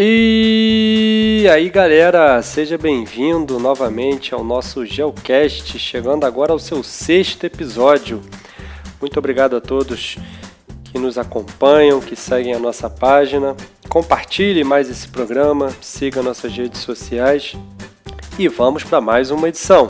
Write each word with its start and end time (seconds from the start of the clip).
E 0.00 1.44
aí 1.52 1.68
galera, 1.68 2.40
seja 2.40 2.78
bem-vindo 2.78 3.58
novamente 3.58 4.32
ao 4.32 4.44
nosso 4.44 4.86
Geocast, 4.86 5.76
chegando 5.76 6.24
agora 6.24 6.52
ao 6.52 6.58
seu 6.60 6.84
sexto 6.84 7.42
episódio. 7.42 8.22
Muito 9.00 9.18
obrigado 9.18 9.56
a 9.56 9.60
todos 9.60 10.16
que 10.84 11.00
nos 11.00 11.18
acompanham, 11.18 12.00
que 12.00 12.14
seguem 12.14 12.54
a 12.54 12.60
nossa 12.60 12.88
página. 12.88 13.56
Compartilhe 13.88 14.62
mais 14.62 14.88
esse 14.88 15.08
programa, 15.08 15.74
siga 15.80 16.22
nossas 16.22 16.52
redes 16.52 16.80
sociais 16.82 17.56
e 18.38 18.46
vamos 18.46 18.84
para 18.84 19.00
mais 19.00 19.32
uma 19.32 19.48
edição. 19.48 19.88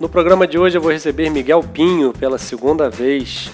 No 0.00 0.08
programa 0.08 0.46
de 0.46 0.58
hoje 0.58 0.78
eu 0.78 0.80
vou 0.80 0.90
receber 0.90 1.28
Miguel 1.28 1.62
Pinho 1.62 2.14
pela 2.14 2.38
segunda 2.38 2.88
vez 2.88 3.50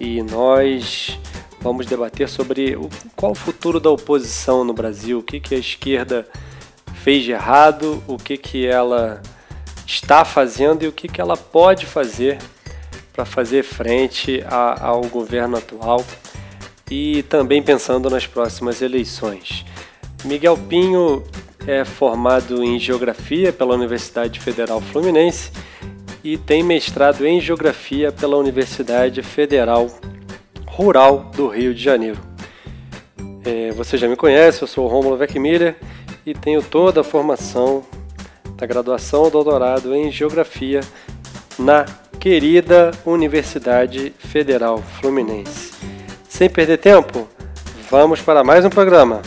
e 0.00 0.20
nós 0.20 1.16
Vamos 1.60 1.86
debater 1.86 2.28
sobre 2.28 2.76
o, 2.76 2.88
qual 3.16 3.32
o 3.32 3.34
futuro 3.34 3.80
da 3.80 3.90
oposição 3.90 4.64
no 4.64 4.72
Brasil, 4.72 5.18
o 5.18 5.22
que, 5.22 5.40
que 5.40 5.54
a 5.54 5.58
esquerda 5.58 6.26
fez 7.02 7.24
de 7.24 7.32
errado, 7.32 8.02
o 8.06 8.16
que, 8.16 8.36
que 8.36 8.66
ela 8.66 9.20
está 9.86 10.24
fazendo 10.24 10.84
e 10.84 10.88
o 10.88 10.92
que, 10.92 11.08
que 11.08 11.20
ela 11.20 11.36
pode 11.36 11.86
fazer 11.86 12.38
para 13.12 13.24
fazer 13.24 13.64
frente 13.64 14.44
a, 14.46 14.86
ao 14.86 15.02
governo 15.02 15.56
atual 15.56 16.04
e 16.90 17.22
também 17.24 17.62
pensando 17.62 18.08
nas 18.08 18.26
próximas 18.26 18.80
eleições. 18.80 19.64
Miguel 20.24 20.56
Pinho 20.56 21.24
é 21.66 21.84
formado 21.84 22.62
em 22.62 22.78
Geografia 22.78 23.52
pela 23.52 23.74
Universidade 23.74 24.38
Federal 24.40 24.80
Fluminense 24.80 25.50
e 26.22 26.36
tem 26.36 26.62
mestrado 26.62 27.26
em 27.26 27.40
Geografia 27.40 28.12
pela 28.12 28.36
Universidade 28.36 29.22
Federal 29.22 29.88
rural 30.78 31.28
do 31.34 31.48
Rio 31.48 31.74
de 31.74 31.82
Janeiro. 31.82 32.18
É, 33.44 33.72
você 33.72 33.98
já 33.98 34.06
me 34.06 34.14
conhece, 34.14 34.62
eu 34.62 34.68
sou 34.68 34.84
o 34.84 34.88
Romulo 34.88 35.16
Weckmiller 35.16 35.74
e 36.24 36.32
tenho 36.32 36.62
toda 36.62 37.00
a 37.00 37.04
formação 37.04 37.84
da 38.56 38.64
graduação 38.64 39.22
ou 39.22 39.30
doutorado 39.30 39.92
em 39.92 40.08
Geografia 40.12 40.80
na 41.58 41.84
querida 42.20 42.92
Universidade 43.04 44.12
Federal 44.20 44.78
Fluminense. 45.00 45.72
Sem 46.28 46.48
perder 46.48 46.78
tempo, 46.78 47.26
vamos 47.90 48.20
para 48.20 48.44
mais 48.44 48.64
um 48.64 48.70
programa. 48.70 49.20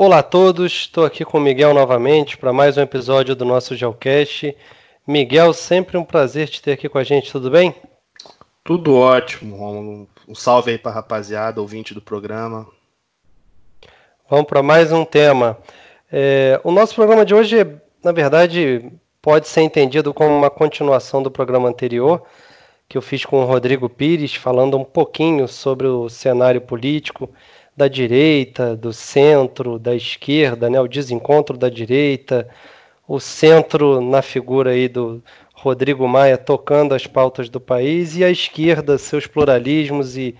Olá 0.00 0.20
a 0.20 0.22
todos, 0.22 0.72
estou 0.72 1.04
aqui 1.04 1.24
com 1.24 1.38
o 1.38 1.40
Miguel 1.40 1.74
novamente 1.74 2.38
para 2.38 2.52
mais 2.52 2.78
um 2.78 2.82
episódio 2.82 3.34
do 3.34 3.44
nosso 3.44 3.74
Geocast. 3.74 4.56
Miguel, 5.04 5.52
sempre 5.52 5.98
um 5.98 6.04
prazer 6.04 6.48
te 6.48 6.62
ter 6.62 6.70
aqui 6.70 6.88
com 6.88 6.98
a 6.98 7.02
gente, 7.02 7.32
tudo 7.32 7.50
bem? 7.50 7.74
Tudo 8.62 8.94
ótimo, 8.94 9.56
Romulo. 9.56 10.08
Um 10.28 10.36
salve 10.36 10.70
aí 10.70 10.78
para 10.78 10.92
a 10.92 10.94
rapaziada, 10.94 11.60
ouvinte 11.60 11.94
do 11.94 12.00
programa. 12.00 12.68
Vamos 14.30 14.46
para 14.46 14.62
mais 14.62 14.92
um 14.92 15.04
tema. 15.04 15.58
É, 16.12 16.60
o 16.62 16.70
nosso 16.70 16.94
programa 16.94 17.24
de 17.24 17.34
hoje, 17.34 17.56
na 18.00 18.12
verdade, 18.12 18.92
pode 19.20 19.48
ser 19.48 19.62
entendido 19.62 20.14
como 20.14 20.30
uma 20.30 20.48
continuação 20.48 21.24
do 21.24 21.30
programa 21.30 21.68
anterior, 21.68 22.22
que 22.88 22.96
eu 22.96 23.02
fiz 23.02 23.24
com 23.24 23.42
o 23.42 23.44
Rodrigo 23.44 23.88
Pires, 23.88 24.32
falando 24.32 24.78
um 24.78 24.84
pouquinho 24.84 25.48
sobre 25.48 25.88
o 25.88 26.08
cenário 26.08 26.60
político 26.60 27.28
da 27.78 27.86
direita, 27.86 28.74
do 28.74 28.92
centro, 28.92 29.78
da 29.78 29.94
esquerda, 29.94 30.68
né, 30.68 30.80
o 30.80 30.88
desencontro 30.88 31.56
da 31.56 31.68
direita, 31.68 32.48
o 33.06 33.20
centro 33.20 34.00
na 34.00 34.20
figura 34.20 34.72
aí 34.72 34.88
do 34.88 35.22
Rodrigo 35.54 36.08
Maia 36.08 36.36
tocando 36.36 36.92
as 36.92 37.06
pautas 37.06 37.48
do 37.48 37.60
país 37.60 38.16
e 38.16 38.24
a 38.24 38.30
esquerda, 38.30 38.98
seus 38.98 39.28
pluralismos 39.28 40.16
e, 40.16 40.34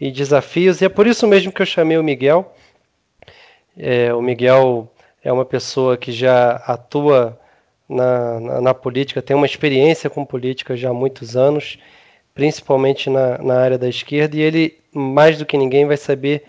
e 0.00 0.10
desafios. 0.10 0.80
E 0.80 0.86
é 0.86 0.88
por 0.88 1.06
isso 1.06 1.28
mesmo 1.28 1.52
que 1.52 1.62
eu 1.62 1.66
chamei 1.66 1.96
o 1.96 2.02
Miguel. 2.02 2.52
É, 3.78 4.12
o 4.12 4.20
Miguel 4.20 4.92
é 5.22 5.32
uma 5.32 5.44
pessoa 5.44 5.96
que 5.96 6.10
já 6.10 6.56
atua 6.66 7.38
na, 7.88 8.40
na, 8.40 8.60
na, 8.60 8.74
política, 8.74 9.22
tem 9.22 9.36
uma 9.36 9.46
experiência 9.46 10.10
com 10.10 10.24
política 10.24 10.76
já 10.76 10.90
há 10.90 10.94
muitos 10.94 11.36
anos, 11.36 11.78
principalmente 12.34 13.08
na, 13.08 13.38
na 13.38 13.60
área 13.60 13.78
da 13.78 13.88
esquerda, 13.88 14.36
e 14.36 14.40
ele, 14.40 14.76
mais 14.92 15.38
do 15.38 15.46
que 15.46 15.56
ninguém, 15.56 15.86
vai 15.86 15.96
saber 15.96 16.44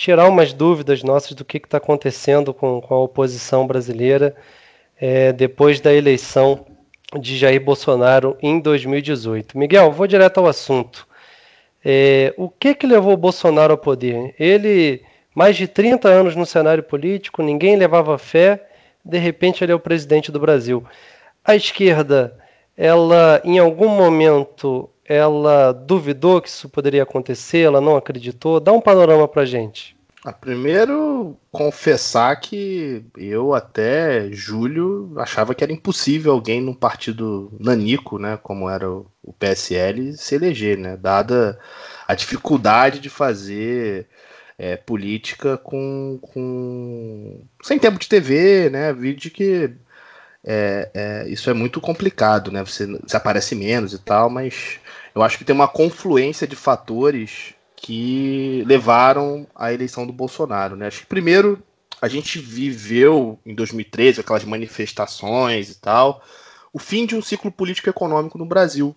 tirar 0.00 0.26
umas 0.26 0.54
dúvidas 0.54 1.02
nossas 1.02 1.34
do 1.34 1.44
que 1.44 1.58
está 1.58 1.76
acontecendo 1.76 2.54
com, 2.54 2.80
com, 2.80 2.94
a 2.94 3.00
oposição 3.00 3.66
brasileira 3.66 4.34
é, 4.98 5.30
depois 5.30 5.78
da 5.78 5.92
eleição 5.92 6.64
de 7.20 7.36
Jair 7.36 7.62
Bolsonaro 7.62 8.34
em 8.40 8.58
2018. 8.60 9.58
Miguel, 9.58 9.92
vou 9.92 10.06
direto 10.06 10.38
ao 10.38 10.46
assunto. 10.46 11.06
É, 11.84 12.32
o 12.38 12.48
que, 12.48 12.74
que 12.74 12.86
levou 12.86 13.14
Bolsonaro 13.14 13.72
ao 13.72 13.78
poder? 13.78 14.34
Ele, 14.38 15.02
mais 15.34 15.54
de 15.54 15.68
30 15.68 16.08
anos 16.08 16.34
no 16.34 16.46
cenário 16.46 16.82
político, 16.82 17.42
ninguém 17.42 17.76
levava 17.76 18.16
fé, 18.16 18.68
de 19.04 19.18
repente 19.18 19.62
ele 19.62 19.72
é 19.72 19.74
o 19.74 19.78
presidente 19.80 20.32
do 20.32 20.40
Brasil. 20.40 20.82
A 21.44 21.54
esquerda, 21.54 22.34
ela 22.74 23.42
em 23.44 23.58
algum 23.58 23.88
momento 23.88 24.88
ela 25.10 25.72
duvidou 25.72 26.40
que 26.40 26.48
isso 26.48 26.68
poderia 26.68 27.02
acontecer, 27.02 27.62
ela 27.62 27.80
não 27.80 27.96
acreditou. 27.96 28.60
Dá 28.60 28.72
um 28.72 28.80
panorama 28.80 29.26
para 29.26 29.44
gente. 29.44 29.96
Ah, 30.24 30.32
primeiro, 30.32 31.36
confessar 31.50 32.36
que 32.36 33.04
eu 33.16 33.52
até 33.52 34.30
julho 34.30 35.12
achava 35.16 35.52
que 35.52 35.64
era 35.64 35.72
impossível 35.72 36.30
alguém 36.30 36.60
num 36.60 36.74
partido 36.74 37.52
nanico, 37.58 38.20
né, 38.20 38.38
como 38.40 38.70
era 38.70 38.88
o, 38.88 39.32
PSL, 39.36 40.12
se 40.16 40.36
eleger, 40.36 40.78
né, 40.78 40.96
dada 40.96 41.58
a 42.06 42.14
dificuldade 42.14 43.00
de 43.00 43.08
fazer 43.08 44.06
é, 44.58 44.76
política 44.76 45.56
com, 45.56 46.20
com 46.20 47.42
sem 47.62 47.78
tempo 47.80 47.98
de 47.98 48.08
TV, 48.08 48.70
né, 48.70 48.92
vídeo 48.92 49.30
que 49.30 49.72
é, 50.44 50.90
é, 50.94 51.28
isso 51.28 51.50
é 51.50 51.54
muito 51.54 51.80
complicado, 51.80 52.52
né, 52.52 52.62
você, 52.62 52.86
você 52.86 53.16
aparece 53.16 53.54
menos 53.56 53.92
e 53.92 53.98
tal, 53.98 54.30
mas 54.30 54.78
eu 55.14 55.22
acho 55.22 55.38
que 55.38 55.44
tem 55.44 55.54
uma 55.54 55.68
confluência 55.68 56.46
de 56.46 56.56
fatores 56.56 57.54
que 57.76 58.62
levaram 58.66 59.46
à 59.54 59.72
eleição 59.72 60.06
do 60.06 60.12
Bolsonaro. 60.12 60.76
Né? 60.76 60.86
Acho 60.86 61.00
que 61.00 61.06
primeiro 61.06 61.62
a 62.00 62.08
gente 62.08 62.38
viveu 62.38 63.38
em 63.44 63.54
2013 63.54 64.20
aquelas 64.20 64.44
manifestações 64.44 65.70
e 65.70 65.80
tal, 65.80 66.22
o 66.72 66.78
fim 66.78 67.04
de 67.04 67.14
um 67.14 67.22
ciclo 67.22 67.50
político-econômico 67.50 68.38
no 68.38 68.46
Brasil. 68.46 68.94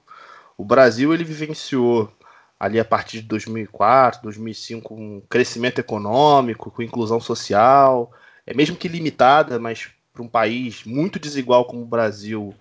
O 0.57 0.63
Brasil 0.63 1.13
ele 1.13 1.23
vivenciou 1.23 2.11
ali 2.59 2.79
a 2.79 2.85
partir 2.85 3.21
de 3.21 3.27
2004, 3.27 4.21
2005 4.23 4.93
um 4.93 5.21
crescimento 5.29 5.79
econômico, 5.79 6.71
com 6.71 6.81
inclusão 6.81 7.19
social, 7.19 8.11
é 8.45 8.53
mesmo 8.53 8.77
que 8.77 8.87
limitada, 8.87 9.59
mas 9.59 9.89
para 10.13 10.23
um 10.23 10.27
país 10.27 10.83
muito 10.85 11.19
desigual 11.19 11.65
como 11.65 11.81
o 11.81 11.87
Brasil, 11.87 12.53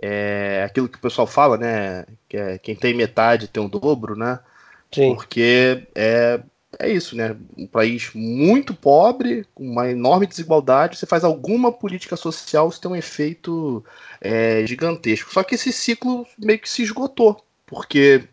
é 0.00 0.64
aquilo 0.66 0.88
que 0.88 0.98
o 0.98 1.00
pessoal 1.00 1.26
fala, 1.26 1.56
né? 1.56 2.06
Que 2.28 2.36
é, 2.36 2.58
quem 2.58 2.74
tem 2.74 2.94
metade 2.94 3.48
tem 3.48 3.64
o 3.64 3.68
dobro, 3.68 4.16
né? 4.16 4.38
Sim. 4.92 5.14
Porque 5.14 5.86
é, 5.94 6.40
é 6.78 6.90
isso, 6.90 7.16
né? 7.16 7.36
Um 7.56 7.66
país 7.66 8.10
muito 8.14 8.74
pobre, 8.74 9.46
com 9.54 9.64
uma 9.64 9.90
enorme 9.90 10.26
desigualdade, 10.26 10.96
você 10.96 11.06
faz 11.06 11.24
alguma 11.24 11.72
política 11.72 12.16
social, 12.16 12.70
você 12.70 12.80
tem 12.80 12.90
um 12.90 12.96
efeito 12.96 13.84
é, 14.20 14.66
gigantesco. 14.66 15.32
Só 15.32 15.42
que 15.42 15.54
esse 15.54 15.72
ciclo 15.72 16.26
meio 16.38 16.58
que 16.58 16.68
se 16.68 16.82
esgotou, 16.82 17.42
porque 17.64 18.24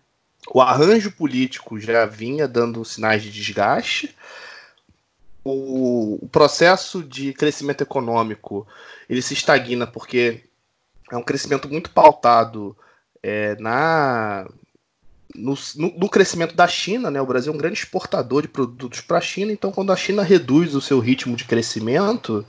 o 0.54 0.62
arranjo 0.62 1.12
político 1.12 1.80
já 1.80 2.06
vinha 2.06 2.48
dando 2.48 2.84
sinais 2.84 3.24
de 3.24 3.32
desgaste. 3.32 4.16
O, 5.46 6.20
o 6.24 6.28
processo 6.30 7.04
de 7.04 7.34
crescimento 7.34 7.82
econômico 7.82 8.66
ele 9.10 9.22
se 9.22 9.34
estagna 9.34 9.86
porque 9.86 10.42
é 11.14 11.18
um 11.18 11.24
crescimento 11.24 11.70
muito 11.70 11.92
pautado 11.92 12.76
é, 13.22 13.56
na 13.60 14.48
no, 15.36 15.56
no, 15.98 16.10
crescimento 16.10 16.56
da 16.56 16.68
China, 16.68 17.10
né? 17.10 17.20
O 17.20 17.26
Brasil 17.26 17.52
é 17.52 17.56
um 17.56 17.58
grande 17.58 17.80
exportador 17.80 18.44
de 18.44 18.48
produtos 18.48 19.02
para 19.02 19.18
a 19.18 19.22
China, 19.22 19.52
então 19.52 19.72
quando 19.72 19.92
a 19.92 19.96
China 19.96 20.22
reduz 20.22 20.76
o 20.76 20.82
seu 20.82 21.00
ritmo 21.00 21.36
de 21.36 21.46
crescimento, 21.46 22.46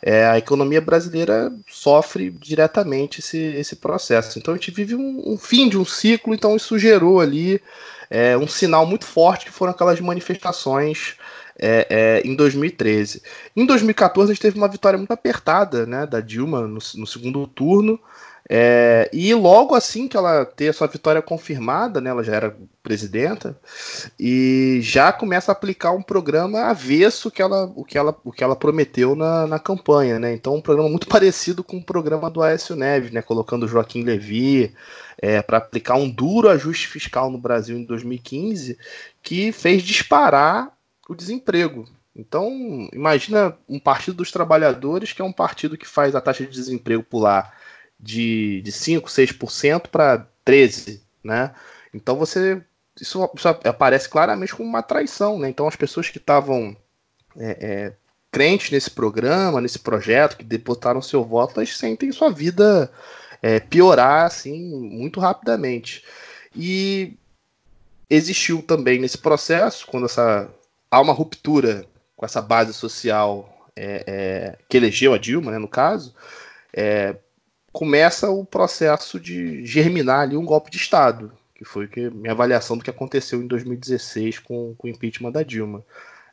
é, 0.00 0.26
a 0.26 0.38
economia 0.38 0.80
brasileira 0.80 1.52
sofre 1.68 2.30
diretamente 2.30 3.18
esse, 3.18 3.36
esse 3.36 3.76
processo. 3.76 4.38
Então 4.38 4.54
a 4.54 4.56
gente 4.56 4.70
vive 4.70 4.94
um, 4.94 5.32
um 5.32 5.36
fim 5.36 5.68
de 5.68 5.76
um 5.76 5.84
ciclo, 5.84 6.32
então 6.32 6.54
isso 6.54 6.78
gerou 6.78 7.20
ali 7.20 7.60
é, 8.08 8.36
um 8.36 8.46
sinal 8.46 8.86
muito 8.86 9.06
forte 9.06 9.46
que 9.46 9.52
foram 9.52 9.72
aquelas 9.72 10.00
manifestações 10.00 11.16
é, 11.58 11.86
é, 11.90 12.26
em 12.26 12.34
2013. 12.34 13.22
Em 13.56 13.66
2014 13.66 14.30
a 14.30 14.34
gente 14.34 14.42
teve 14.42 14.58
uma 14.58 14.68
vitória 14.68 14.96
muito 14.96 15.12
apertada 15.12 15.86
né, 15.86 16.06
da 16.06 16.20
Dilma 16.20 16.62
no, 16.62 16.78
no 16.94 17.06
segundo 17.06 17.46
turno. 17.46 17.98
É, 18.52 19.08
e 19.12 19.32
logo 19.32 19.76
assim 19.76 20.08
que 20.08 20.16
ela 20.16 20.44
ter 20.44 20.70
a 20.70 20.72
sua 20.72 20.88
vitória 20.88 21.22
confirmada, 21.22 22.00
né, 22.00 22.10
ela 22.10 22.24
já 22.24 22.34
era 22.34 22.56
presidenta, 22.82 23.56
e 24.18 24.80
já 24.82 25.12
começa 25.12 25.52
a 25.52 25.54
aplicar 25.54 25.92
um 25.92 26.02
programa 26.02 26.62
avesso 26.62 27.30
que 27.30 27.40
ela, 27.40 27.70
o, 27.76 27.84
que 27.84 27.96
ela, 27.96 28.12
o 28.24 28.32
que 28.32 28.42
ela 28.42 28.56
prometeu 28.56 29.14
na, 29.14 29.46
na 29.46 29.60
campanha. 29.60 30.18
Né? 30.18 30.32
Então, 30.32 30.56
um 30.56 30.60
programa 30.60 30.90
muito 30.90 31.06
parecido 31.08 31.62
com 31.62 31.76
o 31.76 31.84
programa 31.84 32.28
do 32.28 32.42
Aécio 32.42 32.74
Neves, 32.74 33.12
né, 33.12 33.22
colocando 33.22 33.68
Joaquim 33.68 34.02
Levy 34.02 34.74
é, 35.22 35.40
para 35.40 35.58
aplicar 35.58 35.94
um 35.94 36.10
duro 36.10 36.48
ajuste 36.48 36.88
fiscal 36.88 37.30
no 37.30 37.38
Brasil 37.38 37.78
em 37.78 37.84
2015, 37.84 38.76
que 39.22 39.52
fez 39.52 39.80
disparar 39.80 40.72
o 41.10 41.14
desemprego. 41.16 41.88
Então, 42.14 42.88
imagina 42.92 43.56
um 43.68 43.80
partido 43.80 44.18
dos 44.18 44.30
trabalhadores, 44.30 45.12
que 45.12 45.20
é 45.20 45.24
um 45.24 45.32
partido 45.32 45.76
que 45.76 45.86
faz 45.86 46.14
a 46.14 46.20
taxa 46.20 46.44
de 46.44 46.52
desemprego 46.52 47.02
pular 47.02 47.52
de, 47.98 48.62
de 48.62 48.70
5, 48.70 49.08
6% 49.08 49.88
para 49.88 50.28
13%, 50.46 51.00
né? 51.24 51.52
Então 51.92 52.16
você 52.16 52.62
isso, 53.00 53.28
isso, 53.34 53.48
aparece 53.48 54.08
claramente 54.08 54.54
como 54.54 54.68
uma 54.68 54.82
traição, 54.82 55.38
né? 55.38 55.48
Então 55.48 55.66
as 55.66 55.74
pessoas 55.74 56.08
que 56.08 56.18
estavam 56.18 56.76
é, 57.36 57.58
é, 57.60 57.92
crentes 58.30 58.70
nesse 58.70 58.90
programa, 58.90 59.60
nesse 59.60 59.80
projeto, 59.80 60.36
que 60.36 60.44
depositaram 60.44 61.02
seu 61.02 61.24
voto, 61.24 61.58
elas 61.58 61.76
sentem 61.76 62.12
sua 62.12 62.30
vida 62.30 62.90
é, 63.42 63.58
piorar 63.58 64.26
assim 64.26 64.60
muito 64.80 65.18
rapidamente. 65.18 66.04
E 66.54 67.16
existiu 68.08 68.62
também 68.62 68.98
nesse 69.00 69.18
processo, 69.18 69.86
quando 69.86 70.06
essa, 70.06 70.48
há 70.90 71.00
uma 71.00 71.12
ruptura 71.12 71.84
com 72.16 72.26
essa 72.26 72.42
base 72.42 72.74
social 72.74 73.68
é, 73.76 74.04
é, 74.06 74.58
que 74.68 74.76
elegeu 74.76 75.14
a 75.14 75.18
Dilma, 75.18 75.52
né, 75.52 75.58
no 75.58 75.68
caso, 75.68 76.14
é, 76.72 77.16
começa 77.72 78.28
o 78.30 78.44
processo 78.44 79.18
de 79.18 79.64
germinar 79.64 80.20
ali 80.20 80.36
um 80.36 80.44
golpe 80.44 80.70
de 80.70 80.76
Estado, 80.76 81.32
que 81.54 81.64
foi 81.64 81.86
que, 81.86 82.10
minha 82.10 82.32
avaliação 82.32 82.76
do 82.76 82.84
que 82.84 82.90
aconteceu 82.90 83.40
em 83.40 83.46
2016 83.46 84.38
com, 84.40 84.74
com 84.76 84.86
o 84.86 84.90
impeachment 84.90 85.32
da 85.32 85.42
Dilma. 85.42 85.84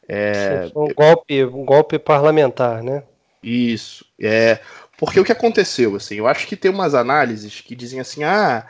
É, 0.09 0.71
um 0.75 0.93
golpe, 0.93 1.45
um 1.45 1.65
golpe 1.65 1.99
parlamentar, 1.99 2.81
né? 2.81 3.03
Isso. 3.43 4.05
É, 4.19 4.59
porque 4.97 5.19
o 5.19 5.23
que 5.23 5.31
aconteceu, 5.31 5.95
assim, 5.95 6.15
eu 6.15 6.27
acho 6.27 6.47
que 6.47 6.55
tem 6.55 6.71
umas 6.71 6.95
análises 6.95 7.61
que 7.61 7.75
dizem 7.75 7.99
assim, 7.99 8.23
ah, 8.23 8.65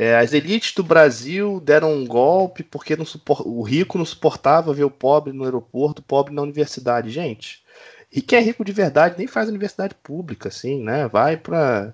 é, 0.00 0.16
as 0.16 0.32
elites 0.32 0.72
do 0.72 0.82
Brasil 0.82 1.60
deram 1.60 1.92
um 1.92 2.06
golpe 2.06 2.62
porque 2.62 2.96
não 2.96 3.04
suport... 3.04 3.42
o 3.44 3.60
rico 3.60 3.98
não 3.98 4.04
suportava 4.06 4.72
ver 4.72 4.84
o 4.84 4.90
pobre 4.90 5.30
no 5.30 5.44
aeroporto, 5.44 6.00
o 6.00 6.02
pobre 6.02 6.32
na 6.32 6.40
universidade. 6.40 7.10
Gente, 7.10 7.62
e 8.10 8.22
quem 8.22 8.38
é 8.38 8.40
rico 8.40 8.64
de 8.64 8.72
verdade 8.72 9.16
nem 9.18 9.26
faz 9.26 9.50
universidade 9.50 9.94
pública, 9.96 10.48
assim, 10.48 10.82
né? 10.82 11.06
Vai 11.06 11.36
para 11.36 11.92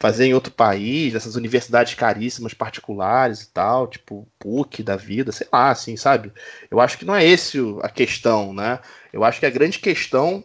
fazer 0.00 0.26
em 0.26 0.34
outro 0.34 0.52
país, 0.52 1.14
essas 1.14 1.36
universidades 1.36 1.94
caríssimas 1.94 2.54
particulares 2.54 3.42
e 3.42 3.50
tal, 3.52 3.86
tipo 3.86 4.26
PUC 4.36 4.82
da 4.82 4.96
vida, 4.96 5.30
sei 5.30 5.46
lá, 5.52 5.70
assim, 5.70 5.96
sabe? 5.96 6.32
Eu 6.68 6.80
acho 6.80 6.98
que 6.98 7.04
não 7.04 7.14
é 7.14 7.24
esse 7.24 7.58
a 7.82 7.88
questão, 7.88 8.52
né? 8.52 8.80
Eu 9.12 9.22
acho 9.22 9.38
que 9.38 9.46
a 9.46 9.50
grande 9.50 9.78
questão 9.78 10.42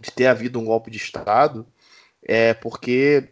de 0.00 0.12
ter 0.12 0.26
havido 0.26 0.60
um 0.60 0.64
golpe 0.66 0.92
de 0.92 0.96
Estado 0.96 1.66
é 2.22 2.54
porque 2.54 3.30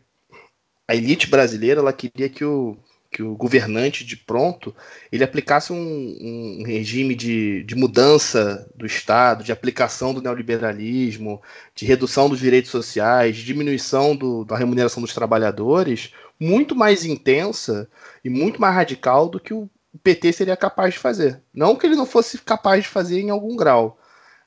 a 0.88 0.96
elite 0.96 1.28
brasileira 1.28 1.80
ela 1.80 1.92
queria 1.92 2.28
que 2.28 2.44
o 2.44 2.76
que 3.14 3.22
o 3.22 3.36
governante 3.36 4.04
de 4.04 4.16
pronto 4.16 4.74
ele 5.12 5.22
aplicasse 5.22 5.72
um, 5.72 5.76
um 5.78 6.64
regime 6.66 7.14
de, 7.14 7.62
de, 7.62 7.76
mudança 7.76 8.68
do 8.74 8.84
Estado, 8.84 9.44
de 9.44 9.52
aplicação 9.52 10.12
do 10.12 10.20
neoliberalismo, 10.20 11.40
de 11.76 11.86
redução 11.86 12.28
dos 12.28 12.40
direitos 12.40 12.72
sociais, 12.72 13.36
de 13.36 13.44
diminuição 13.44 14.16
do, 14.16 14.44
da 14.44 14.56
remuneração 14.56 15.00
dos 15.00 15.14
trabalhadores, 15.14 16.12
muito 16.40 16.74
mais 16.74 17.04
intensa 17.04 17.88
e 18.24 18.28
muito 18.28 18.60
mais 18.60 18.74
radical 18.74 19.28
do 19.28 19.38
que 19.38 19.54
o 19.54 19.70
PT 20.02 20.32
seria 20.32 20.56
capaz 20.56 20.94
de 20.94 20.98
fazer. 20.98 21.40
Não 21.54 21.76
que 21.76 21.86
ele 21.86 21.94
não 21.94 22.06
fosse 22.06 22.38
capaz 22.38 22.82
de 22.82 22.88
fazer 22.88 23.20
em 23.20 23.30
algum 23.30 23.54
grau. 23.54 23.96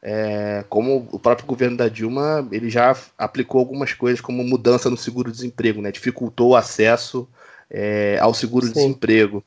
É, 0.02 0.66
como 0.68 1.08
o 1.10 1.18
próprio 1.18 1.48
governo 1.48 1.78
da 1.78 1.88
Dilma, 1.88 2.46
ele 2.52 2.70
já 2.70 2.94
aplicou 3.18 3.60
algumas 3.60 3.94
coisas 3.94 4.20
como 4.20 4.44
mudança 4.44 4.90
no 4.90 4.98
seguro-desemprego, 4.98 5.82
né? 5.82 5.90
dificultou 5.90 6.50
o 6.50 6.56
acesso 6.56 7.28
é, 7.70 8.18
ao 8.20 8.34
seguro-desemprego. 8.34 9.44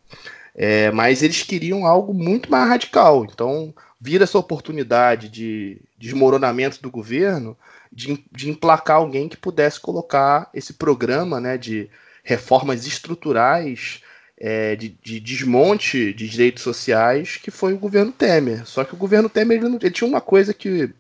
É, 0.55 0.91
mas 0.91 1.23
eles 1.23 1.43
queriam 1.43 1.87
algo 1.87 2.13
muito 2.13 2.51
mais 2.51 2.69
radical. 2.69 3.25
Então, 3.25 3.73
vira 4.01 4.25
essa 4.25 4.39
oportunidade 4.39 5.29
de 5.29 5.81
desmoronamento 5.99 6.83
do 6.83 6.91
governo 6.91 7.57
de, 7.93 8.25
de 8.31 8.51
emplacar 8.51 8.97
alguém 8.97 9.29
que 9.29 9.37
pudesse 9.37 9.81
colocar 9.81 10.49
esse 10.55 10.75
programa 10.75 11.41
né, 11.41 11.59
de 11.59 11.91
reformas 12.23 12.87
estruturais, 12.87 14.03
é, 14.39 14.77
de, 14.77 14.89
de, 15.03 15.21
desmonte 15.21 16.13
de 16.15 16.29
direitos 16.29 16.63
sociais, 16.63 17.37
que 17.37 17.51
foi 17.51 17.75
o 17.75 17.79
governo 17.79 18.13
Temer. 18.13 18.67
Só 18.67 18.85
que 18.85 18.95
o 18.95 18.99
governo 18.99 19.29
Temer 19.29 19.59
ele, 19.59 19.69
não, 19.69 19.79
ele 19.81 19.91
tinha 19.91 20.09
uma 20.09 20.21
coisa 20.21 20.55
que. 20.55 20.93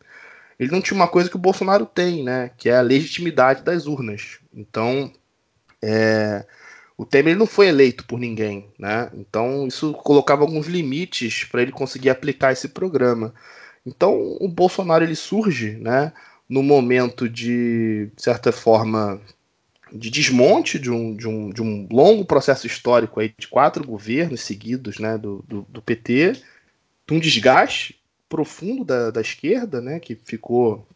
Ele 0.58 0.70
não 0.70 0.82
tinha 0.82 0.94
uma 0.96 1.08
coisa 1.08 1.30
que 1.30 1.36
o 1.36 1.40
Bolsonaro 1.40 1.86
tem, 1.86 2.22
né? 2.22 2.50
Que 2.58 2.68
é 2.68 2.76
a 2.76 2.82
legitimidade 2.82 3.62
das 3.62 3.86
urnas. 3.86 4.40
Então, 4.52 5.10
é, 5.80 6.44
o 7.00 7.06
Temer 7.06 7.34
não 7.34 7.46
foi 7.46 7.68
eleito 7.68 8.04
por 8.04 8.20
ninguém, 8.20 8.68
né? 8.78 9.10
Então 9.14 9.66
isso 9.66 9.94
colocava 9.94 10.42
alguns 10.42 10.66
limites 10.66 11.44
para 11.44 11.62
ele 11.62 11.72
conseguir 11.72 12.10
aplicar 12.10 12.52
esse 12.52 12.68
programa. 12.68 13.32
Então 13.86 14.36
o 14.38 14.46
Bolsonaro 14.46 15.02
ele 15.02 15.16
surge, 15.16 15.78
né? 15.78 16.12
No 16.46 16.62
momento 16.62 17.26
de, 17.26 18.10
de 18.14 18.22
certa 18.22 18.52
forma, 18.52 19.18
de 19.90 20.10
desmonte 20.10 20.78
de 20.78 20.90
um, 20.90 21.16
de 21.16 21.26
um, 21.26 21.48
de 21.48 21.62
um 21.62 21.88
longo 21.90 22.22
processo 22.26 22.66
histórico 22.66 23.18
aí 23.18 23.32
de 23.38 23.48
quatro 23.48 23.82
governos 23.82 24.42
seguidos, 24.42 24.98
né? 24.98 25.16
Do, 25.16 25.42
do, 25.48 25.62
do 25.70 25.80
PT, 25.80 26.32
de 27.08 27.14
um 27.14 27.18
desgaste 27.18 27.98
profundo 28.28 28.84
da, 28.84 29.10
da 29.10 29.22
esquerda, 29.22 29.80
né? 29.80 30.00
Que 30.00 30.14
ficou 30.14 30.86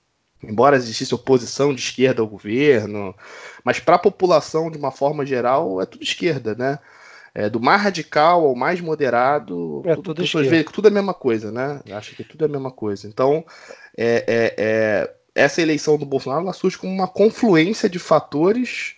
embora 0.49 0.77
existisse 0.77 1.15
oposição 1.15 1.75
de 1.75 1.81
esquerda 1.81 2.23
ao 2.23 2.29
governo, 2.29 3.15
mas 3.63 3.81
para 3.81 3.97
a 3.97 3.99
população, 3.99 4.71
de 4.71 4.79
uma 4.79 4.91
forma 4.91 5.25
geral, 5.25 5.81
é 5.81 5.87
tudo 5.87 6.03
esquerda, 6.03 6.55
né? 6.55 6.79
É, 7.35 7.51
do 7.51 7.59
mais 7.59 7.83
radical 7.83 8.47
ao 8.47 8.55
mais 8.55 8.81
moderado, 8.81 9.83
é 9.85 9.97
tudo, 9.97 10.15
tudo, 10.15 10.49
vê, 10.49 10.63
tudo 10.63 10.87
é 10.87 10.91
a 10.91 10.95
mesma 10.95 11.13
coisa, 11.15 11.51
né? 11.51 11.81
Acho 11.91 12.15
que 12.15 12.23
tudo 12.23 12.45
é 12.45 12.49
a 12.49 12.51
mesma 12.51 12.71
coisa. 12.71 13.09
Então, 13.09 13.45
é, 13.97 14.25
é, 14.27 14.55
é 14.57 15.15
essa 15.35 15.61
eleição 15.61 15.99
do 15.99 16.07
Bolsonaro 16.07 16.53
surge 16.53 16.79
como 16.79 16.93
uma 16.93 17.09
confluência 17.09 17.89
de 17.89 17.99
fatores 17.99 18.95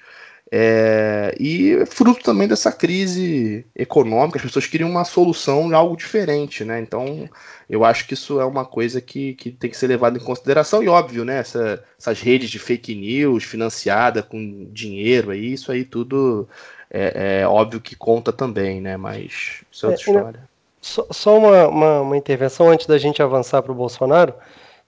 é, 0.50 1.34
e 1.40 1.84
fruto 1.87 2.22
também 2.22 2.46
dessa 2.46 2.70
crise 2.70 3.66
econômica, 3.75 4.38
as 4.38 4.44
pessoas 4.44 4.66
queriam 4.66 4.88
uma 4.88 5.04
solução, 5.04 5.75
algo 5.75 5.96
diferente, 5.96 6.64
né? 6.64 6.81
Então, 6.81 7.28
eu 7.69 7.84
acho 7.84 8.06
que 8.06 8.14
isso 8.14 8.40
é 8.40 8.44
uma 8.44 8.64
coisa 8.64 9.00
que, 9.00 9.34
que 9.34 9.50
tem 9.50 9.69
que 9.69 9.76
ser 9.76 9.88
levada 9.88 10.16
em 10.16 10.22
consideração, 10.22 10.82
e 10.82 10.88
óbvio, 10.88 11.25
né? 11.25 11.38
Essa, 11.38 11.82
essas 11.98 12.20
redes 12.20 12.48
de 12.48 12.60
fake 12.60 12.94
news 12.94 13.43
financiada 13.43 14.22
com 14.22 14.69
dinheiro 14.70 15.32
aí, 15.32 15.54
isso 15.54 15.72
aí 15.72 15.84
tudo 15.84 16.49
é, 16.90 17.40
é 17.40 17.49
óbvio 17.49 17.80
que 17.80 17.97
conta 17.97 18.32
também, 18.32 18.80
né? 18.80 18.97
Mas 18.97 19.62
isso 19.70 19.87
é 19.87 19.88
outra 19.88 20.04
é, 20.04 20.14
história. 20.14 20.49
Só, 20.80 21.06
só 21.11 21.38
uma, 21.38 21.66
uma, 21.66 22.00
uma 22.02 22.16
intervenção 22.16 22.70
antes 22.70 22.87
da 22.87 22.99
gente 22.99 23.20
avançar 23.20 23.62
para 23.62 23.73
o 23.73 23.75
Bolsonaro. 23.75 24.32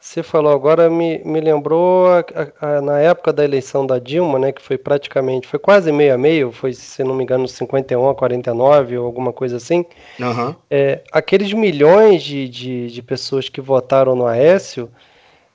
Você 0.01 0.23
falou 0.23 0.53
agora, 0.53 0.89
me, 0.89 1.19
me 1.25 1.41
lembrou 1.41 2.07
a, 2.09 2.25
a, 2.61 2.81
na 2.81 3.01
época 3.01 3.33
da 3.33 3.43
eleição 3.43 3.85
da 3.85 3.99
Dilma, 3.99 4.39
né, 4.39 4.53
que 4.53 4.63
foi 4.63 4.79
praticamente, 4.79 5.49
foi 5.49 5.59
quase 5.59 5.91
meio 5.91 6.15
a 6.15 6.19
meio, 6.19 6.53
foi, 6.53 6.73
se 6.73 7.03
não 7.03 7.17
me 7.17 7.25
engano, 7.25 7.49
51 7.49 8.09
a 8.09 8.15
49 8.15 8.97
ou 8.97 9.05
alguma 9.05 9.33
coisa 9.33 9.57
assim. 9.57 9.85
Uhum. 10.21 10.55
É, 10.71 11.01
aqueles 11.11 11.53
milhões 11.53 12.23
de, 12.23 12.49
de, 12.49 12.87
de, 12.93 13.03
pessoas 13.03 13.49
que 13.49 13.61
votaram 13.61 14.15
no 14.15 14.25
Aécio 14.25 14.89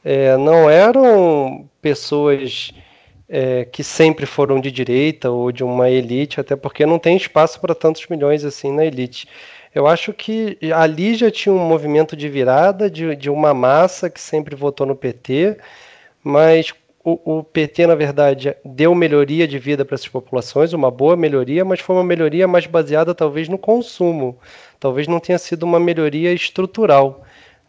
é, 0.03 0.35
não 0.35 0.69
eram 0.69 1.65
pessoas 1.81 2.73
é, 3.29 3.63
que 3.63 3.81
sempre 3.81 4.25
foram 4.25 4.59
de 4.59 4.69
direita 4.69 5.31
ou 5.31 5.53
de 5.53 5.63
uma 5.63 5.89
elite, 5.89 6.41
até 6.41 6.57
porque 6.57 6.85
não 6.85 6.99
tem 6.99 7.15
espaço 7.15 7.61
para 7.61 7.73
tantos 7.73 8.05
milhões 8.07 8.43
assim 8.43 8.73
na 8.73 8.85
elite. 8.85 9.25
Eu 9.73 9.87
acho 9.87 10.13
que 10.13 10.57
ali 10.73 11.15
já 11.15 11.31
tinha 11.31 11.53
um 11.53 11.67
movimento 11.67 12.15
de 12.15 12.29
virada 12.29 12.89
de, 12.89 13.15
de 13.15 13.29
uma 13.29 13.53
massa 13.53 14.09
que 14.09 14.21
sempre 14.21 14.55
votou 14.55 14.85
no 14.85 14.95
PT, 14.95 15.57
mas 16.23 16.73
o, 17.03 17.39
o, 17.39 17.43
PT, 17.43 17.87
na 17.87 17.95
verdade, 17.95 18.55
deu 18.63 18.95
melhoria 18.95 19.47
de 19.47 19.59
vida 19.59 19.83
para 19.83 19.95
essas 19.95 20.07
populações, 20.07 20.71
uma 20.73 20.89
boa 20.89 21.17
melhoria, 21.17 21.65
mas 21.65 21.81
foi 21.81 21.95
uma 21.95 22.03
melhoria 22.03 22.47
mais 22.47 22.65
baseada 22.65 23.13
talvez 23.13 23.49
no 23.49 23.57
consumo. 23.57 24.37
Talvez 24.79 25.07
não 25.07 25.19
tenha 25.19 25.37
sido 25.37 25.63
uma 25.63 25.79
melhoria 25.79 26.31
estrutural. 26.31 27.23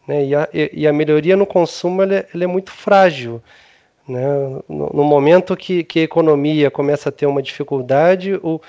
Né? 0.07 0.27
E, 0.27 0.35
a, 0.35 0.49
e 0.53 0.87
a 0.87 0.93
melhoria 0.93 1.37
no 1.37 1.47
consumo 1.47 2.03
ela 2.03 2.17
é, 2.17 2.27
ela 2.33 2.45
é 2.45 2.47
muito 2.47 2.71
frágil. 2.71 3.43
Né? 4.07 4.23
No, 4.69 4.91
no 4.95 5.05
momento 5.05 5.57
que, 5.57 5.83
que, 5.83 6.01
a 6.01 6.05
economia 6.05 6.71
começa 6.71 7.09
a 7.09 7.13
ter 7.13 7.27
uma 7.27 7.43
dificuldade, 7.43 8.35
o, 8.43 8.61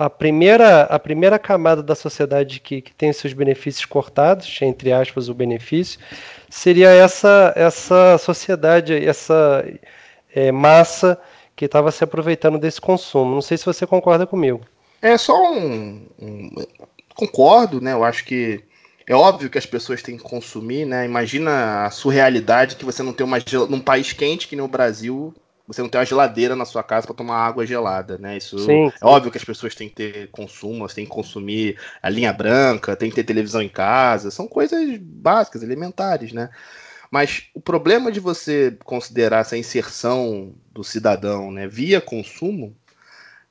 a, 0.00 0.08
primeira, 0.08 0.84
a 0.84 0.98
primeira 0.98 1.38
camada 1.38 1.82
da 1.82 1.94
sociedade 1.94 2.58
que, 2.58 2.80
que 2.80 2.94
tem 2.94 3.12
seus 3.12 3.34
benefícios 3.34 3.84
cortados, 3.84 4.58
entre 4.62 4.90
aspas, 4.90 5.28
o 5.28 5.34
benefício, 5.34 6.00
seria 6.48 6.88
essa, 6.88 7.52
essa 7.54 8.16
sociedade, 8.16 8.94
essa 8.94 9.62
é, 10.34 10.50
massa 10.50 11.20
que 11.54 11.66
estava 11.66 11.92
se 11.92 12.02
aproveitando 12.02 12.58
desse 12.58 12.80
consumo. 12.80 13.34
Não 13.34 13.42
sei 13.42 13.58
se 13.58 13.66
você 13.66 13.86
concorda 13.86 14.26
comigo. 14.26 14.62
É 15.02 15.18
só 15.18 15.36
um, 15.52 16.06
um, 16.18 16.50
Concordo, 17.14 17.78
né? 17.82 17.92
Eu 17.92 18.02
acho 18.02 18.24
que 18.24 18.64
é 19.06 19.14
óbvio 19.14 19.50
que 19.50 19.58
as 19.58 19.66
pessoas 19.66 20.02
têm 20.02 20.16
que 20.16 20.22
consumir, 20.22 20.86
né? 20.86 21.04
Imagina 21.04 21.84
a 21.84 21.90
surrealidade 21.90 22.76
que 22.76 22.86
você 22.86 23.02
não 23.02 23.12
tem 23.12 23.26
uma 23.26 23.36
num 23.68 23.80
país 23.80 24.14
quente 24.14 24.48
que 24.48 24.56
nem 24.56 24.64
o 24.64 24.68
Brasil, 24.68 25.34
você 25.72 25.80
não 25.82 25.88
tem 25.88 26.00
uma 26.00 26.04
geladeira 26.04 26.56
na 26.56 26.64
sua 26.64 26.82
casa 26.82 27.06
para 27.06 27.14
tomar 27.14 27.36
água 27.36 27.64
gelada, 27.64 28.18
né? 28.18 28.36
Isso 28.36 28.58
sim, 28.58 28.90
sim. 28.90 28.96
é 29.00 29.06
óbvio 29.06 29.30
que 29.30 29.38
as 29.38 29.44
pessoas 29.44 29.74
têm 29.74 29.88
que 29.88 29.94
ter 29.94 30.28
consumo, 30.30 30.88
têm 30.88 31.04
que 31.04 31.10
consumir 31.10 31.78
a 32.02 32.08
linha 32.08 32.32
branca, 32.32 32.96
tem 32.96 33.08
que 33.08 33.14
ter 33.14 33.24
televisão 33.24 33.62
em 33.62 33.68
casa, 33.68 34.30
são 34.30 34.48
coisas 34.48 34.98
básicas, 34.98 35.62
elementares, 35.62 36.32
né? 36.32 36.50
Mas 37.10 37.44
o 37.54 37.60
problema 37.60 38.10
de 38.10 38.18
você 38.18 38.76
considerar 38.84 39.40
essa 39.40 39.56
inserção 39.56 40.52
do 40.72 40.82
cidadão, 40.82 41.50
né, 41.52 41.66
via 41.66 42.00
consumo, 42.00 42.76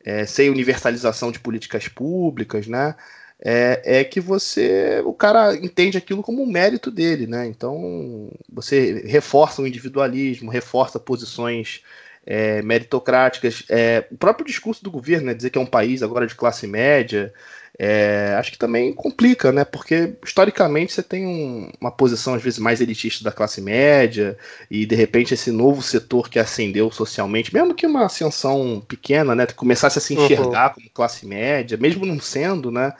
é, 0.04 0.26
sem 0.26 0.50
universalização 0.50 1.32
de 1.32 1.40
políticas 1.40 1.88
públicas, 1.88 2.68
né? 2.68 2.96
é, 3.44 4.00
é, 4.00 4.04
que 4.04 4.20
você, 4.20 5.02
o 5.06 5.14
cara 5.14 5.56
entende 5.56 5.98
aquilo 5.98 6.22
como 6.22 6.44
um 6.44 6.46
mérito 6.46 6.92
dele, 6.92 7.26
né? 7.26 7.48
Então 7.48 8.30
você 8.52 9.02
reforça 9.06 9.62
o 9.62 9.68
individualismo, 9.68 10.52
reforça 10.52 11.00
posições 11.00 11.82
é, 12.26 12.62
meritocráticas. 12.62 13.64
É, 13.70 14.06
o 14.12 14.18
próprio 14.18 14.46
discurso 14.46 14.84
do 14.84 14.92
governo, 14.92 15.28
né, 15.28 15.34
dizer 15.34 15.50
que 15.50 15.58
é 15.58 15.62
um 15.62 15.66
país 15.66 16.04
agora 16.04 16.28
de 16.28 16.36
classe 16.36 16.68
média, 16.68 17.34
é, 17.82 18.36
acho 18.38 18.52
que 18.52 18.58
também 18.58 18.92
complica, 18.92 19.54
né? 19.54 19.64
Porque 19.64 20.14
historicamente 20.22 20.92
você 20.92 21.02
tem 21.02 21.26
um, 21.26 21.72
uma 21.80 21.90
posição 21.90 22.34
às 22.34 22.44
vezes 22.44 22.60
mais 22.60 22.82
elitista 22.82 23.24
da 23.24 23.32
classe 23.32 23.62
média 23.62 24.38
e 24.70 24.86
de 24.86 24.96
repente 24.96 25.34
esse 25.34 25.50
novo 25.50 25.82
setor 25.82 26.30
que 26.30 26.38
ascendeu 26.40 26.92
socialmente, 26.92 27.54
mesmo 27.54 27.74
que 27.74 27.88
uma 27.88 28.06
ascensão 28.06 28.84
pequena, 28.86 29.34
né, 29.34 29.46
começasse 29.48 29.98
a 29.98 30.02
se 30.02 30.14
uhum. 30.14 30.26
enxergar 30.26 30.70
uhum. 30.70 30.74
como 30.74 30.90
classe 30.90 31.26
média, 31.26 31.78
mesmo 31.78 32.06
não 32.06 32.20
sendo, 32.20 32.70
né? 32.70 32.94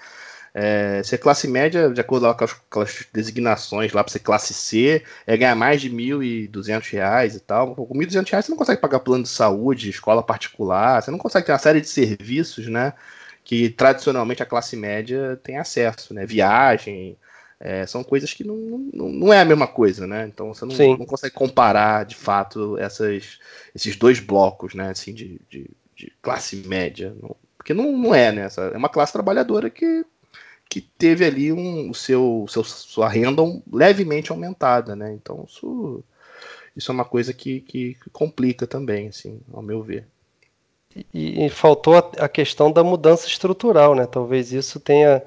É, 0.62 1.02
ser 1.04 1.20
classe 1.20 1.48
média, 1.48 1.90
de 1.90 2.02
acordo 2.02 2.36
com 2.36 2.44
as, 2.44 2.52
com 2.70 2.82
as 2.82 3.06
designações 3.14 3.94
lá 3.94 4.04
para 4.04 4.12
ser 4.12 4.20
classe 4.20 4.54
C, 4.54 5.02
é 5.26 5.38
ganhar 5.38 5.56
mais 5.56 5.80
de 5.80 5.90
1.200 5.90 6.92
reais 6.92 7.34
e 7.34 7.40
tal. 7.40 7.74
Com 7.76 7.98
1.200 7.98 8.30
reais 8.30 8.46
você 8.46 8.52
não 8.52 8.58
consegue 8.58 8.82
pagar 8.82 9.00
plano 9.00 9.24
de 9.24 9.30
saúde, 9.30 9.90
escola 9.90 10.22
particular, 10.22 11.02
você 11.02 11.12
não 11.12 11.18
consegue 11.18 11.46
ter 11.46 11.54
uma 11.54 11.60
série 11.60 11.80
de 11.80 11.88
serviços, 11.88 12.68
né? 12.68 12.92
Que 13.42 13.70
tradicionalmente 13.70 14.44
a 14.44 14.46
classe 14.46 14.76
média 14.76 15.40
tem 15.42 15.58
acesso, 15.58 16.14
né? 16.14 16.26
Viagem, 16.26 17.18
é, 17.58 17.86
são 17.86 18.04
coisas 18.04 18.34
que 18.34 18.44
não, 18.44 18.58
não, 18.94 19.08
não 19.08 19.34
é 19.34 19.40
a 19.40 19.46
mesma 19.46 19.68
coisa, 19.68 20.06
né? 20.06 20.28
Então 20.28 20.54
você 20.54 20.66
não, 20.66 20.98
não 20.98 21.06
consegue 21.06 21.34
comparar 21.34 22.04
de 22.04 22.18
fato 22.18 22.78
essas, 22.78 23.40
esses 23.74 23.96
dois 23.96 24.20
blocos, 24.20 24.74
né? 24.74 24.90
Assim, 24.90 25.14
de, 25.14 25.40
de, 25.50 25.70
de 25.96 26.12
classe 26.22 26.58
média. 26.68 27.16
Não, 27.22 27.34
porque 27.58 27.74
não, 27.74 27.98
não 27.98 28.14
é, 28.14 28.30
né? 28.34 28.42
Essa, 28.42 28.64
é 28.74 28.78
uma 28.78 28.90
classe 28.90 29.14
trabalhadora 29.14 29.70
que 29.70 30.06
que 30.70 30.80
teve 30.80 31.26
ali 31.26 31.52
um, 31.52 31.90
o 31.90 31.96
seu, 31.96 32.46
seu, 32.48 32.64
sua 32.64 33.10
renda 33.10 33.42
um, 33.42 33.62
levemente 33.74 34.32
aumentada, 34.32 34.96
né? 34.96 35.12
Então 35.12 35.44
isso, 35.50 36.04
isso 36.78 36.92
é 36.92 36.94
uma 36.94 37.06
coisa 37.06 37.34
que, 37.34 37.62
que, 37.62 37.98
complica 38.14 38.68
também, 38.68 39.08
assim, 39.08 39.42
ao 39.52 39.64
meu 39.64 39.82
ver. 39.82 40.08
E, 41.12 41.46
e 41.46 41.50
faltou 41.50 41.96
a, 41.96 42.12
a, 42.20 42.30
questão 42.30 42.72
da 42.72 42.84
mudança 42.84 43.28
estrutural, 43.28 43.96
né? 43.96 44.06
Talvez 44.06 44.54
isso 44.54 44.80
tenha 44.80 45.24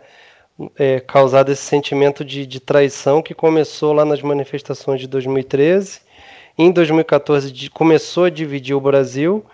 é, 0.76 1.00
causado 1.00 1.50
esse 1.50 1.62
sentimento 1.62 2.24
de, 2.24 2.46
de 2.46 2.60
traição 2.60 3.20
que 3.20 3.34
começou 3.34 3.92
lá 3.92 4.04
nas 4.04 4.22
manifestações 4.22 5.00
de 5.00 5.08
2013. 5.08 6.00
Em 6.56 6.70
2014 6.70 7.50
de, 7.50 7.68
começou 7.68 8.24
a 8.24 8.30
dividir 8.30 8.74
o 8.76 8.80
Brasil 8.80 9.44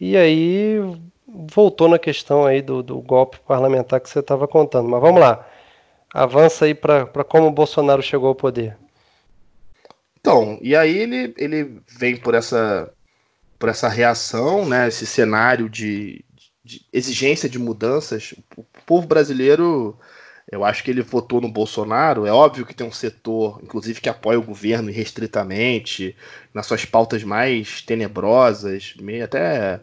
e 0.00 0.16
aí 0.16 0.78
voltou 1.26 1.88
na 1.88 1.98
questão 1.98 2.44
aí 2.44 2.60
do, 2.60 2.82
do 2.82 3.00
golpe 3.00 3.38
parlamentar 3.46 4.00
que 4.00 4.08
você 4.08 4.20
estava 4.20 4.46
contando. 4.46 4.88
Mas 4.88 5.00
vamos 5.00 5.20
lá. 5.20 5.46
Avança 6.12 6.66
aí 6.66 6.74
para 6.74 7.06
como 7.24 7.48
o 7.48 7.52
Bolsonaro 7.52 8.02
chegou 8.02 8.28
ao 8.28 8.34
poder. 8.34 8.76
Então, 10.20 10.58
e 10.62 10.74
aí 10.74 10.96
ele, 10.96 11.34
ele 11.36 11.80
vem 11.86 12.16
por 12.16 12.34
essa, 12.34 12.90
por 13.58 13.68
essa 13.68 13.88
reação, 13.88 14.64
né, 14.64 14.88
esse 14.88 15.06
cenário 15.06 15.68
de, 15.68 16.24
de 16.64 16.86
exigência 16.92 17.48
de 17.48 17.58
mudanças. 17.58 18.32
O 18.56 18.64
povo 18.86 19.06
brasileiro, 19.06 19.98
eu 20.50 20.64
acho 20.64 20.82
que 20.82 20.90
ele 20.90 21.02
votou 21.02 21.40
no 21.40 21.48
Bolsonaro. 21.48 22.26
É 22.26 22.32
óbvio 22.32 22.64
que 22.64 22.74
tem 22.74 22.86
um 22.86 22.92
setor, 22.92 23.60
inclusive, 23.62 24.00
que 24.00 24.08
apoia 24.08 24.38
o 24.38 24.42
governo 24.42 24.88
irrestritamente, 24.88 26.16
nas 26.54 26.66
suas 26.66 26.84
pautas 26.84 27.22
mais 27.22 27.82
tenebrosas, 27.82 28.94
meio 29.00 29.24
até 29.24 29.80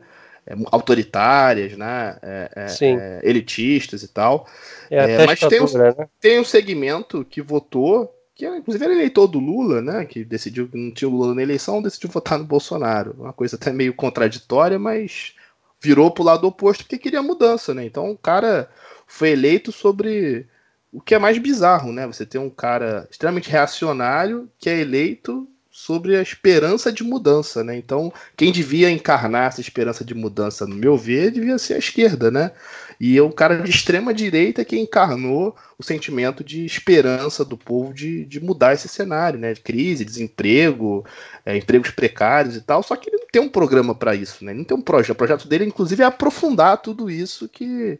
autoritárias, 0.71 1.77
né? 1.77 2.17
É, 2.21 2.51
é, 2.55 2.85
é 2.85 3.19
elitistas 3.23 4.03
e 4.03 4.07
tal. 4.07 4.47
É, 4.89 5.25
mas 5.25 5.39
tem 5.39 5.61
um, 5.61 5.65
né? 5.65 5.95
tem 6.19 6.39
um 6.39 6.43
segmento 6.43 7.25
que 7.25 7.41
votou, 7.41 8.13
que 8.35 8.45
inclusive 8.45 8.83
era 8.83 8.93
eleitor 8.93 9.27
do 9.27 9.39
Lula, 9.39 9.81
né? 9.81 10.05
Que 10.05 10.23
decidiu 10.23 10.67
que 10.67 10.77
não 10.77 10.91
tinha 10.91 11.07
o 11.07 11.11
Lula 11.11 11.35
na 11.35 11.41
eleição, 11.41 11.81
decidiu 11.81 12.09
votar 12.09 12.39
no 12.39 12.45
Bolsonaro. 12.45 13.15
Uma 13.17 13.33
coisa 13.33 13.55
até 13.55 13.71
meio 13.71 13.93
contraditória, 13.93 14.79
mas 14.79 15.33
virou 15.79 16.11
pro 16.11 16.23
lado 16.23 16.47
oposto 16.47 16.83
porque 16.83 16.97
queria 16.97 17.23
mudança, 17.23 17.73
né? 17.73 17.85
Então 17.85 18.11
o 18.11 18.17
cara 18.17 18.69
foi 19.07 19.31
eleito 19.31 19.71
sobre 19.71 20.47
o 20.91 20.99
que 20.99 21.15
é 21.15 21.19
mais 21.19 21.37
bizarro, 21.37 21.91
né? 21.91 22.05
Você 22.07 22.25
tem 22.25 22.39
um 22.39 22.49
cara 22.49 23.07
extremamente 23.09 23.49
reacionário 23.49 24.49
que 24.59 24.69
é 24.69 24.79
eleito 24.79 25.47
sobre 25.81 26.15
a 26.15 26.21
esperança 26.21 26.91
de 26.91 27.03
mudança, 27.03 27.63
né? 27.63 27.75
Então, 27.75 28.13
quem 28.37 28.51
devia 28.51 28.91
encarnar 28.91 29.47
essa 29.47 29.61
esperança 29.61 30.05
de 30.05 30.13
mudança, 30.13 30.67
no 30.67 30.75
meu 30.75 30.95
ver, 30.95 31.31
devia 31.31 31.57
ser 31.57 31.73
a 31.73 31.79
esquerda, 31.79 32.29
né? 32.29 32.51
E 32.99 33.17
é 33.17 33.23
um 33.23 33.31
cara 33.31 33.57
de 33.63 33.71
extrema 33.71 34.13
direita 34.13 34.63
que 34.63 34.77
encarnou 34.77 35.55
o 35.79 35.83
sentimento 35.83 36.43
de 36.43 36.63
esperança 36.63 37.43
do 37.43 37.57
povo 37.57 37.91
de, 37.91 38.25
de 38.25 38.39
mudar 38.39 38.73
esse 38.73 38.87
cenário, 38.87 39.39
né? 39.39 39.55
Crise, 39.55 40.05
desemprego, 40.05 41.03
é, 41.43 41.57
empregos 41.57 41.89
precários 41.89 42.55
e 42.55 42.61
tal. 42.61 42.83
Só 42.83 42.95
que 42.95 43.09
ele 43.09 43.17
não 43.17 43.27
tem 43.31 43.41
um 43.41 43.49
programa 43.49 43.95
para 43.95 44.13
isso, 44.13 44.45
né? 44.45 44.51
Ele 44.51 44.59
não 44.59 44.65
tem 44.65 44.77
um 44.77 44.81
projeto. 44.81 45.13
O 45.13 45.15
projeto 45.15 45.47
dele, 45.47 45.65
inclusive, 45.65 46.03
é 46.03 46.05
aprofundar 46.05 46.77
tudo 46.79 47.09
isso 47.09 47.49
que, 47.49 47.99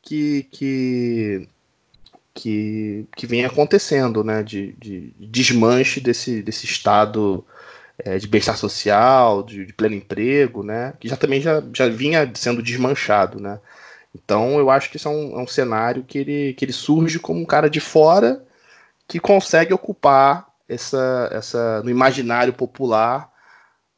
que, 0.00 0.44
que 0.50 1.48
que, 2.38 3.06
que 3.16 3.26
vem 3.26 3.44
acontecendo, 3.44 4.22
né? 4.22 4.42
De, 4.42 4.72
de 4.78 5.12
desmanche 5.18 6.00
desse, 6.00 6.40
desse 6.40 6.66
estado 6.66 7.44
é, 7.98 8.16
de 8.16 8.28
bem-estar 8.28 8.56
social, 8.56 9.42
de, 9.42 9.66
de, 9.66 9.72
pleno 9.72 9.96
emprego, 9.96 10.62
né? 10.62 10.94
Que 11.00 11.08
já 11.08 11.16
também 11.16 11.40
já, 11.40 11.62
já 11.74 11.88
vinha 11.88 12.30
sendo 12.34 12.62
desmanchado, 12.62 13.40
né? 13.40 13.58
Então 14.14 14.58
eu 14.58 14.70
acho 14.70 14.90
que 14.90 14.96
isso 14.96 15.08
é 15.08 15.10
um, 15.10 15.40
é 15.40 15.42
um 15.42 15.46
cenário 15.46 16.04
que 16.04 16.18
ele, 16.18 16.54
que 16.54 16.64
ele 16.64 16.72
surge 16.72 17.18
como 17.18 17.40
um 17.40 17.44
cara 17.44 17.68
de 17.68 17.80
fora 17.80 18.44
que 19.06 19.18
consegue 19.18 19.74
ocupar 19.74 20.48
essa, 20.68 21.28
essa 21.32 21.82
no 21.82 21.90
imaginário 21.90 22.52
popular 22.52 23.30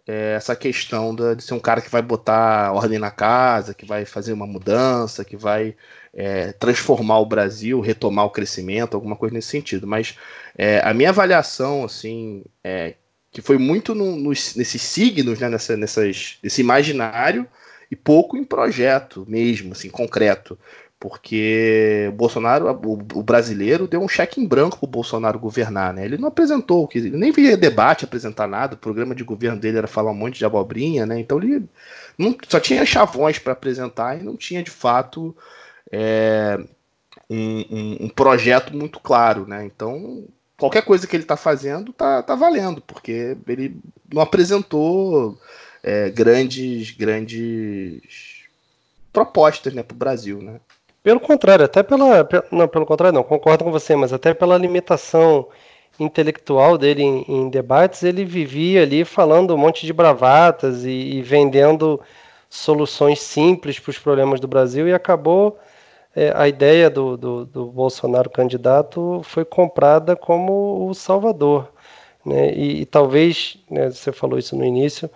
é, 0.07 0.35
essa 0.35 0.57
questão 0.57 1.15
da, 1.15 1.35
de 1.35 1.43
ser 1.43 1.55
um 1.55 1.61
cara 1.61 1.81
que 1.81 1.91
vai 1.91 2.03
botar 2.03 2.73
ordem 2.73 2.99
na 2.99 3.11
casa, 3.11 3.75
que 3.75 3.85
vai 3.85 4.05
fazer 4.05 4.33
uma 4.33 4.47
mudança, 4.47 5.25
que 5.25 5.37
vai 5.37 5.77
é, 6.15 6.53
transformar 6.53 7.19
o 7.21 7.27
Brasil, 7.27 7.81
retomar 7.81 8.25
o 8.27 8.31
crescimento, 8.31 8.95
alguma 8.95 9.17
coisa 9.17 9.35
nesse 9.35 9.49
sentido. 9.49 9.87
Mas 9.87 10.17
é, 10.57 10.81
a 10.81 10.93
minha 10.95 11.11
avaliação, 11.11 11.85
assim, 11.85 12.45
é, 12.65 12.95
que 13.31 13.41
foi 13.41 13.59
muito 13.59 13.95
no, 13.95 14.17
nesses 14.29 14.83
signos, 14.83 15.39
né, 15.39 15.49
nessa, 15.49 15.77
nessas, 15.77 16.39
nesse 16.43 16.61
imaginário, 16.61 17.47
e 17.91 17.97
pouco 17.97 18.37
em 18.37 18.45
projeto 18.45 19.27
mesmo, 19.29 19.73
assim, 19.73 19.91
concreto. 19.91 20.59
Porque 21.01 22.09
o 22.11 22.13
Bolsonaro, 22.13 22.69
o, 22.85 23.23
brasileiro, 23.23 23.89
deu 23.89 24.03
um 24.03 24.09
cheque 24.09 24.39
em 24.39 24.47
branco 24.47 24.77
para 24.77 24.85
o 24.85 24.91
Bolsonaro 24.91 25.39
governar, 25.39 25.95
né? 25.95 26.05
Ele 26.05 26.19
não 26.19 26.29
apresentou, 26.29 26.87
ele 26.95 27.17
nem 27.17 27.33
via 27.33 27.57
debate 27.57 28.05
apresentar 28.05 28.47
nada, 28.47 28.75
o 28.75 28.79
programa 28.79 29.15
de 29.15 29.25
governo 29.25 29.59
dele 29.59 29.79
era 29.79 29.87
falar 29.87 30.11
um 30.11 30.15
monte 30.15 30.37
de 30.37 30.45
abobrinha, 30.45 31.07
né? 31.07 31.19
Então 31.19 31.39
ele 31.43 31.67
não, 32.19 32.37
só 32.47 32.61
tinha 32.61 32.85
chavões 32.85 33.39
para 33.39 33.55
apresentar 33.55 34.21
e 34.21 34.23
não 34.23 34.37
tinha 34.37 34.63
de 34.63 34.71
fato 34.71 35.35
é, 35.91 36.61
um, 37.31 37.65
um, 37.71 37.97
um, 38.05 38.09
projeto 38.11 38.77
muito 38.77 39.01
claro, 39.01 39.47
né? 39.47 39.65
Então, 39.65 40.25
qualquer 40.59 40.83
coisa 40.83 41.07
que 41.07 41.17
ele 41.17 41.25
está 41.25 41.37
fazendo 41.37 41.95
tá, 41.95 42.23
tá 42.23 42.35
valendo, 42.35 42.83
porque 42.83 43.39
ele 43.49 43.75
não 44.13 44.21
apresentou 44.21 45.41
é, 45.83 46.11
grandes, 46.11 46.91
grandes 46.91 48.03
propostas 49.11 49.73
né, 49.73 49.83
para 49.83 49.95
o 49.95 49.99
Brasil, 49.99 50.43
né? 50.43 50.61
Pelo 51.03 51.21
contrário, 51.21 51.65
até 51.65 51.83
pela. 51.83 52.29
Não, 52.51 52.69
pelo 52.69 52.87
contrário, 52.87 53.15
não, 53.15 53.23
concordo 53.23 53.65
com 53.65 53.71
você, 53.73 53.97
mas 53.97 54.13
até 54.13 54.35
pela 54.35 54.59
limitação 54.59 55.49
intelectual 55.99 56.79
dele 56.79 57.03
em, 57.03 57.25
em 57.29 57.49
debates, 57.51 58.03
ele 58.03 58.25
vivia 58.25 58.83
ali 58.83 59.05
falando 59.05 59.55
um 59.55 59.59
monte 59.59 59.87
de 59.87 59.93
bravatas 59.93 60.85
e, 60.85 60.91
e 60.91 61.23
vendendo 61.23 62.01
soluções 62.49 63.21
simples 63.21 63.79
para 63.79 63.91
os 63.91 63.99
problemas 63.99 64.41
do 64.41 64.49
Brasil 64.49 64.89
e 64.89 64.95
acabou 64.95 65.59
é, 66.15 66.33
a 66.35 66.49
ideia 66.49 66.91
do, 66.91 67.17
do, 67.17 67.45
do, 67.47 67.67
Bolsonaro 67.67 68.29
candidato 68.31 69.21
foi 69.25 69.45
comprada 69.45 70.17
como 70.17 70.89
o 70.89 70.95
salvador. 70.95 71.73
Né? 72.25 72.53
E, 72.53 72.81
e 72.83 72.87
talvez, 72.87 73.59
né, 73.71 73.91
você 73.91 74.13
falou 74.13 74.39
isso 74.39 74.57
no 74.57 74.65
início, 74.65 75.09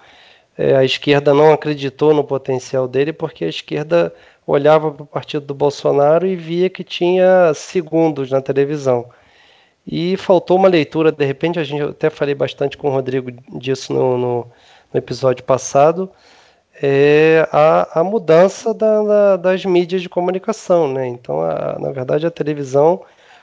é, 0.57 0.77
a 0.77 0.85
esquerda 0.85 1.35
não 1.35 1.53
acreditou 1.53 2.15
no 2.15 2.23
potencial 2.25 2.87
dele 2.87 3.13
porque 3.13 3.45
a 3.45 3.49
esquerda 3.49 4.15
olhava 4.47 4.91
para 4.91 5.03
o 5.03 5.07
partido 5.07 5.47
do 5.47 5.55
Bolsonaro 5.55 6.27
e 6.27 6.37
via 6.37 6.69
que 6.69 6.85
tinha 6.85 7.53
segundos 7.55 8.31
na 8.31 8.41
televisão. 8.41 9.09
E 9.87 10.17
faltou 10.17 10.57
uma 10.57 10.69
leitura, 10.69 11.13
de 11.13 11.25
repente, 11.25 11.59
a 11.59 11.65
gente 11.65 11.83
até 11.83 12.09
falei 12.09 12.35
bastante 12.35 12.77
com 12.77 12.89
o 12.89 12.93
Rodrigo 12.93 13.31
disso 13.59 13.93
no, 13.93 14.17
no, 14.17 14.51
no 14.93 14.99
episódio 14.99 15.45
passado, 15.45 16.11
é 16.83 17.47
a, 17.53 18.01
a 18.01 18.05
mudança 18.05 18.73
da, 18.75 19.03
da, 19.03 19.37
das 19.37 19.65
mídias 19.65 20.03
de 20.03 20.09
comunicação. 20.09 20.93
Né? 20.93 21.07
Então, 21.09 21.41
a, 21.41 21.79
na 21.79 21.93
verdade, 21.93 22.27
a 22.27 22.31
televisão 22.31 23.03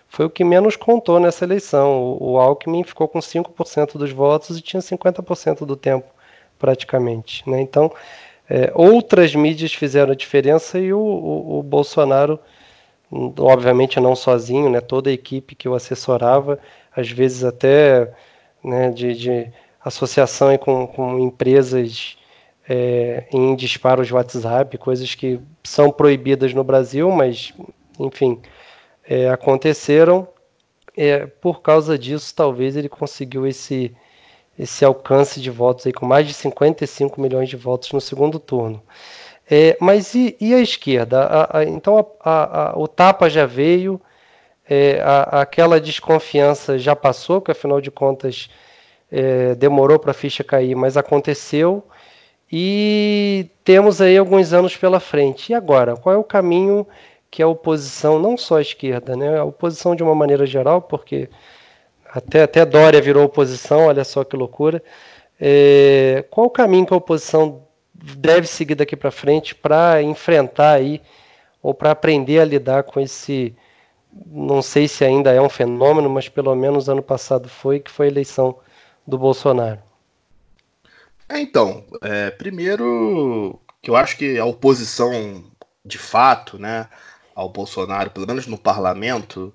foi 0.09 0.25
o 0.25 0.29
que 0.29 0.43
menos 0.43 0.75
contou 0.75 1.19
nessa 1.19 1.45
eleição. 1.45 2.01
O, 2.01 2.31
o 2.31 2.39
Alckmin 2.39 2.83
ficou 2.83 3.07
com 3.07 3.19
5% 3.19 3.97
dos 3.97 4.11
votos 4.11 4.57
e 4.57 4.61
tinha 4.61 4.81
50% 4.81 5.65
do 5.65 5.75
tempo, 5.75 6.07
praticamente. 6.57 7.47
Né? 7.49 7.61
Então, 7.61 7.91
é, 8.49 8.71
outras 8.75 9.33
mídias 9.35 9.73
fizeram 9.73 10.11
a 10.11 10.15
diferença 10.15 10.79
e 10.79 10.93
o, 10.93 10.99
o, 10.99 11.59
o 11.59 11.63
Bolsonaro 11.63 12.39
obviamente 13.39 13.99
não 13.99 14.15
sozinho, 14.15 14.69
né, 14.69 14.79
toda 14.79 15.09
a 15.09 15.13
equipe 15.13 15.53
que 15.53 15.67
o 15.67 15.75
assessorava, 15.75 16.57
às 16.95 17.09
vezes 17.11 17.43
até 17.43 18.11
né, 18.63 18.89
de, 18.89 19.13
de 19.13 19.51
associação 19.83 20.55
com, 20.57 20.87
com 20.87 21.19
empresas 21.19 22.17
é, 22.69 23.25
em 23.31 23.55
disparos 23.55 24.07
de 24.07 24.13
WhatsApp, 24.13 24.77
coisas 24.77 25.13
que 25.13 25.39
são 25.63 25.91
proibidas 25.91 26.53
no 26.53 26.63
Brasil, 26.63 27.09
mas 27.11 27.53
enfim, 27.99 28.39
é, 29.03 29.29
aconteceram. 29.29 30.27
É, 30.95 31.25
por 31.25 31.61
causa 31.61 31.97
disso, 31.97 32.35
talvez 32.35 32.75
ele 32.75 32.89
conseguiu 32.89 33.47
esse, 33.47 33.95
esse 34.61 34.85
alcance 34.85 35.41
de 35.41 35.49
votos 35.49 35.87
aí, 35.87 35.93
com 35.93 36.05
mais 36.05 36.27
de 36.27 36.33
55 36.35 37.19
milhões 37.19 37.49
de 37.49 37.57
votos 37.57 37.91
no 37.91 37.99
segundo 37.99 38.39
turno. 38.39 38.81
É, 39.49 39.75
mas 39.81 40.13
e, 40.13 40.37
e, 40.39 40.53
a 40.53 40.59
esquerda? 40.59 41.23
A, 41.23 41.57
a, 41.57 41.63
então 41.65 42.05
a, 42.23 42.73
o 42.77 42.87
tapa 42.87 43.27
já 43.27 43.45
veio, 43.47 43.99
é, 44.69 45.01
aquela 45.31 45.81
desconfiança 45.81 46.77
já 46.77 46.95
passou, 46.95 47.41
que 47.41 47.51
afinal 47.51 47.81
de 47.81 47.89
contas 47.89 48.49
é, 49.11 49.55
demorou 49.55 49.97
para 49.97 50.11
a 50.11 50.13
ficha 50.13 50.43
cair, 50.43 50.75
mas 50.75 50.95
aconteceu. 50.95 51.83
E 52.51 53.49
temos 53.63 53.99
aí 53.99 54.17
alguns 54.17 54.53
anos 54.53 54.77
pela 54.77 54.99
frente. 54.99 55.51
E 55.51 55.55
agora? 55.55 55.95
Qual 55.95 56.13
é 56.13 56.17
o 56.17 56.23
caminho 56.23 56.87
que 57.31 57.41
a 57.41 57.47
oposição, 57.47 58.19
não 58.19 58.37
só 58.37 58.57
a 58.57 58.61
esquerda, 58.61 59.15
né, 59.15 59.39
a 59.39 59.43
oposição 59.43 59.95
de 59.95 60.03
uma 60.03 60.13
maneira 60.13 60.45
geral, 60.45 60.81
porque 60.81 61.29
até, 62.13 62.43
até 62.43 62.65
Dória 62.65 63.01
virou 63.01 63.23
oposição, 63.23 63.85
olha 63.87 64.03
só 64.03 64.23
que 64.23 64.35
loucura. 64.35 64.83
É, 65.39 66.25
qual 66.29 66.47
o 66.47 66.51
caminho 66.51 66.85
que 66.85 66.93
a 66.93 66.97
oposição 66.97 67.63
deve 67.93 68.47
seguir 68.47 68.75
daqui 68.75 68.95
para 68.95 69.11
frente 69.11 69.55
para 69.55 70.01
enfrentar 70.01 70.73
aí 70.73 71.01
ou 71.61 71.73
para 71.73 71.91
aprender 71.91 72.39
a 72.39 72.45
lidar 72.45 72.83
com 72.83 72.99
esse 72.99 73.55
não 74.25 74.61
sei 74.61 74.87
se 74.87 75.05
ainda 75.05 75.31
é 75.31 75.41
um 75.41 75.47
fenômeno, 75.47 76.09
mas 76.09 76.27
pelo 76.27 76.53
menos 76.53 76.89
ano 76.89 77.01
passado 77.01 77.47
foi 77.47 77.79
que 77.79 77.89
foi 77.89 78.07
a 78.07 78.09
eleição 78.09 78.57
do 79.07 79.17
Bolsonaro. 79.17 79.79
É, 81.29 81.39
então, 81.39 81.85
é, 82.01 82.29
primeiro 82.29 83.57
que 83.81 83.89
eu 83.89 83.95
acho 83.95 84.17
que 84.17 84.37
a 84.37 84.45
oposição 84.45 85.45
de 85.83 85.97
fato, 85.97 86.59
né, 86.59 86.87
ao 87.33 87.49
Bolsonaro, 87.49 88.11
pelo 88.11 88.27
menos 88.27 88.45
no 88.47 88.57
parlamento, 88.57 89.53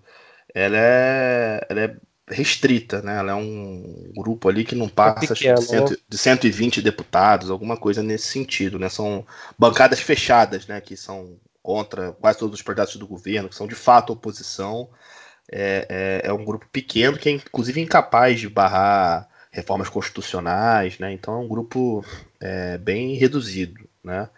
ela 0.54 0.76
é, 0.78 1.66
ela 1.68 1.80
é 1.80 1.96
restrita, 2.28 3.00
né? 3.02 3.18
Ela 3.18 3.32
é 3.32 3.34
um 3.34 4.12
grupo 4.16 4.48
ali 4.48 4.64
que 4.64 4.74
não 4.74 4.88
passa 4.88 5.32
é 5.32 5.54
de, 5.54 5.62
cento, 5.62 5.90
né? 5.92 5.96
de 6.08 6.18
120 6.18 6.82
deputados, 6.82 7.50
alguma 7.50 7.76
coisa 7.76 8.02
nesse 8.02 8.26
sentido, 8.26 8.78
né? 8.78 8.88
São 8.88 9.24
bancadas 9.58 10.00
fechadas, 10.00 10.66
né? 10.66 10.80
Que 10.80 10.96
são 10.96 11.38
contra 11.62 12.12
quase 12.12 12.38
todos 12.38 12.58
os 12.58 12.62
projetos 12.62 12.96
do 12.96 13.06
governo, 13.06 13.48
que 13.48 13.54
são 13.54 13.66
de 13.66 13.74
fato 13.74 14.12
oposição. 14.12 14.88
É, 15.50 16.22
é, 16.24 16.28
é 16.28 16.32
um 16.32 16.44
grupo 16.44 16.66
pequeno 16.72 17.16
que 17.16 17.28
é 17.28 17.32
inclusive 17.32 17.80
incapaz 17.80 18.40
de 18.40 18.48
barrar 18.48 19.28
reformas 19.50 19.88
constitucionais, 19.88 20.98
né? 20.98 21.12
Então 21.12 21.34
é 21.34 21.38
um 21.38 21.48
grupo 21.48 22.04
é, 22.40 22.76
bem 22.78 23.14
reduzido, 23.14 23.88
né? 24.02 24.28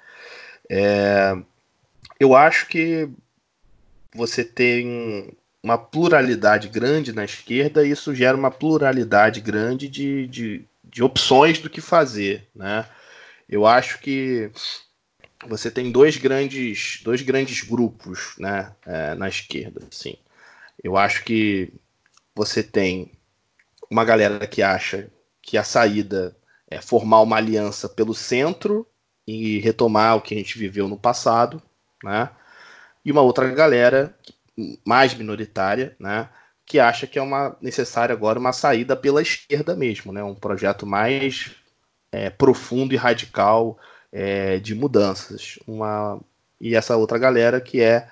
É, 0.70 1.34
eu 2.20 2.36
acho 2.36 2.66
que 2.68 3.08
você 4.14 4.44
tem 4.44 5.32
uma 5.68 5.76
pluralidade 5.76 6.66
grande 6.68 7.12
na 7.12 7.26
esquerda 7.26 7.84
e 7.84 7.90
isso 7.90 8.14
gera 8.14 8.34
uma 8.36 8.50
pluralidade 8.50 9.38
grande 9.42 9.86
de, 9.86 10.26
de, 10.26 10.64
de 10.82 11.02
opções 11.02 11.58
do 11.58 11.68
que 11.68 11.82
fazer, 11.82 12.48
né? 12.54 12.86
Eu 13.46 13.66
acho 13.66 14.00
que 14.00 14.50
você 15.46 15.70
tem 15.70 15.92
dois 15.92 16.16
grandes, 16.16 17.00
dois 17.04 17.20
grandes 17.20 17.62
grupos 17.62 18.34
né, 18.38 18.72
é, 18.86 19.14
na 19.14 19.28
esquerda. 19.28 19.86
Assim. 19.90 20.16
Eu 20.82 20.96
acho 20.96 21.22
que 21.22 21.70
você 22.34 22.62
tem 22.62 23.12
uma 23.90 24.04
galera 24.04 24.46
que 24.46 24.62
acha 24.62 25.10
que 25.42 25.58
a 25.58 25.64
saída 25.64 26.34
é 26.70 26.80
formar 26.80 27.20
uma 27.20 27.36
aliança 27.36 27.88
pelo 27.88 28.14
centro 28.14 28.86
e 29.26 29.58
retomar 29.58 30.16
o 30.16 30.22
que 30.22 30.34
a 30.34 30.38
gente 30.38 30.58
viveu 30.58 30.88
no 30.88 30.98
passado, 30.98 31.62
né? 32.02 32.30
E 33.04 33.12
uma 33.12 33.22
outra 33.22 33.48
galera 33.50 34.14
mais 34.84 35.14
minoritária, 35.14 35.94
né, 35.98 36.28
que 36.66 36.78
acha 36.78 37.06
que 37.06 37.18
é 37.18 37.22
uma 37.22 37.56
necessária 37.60 38.12
agora 38.12 38.38
uma 38.38 38.52
saída 38.52 38.96
pela 38.96 39.22
esquerda 39.22 39.74
mesmo, 39.74 40.12
né, 40.12 40.22
um 40.22 40.34
projeto 40.34 40.86
mais 40.86 41.52
é, 42.12 42.30
profundo 42.30 42.92
e 42.92 42.96
radical 42.96 43.78
é, 44.12 44.58
de 44.58 44.74
mudanças. 44.74 45.58
Uma, 45.66 46.20
e 46.60 46.74
essa 46.74 46.96
outra 46.96 47.18
galera 47.18 47.60
que 47.60 47.80
é, 47.80 48.08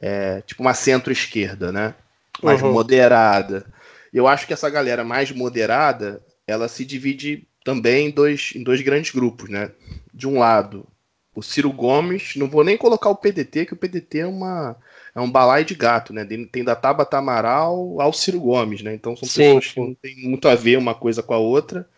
é 0.00 0.40
tipo 0.42 0.62
uma 0.62 0.74
centro-esquerda, 0.74 1.70
né, 1.70 1.94
mais 2.42 2.62
uhum. 2.62 2.72
moderada. 2.72 3.66
Eu 4.12 4.26
acho 4.26 4.46
que 4.46 4.52
essa 4.52 4.68
galera 4.68 5.04
mais 5.04 5.30
moderada, 5.30 6.20
ela 6.46 6.66
se 6.68 6.84
divide 6.84 7.46
também 7.64 8.08
em 8.08 8.10
dois, 8.10 8.52
em 8.56 8.62
dois 8.62 8.80
grandes 8.80 9.12
grupos, 9.12 9.48
né? 9.48 9.70
De 10.12 10.26
um 10.26 10.38
lado, 10.38 10.86
o 11.34 11.42
Ciro 11.42 11.72
Gomes, 11.72 12.34
não 12.36 12.48
vou 12.48 12.64
nem 12.64 12.76
colocar 12.76 13.10
o 13.10 13.16
PDT, 13.16 13.66
que 13.66 13.74
o 13.74 13.76
PDT 13.76 14.20
é 14.20 14.26
uma 14.26 14.76
é 15.14 15.20
um 15.20 15.30
balai 15.30 15.64
de 15.64 15.74
gato, 15.74 16.12
né? 16.12 16.26
Tem 16.50 16.64
da 16.64 16.76
Tabata 16.76 17.18
Amaral 17.18 18.00
ao 18.00 18.12
Ciro 18.12 18.40
Gomes, 18.40 18.82
né? 18.82 18.94
Então 18.94 19.16
são 19.16 19.28
Sim. 19.28 19.54
pessoas 19.54 19.66
que 19.72 19.80
não 19.80 19.94
tem 19.94 20.16
muito 20.16 20.48
a 20.48 20.54
ver 20.54 20.78
uma 20.78 20.94
coisa 20.94 21.22
com 21.22 21.34
a 21.34 21.38
outra. 21.38 21.88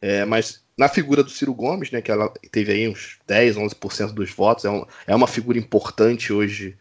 É, 0.00 0.24
mas 0.24 0.62
na 0.76 0.88
figura 0.88 1.22
do 1.22 1.30
Ciro 1.30 1.54
Gomes, 1.54 1.90
né, 1.90 2.02
que 2.02 2.10
ela 2.10 2.32
teve 2.50 2.72
aí 2.72 2.88
uns 2.88 3.18
10, 3.26 3.56
11% 3.56 4.12
dos 4.12 4.30
votos, 4.30 4.64
é, 4.64 4.70
um, 4.70 4.84
é 5.06 5.14
uma 5.14 5.26
figura 5.26 5.58
importante 5.58 6.32
hoje 6.32 6.76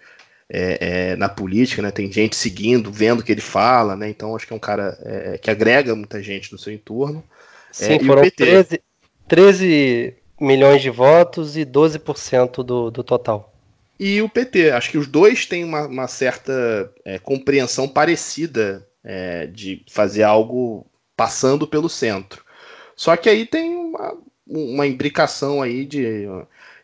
é, 0.49 1.11
é, 1.11 1.15
na 1.15 1.29
política, 1.29 1.81
né? 1.81 1.89
Tem 1.89 2.11
gente 2.11 2.35
seguindo, 2.35 2.91
vendo 2.91 3.21
o 3.21 3.23
que 3.23 3.31
ele 3.31 3.41
fala, 3.41 3.95
né? 3.95 4.09
Então 4.09 4.35
acho 4.35 4.45
que 4.45 4.53
é 4.53 4.55
um 4.55 4.59
cara 4.59 4.97
é, 5.01 5.37
que 5.37 5.49
agrega 5.49 5.95
muita 5.95 6.21
gente 6.21 6.51
no 6.51 6.59
seu 6.59 6.73
entorno. 6.73 7.23
Sim, 7.71 7.93
é, 7.93 8.03
foram 8.03 8.29
13, 8.29 8.81
13 9.27 10.15
milhões 10.39 10.81
de 10.81 10.89
votos 10.89 11.55
e 11.57 11.65
12% 11.65 12.63
do, 12.63 12.91
do 12.91 13.03
total 13.03 13.52
e 14.03 14.21
o 14.21 14.27
PT. 14.27 14.71
Acho 14.71 14.91
que 14.91 14.97
os 14.97 15.07
dois 15.07 15.45
têm 15.45 15.63
uma, 15.63 15.87
uma 15.87 16.07
certa 16.09 16.93
é, 17.05 17.17
compreensão 17.17 17.87
parecida 17.87 18.85
é, 19.01 19.47
de 19.47 19.85
fazer 19.89 20.23
algo 20.23 20.85
passando 21.15 21.65
pelo 21.65 21.87
centro. 21.87 22.43
Só 22.97 23.15
que 23.15 23.29
aí 23.29 23.45
tem 23.45 23.73
uma, 23.73 24.17
uma 24.45 24.85
imbricação 24.85 25.61
aí 25.61 25.85
de, 25.85 26.25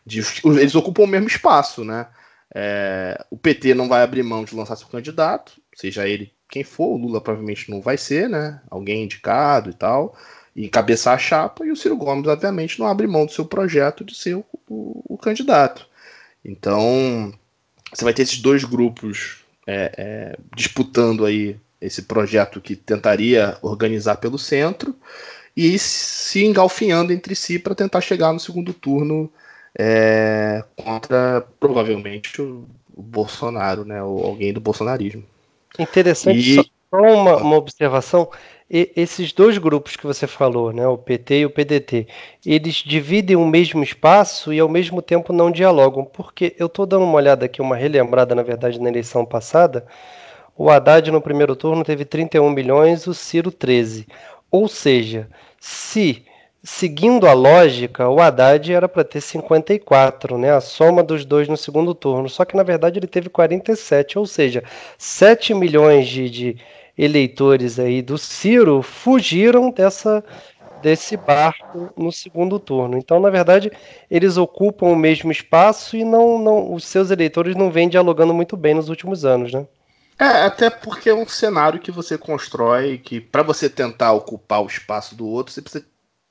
de, 0.06 0.22
Eles 0.44 0.74
ocupam 0.74 1.02
o 1.02 1.06
mesmo 1.06 1.28
espaço, 1.28 1.84
né? 1.84 2.06
É, 2.54 3.22
o 3.30 3.36
PT 3.36 3.74
não 3.74 3.86
vai 3.86 4.02
abrir 4.02 4.22
mão 4.22 4.42
de 4.42 4.56
lançar 4.56 4.76
seu 4.76 4.88
candidato, 4.88 5.52
seja 5.74 6.08
ele 6.08 6.32
quem 6.48 6.64
for, 6.64 6.88
o 6.88 6.96
Lula 6.96 7.20
provavelmente 7.20 7.70
não 7.70 7.80
vai 7.80 7.96
ser, 7.96 8.28
né? 8.28 8.60
Alguém 8.70 9.04
indicado 9.04 9.70
e 9.70 9.74
tal, 9.74 10.16
e 10.56 10.68
cabeçar 10.68 11.14
a 11.14 11.18
chapa, 11.18 11.64
e 11.66 11.70
o 11.70 11.76
Ciro 11.76 11.96
Gomes, 11.96 12.26
obviamente, 12.26 12.80
não 12.80 12.86
abre 12.86 13.06
mão 13.06 13.26
do 13.26 13.32
seu 13.32 13.44
projeto 13.44 14.04
de 14.04 14.16
ser 14.16 14.34
o, 14.34 14.44
o, 14.68 15.14
o 15.14 15.18
candidato. 15.18 15.89
Então, 16.44 17.32
você 17.92 18.04
vai 18.04 18.14
ter 18.14 18.22
esses 18.22 18.38
dois 18.38 18.64
grupos 18.64 19.44
é, 19.66 19.92
é, 19.96 20.36
disputando 20.56 21.24
aí 21.24 21.56
esse 21.80 22.02
projeto 22.02 22.60
que 22.60 22.76
tentaria 22.76 23.56
organizar 23.62 24.16
pelo 24.16 24.38
centro 24.38 24.94
e 25.56 25.78
se 25.78 26.44
engalfinhando 26.44 27.12
entre 27.12 27.34
si 27.34 27.58
para 27.58 27.74
tentar 27.74 28.00
chegar 28.00 28.32
no 28.32 28.40
segundo 28.40 28.72
turno 28.72 29.32
é, 29.78 30.62
contra 30.76 31.46
provavelmente 31.58 32.40
o, 32.40 32.66
o, 32.94 33.02
Bolsonaro, 33.02 33.84
né, 33.84 34.02
ou 34.02 34.24
alguém 34.24 34.52
do 34.52 34.60
bolsonarismo. 34.60 35.24
Interessante. 35.78 36.60
E... 36.60 36.70
Só, 36.90 36.96
uma, 37.00 37.36
uma 37.36 37.56
observação. 37.56 38.30
Esses 38.72 39.32
dois 39.32 39.58
grupos 39.58 39.96
que 39.96 40.06
você 40.06 40.28
falou, 40.28 40.72
né, 40.72 40.86
o 40.86 40.96
PT 40.96 41.40
e 41.40 41.46
o 41.46 41.50
PDT, 41.50 42.06
eles 42.46 42.76
dividem 42.76 43.34
o 43.34 43.44
mesmo 43.44 43.82
espaço 43.82 44.52
e 44.52 44.60
ao 44.60 44.68
mesmo 44.68 45.02
tempo 45.02 45.32
não 45.32 45.50
dialogam. 45.50 46.04
Porque 46.04 46.54
eu 46.56 46.66
estou 46.66 46.86
dando 46.86 47.04
uma 47.04 47.16
olhada 47.16 47.46
aqui, 47.46 47.60
uma 47.60 47.74
relembrada, 47.74 48.32
na 48.32 48.44
verdade, 48.44 48.80
na 48.80 48.88
eleição 48.88 49.26
passada. 49.26 49.84
O 50.56 50.70
Haddad 50.70 51.10
no 51.10 51.20
primeiro 51.20 51.56
turno 51.56 51.82
teve 51.82 52.04
31 52.04 52.48
milhões, 52.50 53.08
o 53.08 53.14
Ciro 53.14 53.50
13. 53.50 54.06
Ou 54.50 54.68
seja, 54.68 55.28
se 55.58 56.24
seguindo 56.62 57.26
a 57.26 57.32
lógica, 57.32 58.08
o 58.08 58.20
Haddad 58.20 58.72
era 58.72 58.88
para 58.88 59.02
ter 59.02 59.20
54, 59.20 60.38
né? 60.38 60.52
A 60.52 60.60
soma 60.60 61.02
dos 61.02 61.24
dois 61.24 61.48
no 61.48 61.56
segundo 61.56 61.94
turno. 61.94 62.28
Só 62.28 62.44
que 62.44 62.56
na 62.56 62.62
verdade 62.62 62.98
ele 62.98 63.06
teve 63.06 63.28
47, 63.28 64.18
ou 64.18 64.26
seja, 64.26 64.62
7 64.98 65.54
milhões 65.54 66.06
de, 66.06 66.30
de 66.30 66.56
eleitores 67.00 67.78
aí 67.78 68.02
do 68.02 68.18
Ciro 68.18 68.82
fugiram 68.82 69.70
dessa 69.70 70.22
desse 70.82 71.14
barco 71.14 71.92
no 71.94 72.10
segundo 72.10 72.58
turno. 72.58 72.96
Então, 72.96 73.20
na 73.20 73.28
verdade, 73.28 73.70
eles 74.10 74.38
ocupam 74.38 74.86
o 74.86 74.96
mesmo 74.96 75.30
espaço 75.30 75.94
e 75.94 76.04
não, 76.04 76.38
não 76.38 76.72
os 76.72 76.84
seus 76.84 77.10
eleitores 77.10 77.54
não 77.54 77.70
vêm 77.70 77.86
dialogando 77.86 78.32
muito 78.32 78.56
bem 78.56 78.74
nos 78.74 78.88
últimos 78.88 79.24
anos, 79.24 79.52
né? 79.52 79.66
É, 80.18 80.24
até 80.24 80.70
porque 80.70 81.10
é 81.10 81.14
um 81.14 81.28
cenário 81.28 81.80
que 81.80 81.90
você 81.90 82.16
constrói 82.16 82.96
que 82.96 83.20
para 83.20 83.42
você 83.42 83.68
tentar 83.68 84.12
ocupar 84.12 84.62
o 84.62 84.66
espaço 84.66 85.14
do 85.14 85.26
outro, 85.26 85.52
você 85.52 85.60
precisa 85.60 85.84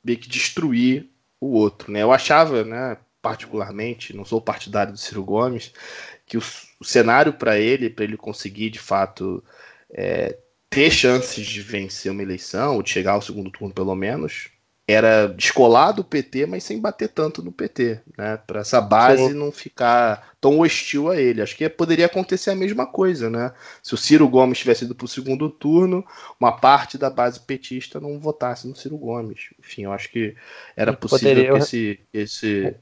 meio 0.04 0.18
que 0.18 0.30
destruir 0.30 1.08
o 1.40 1.54
outro, 1.54 1.92
né? 1.92 2.02
Eu 2.02 2.12
achava, 2.12 2.64
né, 2.64 2.98
particularmente, 3.22 4.16
não 4.16 4.26
sou 4.26 4.42
partidário 4.42 4.94
do 4.94 4.98
Ciro 4.98 5.24
Gomes, 5.24 5.72
que 6.26 6.38
o, 6.38 6.42
o 6.80 6.86
cenário 6.86 7.34
para 7.34 7.58
ele, 7.60 7.90
para 7.90 8.04
ele 8.04 8.18
conseguir 8.18 8.72
de 8.72 8.80
fato 8.80 9.44
é, 9.92 10.38
ter 10.70 10.92
chances 10.92 11.46
de 11.46 11.62
vencer 11.62 12.12
uma 12.12 12.22
eleição, 12.22 12.76
ou 12.76 12.84
de 12.84 12.90
chegar 12.90 13.14
ao 13.14 13.22
segundo 13.22 13.50
turno 13.50 13.74
pelo 13.74 13.96
menos, 13.96 14.50
era 14.92 15.28
descolar 15.28 15.92
do 15.92 16.04
PT, 16.04 16.48
mas 16.48 16.64
sem 16.64 16.80
bater 16.80 17.10
tanto 17.10 17.44
no 17.44 17.52
PT, 17.52 18.02
né? 18.18 18.38
Para 18.38 18.62
essa 18.62 18.82
base 18.82 19.28
Sim. 19.28 19.34
não 19.34 19.52
ficar 19.52 20.32
tão 20.42 20.60
hostil 20.60 21.12
a 21.12 21.20
ele. 21.20 21.44
Acho 21.44 21.56
que 21.56 21.70
poderia 21.70 22.08
acontecer 22.08 22.50
a 22.50 22.56
mesma 22.56 22.88
coisa, 22.88 23.30
né? 23.30 23.52
Se 23.84 23.94
o 23.94 23.98
Ciro 23.98 24.28
Gomes 24.28 24.58
tivesse 24.58 24.86
ido 24.86 24.96
para 24.96 25.06
o 25.06 25.08
segundo 25.08 25.48
turno, 25.48 26.04
uma 26.40 26.52
parte 26.52 26.98
da 26.98 27.08
base 27.08 27.40
petista 27.40 28.00
não 28.00 28.20
votasse 28.20 28.68
no 28.68 28.76
Ciro 28.76 28.98
Gomes. 28.98 29.50
Enfim, 29.60 29.84
eu 29.84 29.94
acho 29.94 30.10
que 30.10 30.36
era 30.76 30.92
possível 30.92 31.36
poderia... 31.36 31.54
que, 31.54 31.58
esse, 31.60 32.00
esse, 32.12 32.76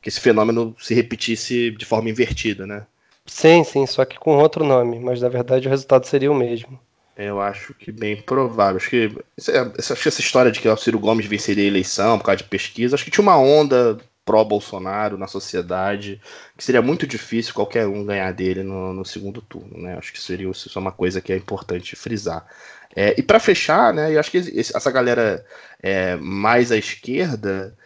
que 0.00 0.08
esse 0.08 0.20
fenômeno 0.20 0.74
se 0.80 0.94
repetisse 0.94 1.70
de 1.70 1.84
forma 1.84 2.10
invertida, 2.10 2.66
né? 2.66 2.86
Sim, 3.24 3.62
sim, 3.62 3.86
só 3.86 4.04
que 4.04 4.18
com 4.18 4.36
outro 4.36 4.64
nome, 4.64 4.98
mas 4.98 5.22
na 5.22 5.28
verdade 5.28 5.68
o 5.68 5.70
resultado 5.70 6.06
seria 6.06 6.32
o 6.32 6.34
mesmo. 6.34 6.76
Eu 7.16 7.40
acho 7.40 7.74
que 7.74 7.92
bem 7.92 8.20
provável. 8.20 8.76
Acho 8.76 8.88
que, 8.88 9.16
acho 9.38 10.02
que 10.02 10.08
essa 10.08 10.20
história 10.20 10.50
de 10.50 10.60
que 10.60 10.68
o 10.68 10.76
Ciro 10.76 10.98
Gomes 10.98 11.26
venceria 11.26 11.64
a 11.64 11.66
eleição 11.66 12.18
por 12.18 12.24
causa 12.24 12.38
de 12.38 12.48
pesquisa, 12.48 12.94
acho 12.94 13.04
que 13.04 13.10
tinha 13.10 13.22
uma 13.22 13.38
onda 13.38 13.98
pró-Bolsonaro 14.24 15.18
na 15.18 15.26
sociedade, 15.26 16.20
que 16.56 16.64
seria 16.64 16.80
muito 16.80 17.06
difícil 17.06 17.52
qualquer 17.54 17.86
um 17.86 18.04
ganhar 18.04 18.32
dele 18.32 18.62
no, 18.62 18.92
no 18.92 19.04
segundo 19.04 19.42
turno, 19.42 19.78
né? 19.78 19.96
Acho 19.98 20.12
que 20.12 20.20
seria 20.20 20.48
isso 20.48 20.70
é 20.74 20.80
uma 20.80 20.92
coisa 20.92 21.20
que 21.20 21.32
é 21.32 21.36
importante 21.36 21.96
frisar. 21.96 22.46
É, 22.94 23.14
e 23.18 23.22
para 23.22 23.40
fechar, 23.40 23.92
né? 23.92 24.14
Eu 24.14 24.20
acho 24.20 24.30
que 24.30 24.38
essa 24.58 24.90
galera 24.90 25.44
é, 25.82 26.16
mais 26.16 26.70
à 26.70 26.76
esquerda, 26.76 27.76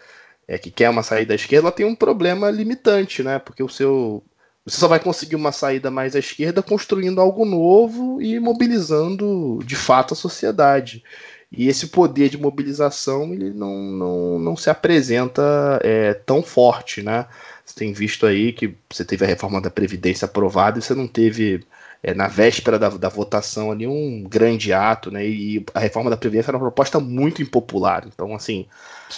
é, 0.46 0.58
que 0.58 0.70
quer 0.70 0.90
uma 0.90 1.02
saída 1.02 1.32
à 1.34 1.36
esquerda, 1.36 1.68
ela 1.68 1.76
tem 1.76 1.86
um 1.86 1.94
problema 1.94 2.50
limitante, 2.50 3.22
né? 3.22 3.38
Porque 3.38 3.62
o 3.62 3.68
seu 3.68 4.22
você 4.66 4.78
só 4.78 4.88
vai 4.88 4.98
conseguir 4.98 5.36
uma 5.36 5.52
saída 5.52 5.92
mais 5.92 6.16
à 6.16 6.18
esquerda 6.18 6.60
construindo 6.60 7.20
algo 7.20 7.44
novo 7.44 8.20
e 8.20 8.40
mobilizando 8.40 9.60
de 9.64 9.76
fato 9.76 10.12
a 10.12 10.16
sociedade. 10.16 11.04
E 11.52 11.68
esse 11.68 11.86
poder 11.86 12.28
de 12.28 12.36
mobilização 12.36 13.32
ele 13.32 13.50
não, 13.50 13.76
não, 13.76 14.38
não 14.40 14.56
se 14.56 14.68
apresenta 14.68 15.80
é, 15.84 16.14
tão 16.14 16.42
forte, 16.42 17.00
né? 17.00 17.26
Você 17.64 17.76
tem 17.76 17.92
visto 17.92 18.26
aí 18.26 18.52
que 18.52 18.76
você 18.90 19.04
teve 19.04 19.24
a 19.24 19.28
reforma 19.28 19.60
da 19.60 19.70
Previdência 19.70 20.24
aprovada 20.24 20.78
e 20.78 20.82
você 20.82 20.94
não 20.94 21.06
teve, 21.06 21.64
é, 22.02 22.12
na 22.12 22.26
véspera 22.26 22.76
da, 22.76 22.88
da 22.88 23.08
votação 23.08 23.70
ali, 23.70 23.86
um 23.86 24.24
grande 24.24 24.72
ato, 24.72 25.12
né? 25.12 25.24
E 25.24 25.64
a 25.74 25.78
reforma 25.78 26.10
da 26.10 26.16
Previdência 26.16 26.50
era 26.50 26.58
uma 26.58 26.64
proposta 26.64 26.98
muito 26.98 27.40
impopular. 27.40 28.04
Então, 28.06 28.34
assim, 28.34 28.66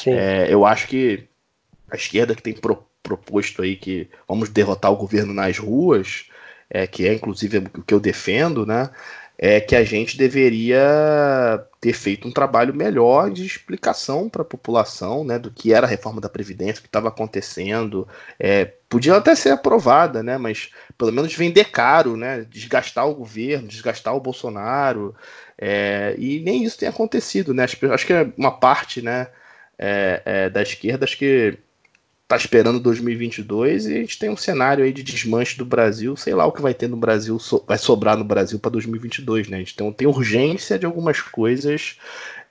é, 0.06 0.52
eu 0.52 0.66
acho 0.66 0.86
que 0.88 1.24
a 1.90 1.96
esquerda 1.96 2.34
que 2.34 2.42
tem 2.42 2.52
pro, 2.52 2.86
proposto 3.08 3.62
aí 3.62 3.74
que 3.74 4.08
vamos 4.28 4.50
derrotar 4.50 4.92
o 4.92 4.96
governo 4.96 5.32
nas 5.32 5.56
ruas, 5.58 6.26
é, 6.68 6.86
que 6.86 7.08
é 7.08 7.14
inclusive 7.14 7.58
o 7.58 7.82
que 7.82 7.94
eu 7.94 8.00
defendo, 8.00 8.66
né? 8.66 8.90
É 9.38 9.60
que 9.60 9.76
a 9.76 9.84
gente 9.84 10.18
deveria 10.18 11.64
ter 11.80 11.92
feito 11.92 12.26
um 12.26 12.32
trabalho 12.32 12.74
melhor 12.74 13.30
de 13.30 13.46
explicação 13.46 14.28
para 14.28 14.42
a 14.42 14.44
população, 14.44 15.22
né, 15.24 15.38
do 15.38 15.48
que 15.48 15.72
era 15.72 15.86
a 15.86 15.88
reforma 15.88 16.20
da 16.20 16.28
previdência, 16.28 16.80
o 16.80 16.82
que 16.82 16.88
estava 16.88 17.06
acontecendo. 17.06 18.06
É, 18.38 18.64
podia 18.88 19.14
até 19.14 19.36
ser 19.36 19.50
aprovada, 19.50 20.24
né, 20.24 20.36
mas 20.38 20.70
pelo 20.98 21.12
menos 21.12 21.32
vender 21.34 21.70
caro, 21.70 22.16
né, 22.16 22.44
desgastar 22.50 23.08
o 23.08 23.14
governo, 23.14 23.68
desgastar 23.68 24.16
o 24.16 24.20
Bolsonaro. 24.20 25.14
É, 25.56 26.16
e 26.18 26.40
nem 26.40 26.64
isso 26.64 26.78
tem 26.78 26.88
acontecido, 26.88 27.54
né? 27.54 27.64
Acho, 27.64 28.06
que 28.06 28.12
é 28.12 28.32
uma 28.36 28.50
parte, 28.50 29.00
né, 29.02 29.28
é, 29.78 30.22
é, 30.24 30.50
da 30.50 30.62
esquerda, 30.62 31.04
acho 31.04 31.16
que 31.16 31.58
tá 32.28 32.36
esperando 32.36 32.78
2022 32.78 33.86
e 33.86 33.96
a 33.96 34.00
gente 34.00 34.18
tem 34.18 34.28
um 34.28 34.36
cenário 34.36 34.84
aí 34.84 34.92
de 34.92 35.02
desmanche 35.02 35.56
do 35.56 35.64
Brasil, 35.64 36.14
sei 36.14 36.34
lá 36.34 36.44
o 36.44 36.52
que 36.52 36.60
vai 36.60 36.74
ter 36.74 36.86
no 36.86 36.96
Brasil, 36.96 37.38
so, 37.38 37.64
vai 37.66 37.78
sobrar 37.78 38.18
no 38.18 38.24
Brasil 38.24 38.58
para 38.58 38.70
2022, 38.72 39.48
né? 39.48 39.56
A 39.56 39.60
gente 39.60 39.74
tem, 39.74 39.90
tem 39.94 40.06
urgência 40.06 40.78
de 40.78 40.84
algumas 40.84 41.22
coisas 41.22 41.98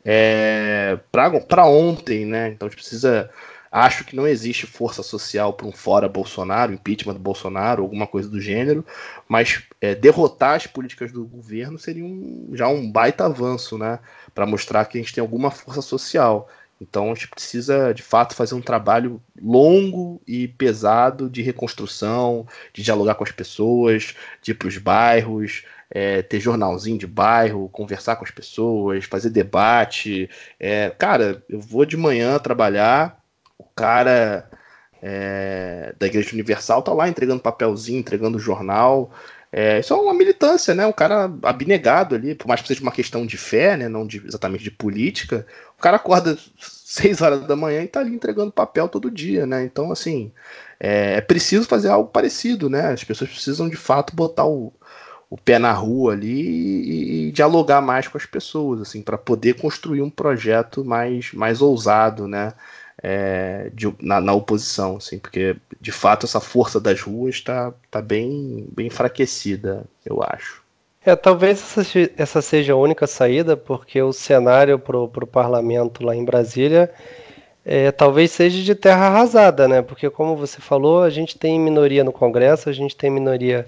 é, 0.03 0.97
para 1.11 1.67
ontem, 1.67 2.25
né? 2.25 2.49
Então 2.49 2.67
a 2.67 2.69
gente 2.69 2.79
precisa. 2.79 3.29
Acho 3.69 4.05
que 4.05 4.15
não 4.15 4.25
existe 4.25 4.65
força 4.65 5.03
social 5.03 5.53
para 5.53 5.67
um 5.67 5.71
fora 5.73 6.07
Bolsonaro, 6.07 6.73
impeachment 6.73 7.13
do 7.13 7.19
Bolsonaro, 7.19 7.83
alguma 7.83 8.07
coisa 8.07 8.29
do 8.29 8.39
gênero, 8.39 8.83
mas 9.27 9.61
é, 9.81 9.93
derrotar 9.93 10.55
as 10.55 10.65
políticas 10.65 11.11
do 11.11 11.25
governo 11.25 11.77
seria 11.77 12.05
um, 12.05 12.49
já 12.53 12.67
um 12.67 12.89
baita 12.89 13.25
avanço, 13.25 13.77
né? 13.77 13.99
Para 14.33 14.45
mostrar 14.47 14.85
que 14.85 14.97
a 14.97 15.01
gente 15.01 15.13
tem 15.13 15.21
alguma 15.21 15.51
força 15.51 15.81
social. 15.81 16.49
Então 16.79 17.11
a 17.11 17.15
gente 17.15 17.27
precisa, 17.27 17.93
de 17.93 18.03
fato, 18.03 18.35
fazer 18.35 18.55
um 18.55 18.61
trabalho 18.61 19.21
longo 19.41 20.21
e 20.27 20.47
pesado 20.47 21.29
de 21.29 21.41
reconstrução, 21.41 22.45
de 22.73 22.83
dialogar 22.83 23.15
com 23.15 23.23
as 23.23 23.31
pessoas, 23.31 24.15
de 24.41 24.51
ir 24.51 24.55
para 24.55 24.67
os 24.67 24.77
bairros, 24.77 25.63
é, 25.89 26.21
ter 26.21 26.39
jornalzinho 26.39 26.97
de 26.97 27.07
bairro, 27.07 27.69
conversar 27.69 28.15
com 28.15 28.25
as 28.25 28.31
pessoas, 28.31 29.05
fazer 29.05 29.29
debate. 29.29 30.29
É, 30.59 30.89
cara, 30.91 31.43
eu 31.49 31.59
vou 31.59 31.85
de 31.85 31.97
manhã 31.97 32.37
trabalhar, 32.39 33.19
o 33.57 33.63
cara 33.63 34.49
é, 35.01 35.93
da 35.97 36.07
Igreja 36.07 36.33
Universal 36.33 36.81
tá 36.81 36.93
lá 36.93 37.07
entregando 37.07 37.41
papelzinho, 37.41 37.99
entregando 37.99 38.39
jornal. 38.39 39.11
É, 39.51 39.79
isso 39.79 39.93
é 39.93 39.97
uma 39.97 40.13
militância, 40.13 40.75
né? 40.75 40.85
Um 40.85 40.91
cara 40.91 41.31
abnegado 41.43 42.15
ali, 42.15 42.35
por 42.35 42.47
mais 42.47 42.61
que 42.61 42.67
seja 42.67 42.81
uma 42.81 42.91
questão 42.91 43.25
de 43.25 43.37
fé, 43.37 43.77
né? 43.77 43.87
Não 43.87 44.05
de, 44.05 44.17
exatamente 44.25 44.63
de 44.63 44.71
política. 44.71 45.45
O 45.77 45.81
cara 45.81 45.95
acorda 45.97 46.37
6 46.59 47.21
horas 47.21 47.47
da 47.47 47.55
manhã 47.55 47.81
e 47.83 47.87
tá 47.87 47.99
ali 48.01 48.13
entregando 48.13 48.51
papel 48.51 48.89
todo 48.89 49.09
dia, 49.11 49.45
né? 49.45 49.63
Então, 49.63 49.91
assim, 49.91 50.31
é, 50.79 51.13
é 51.15 51.21
preciso 51.21 51.65
fazer 51.67 51.89
algo 51.89 52.09
parecido, 52.09 52.69
né? 52.69 52.91
As 52.91 53.03
pessoas 53.03 53.29
precisam 53.29 53.69
de 53.69 53.77
fato 53.77 54.15
botar 54.15 54.45
o, 54.45 54.73
o 55.29 55.37
pé 55.37 55.59
na 55.59 55.71
rua 55.73 56.13
ali 56.13 56.41
e, 56.41 57.27
e 57.29 57.31
dialogar 57.31 57.81
mais 57.81 58.07
com 58.07 58.17
as 58.17 58.25
pessoas, 58.25 58.81
assim, 58.81 59.01
para 59.01 59.17
poder 59.17 59.55
construir 59.59 60.01
um 60.01 60.09
projeto 60.09 60.83
mais, 60.85 61.31
mais 61.33 61.61
ousado, 61.61 62.27
né? 62.27 62.53
É, 63.01 63.69
de, 63.73 63.93
na, 64.01 64.19
na, 64.19 64.33
oposição, 64.33 64.97
assim, 64.97 65.19
porque 65.19 65.55
de 65.79 65.91
fato 65.91 66.25
essa 66.25 66.39
força 66.39 66.79
das 66.79 67.01
ruas 67.01 67.35
está 67.35 67.73
tá 67.91 68.01
bem, 68.01 68.67
bem 68.71 68.87
enfraquecida, 68.87 69.83
eu 70.05 70.23
acho. 70.23 70.63
É, 71.05 71.15
talvez 71.15 71.77
essa, 71.77 72.11
essa 72.17 72.41
seja 72.41 72.73
a 72.73 72.77
única 72.77 73.07
saída, 73.07 73.55
porque 73.55 74.01
o 74.01 74.11
cenário 74.11 74.77
para 74.79 74.97
o 74.97 75.27
parlamento 75.27 76.03
lá 76.03 76.15
em 76.15 76.25
Brasília 76.25 76.91
é, 77.69 77.91
talvez 77.91 78.31
seja 78.31 78.63
de 78.63 78.73
terra 78.73 79.07
arrasada, 79.07 79.67
né? 79.67 79.81
Porque, 79.81 80.09
como 80.09 80.37
você 80.37 80.61
falou, 80.61 81.03
a 81.03 81.09
gente 81.09 81.37
tem 81.37 81.59
minoria 81.59 82.01
no 82.01 82.13
Congresso, 82.13 82.69
a 82.69 82.71
gente 82.71 82.95
tem 82.95 83.09
minoria 83.09 83.65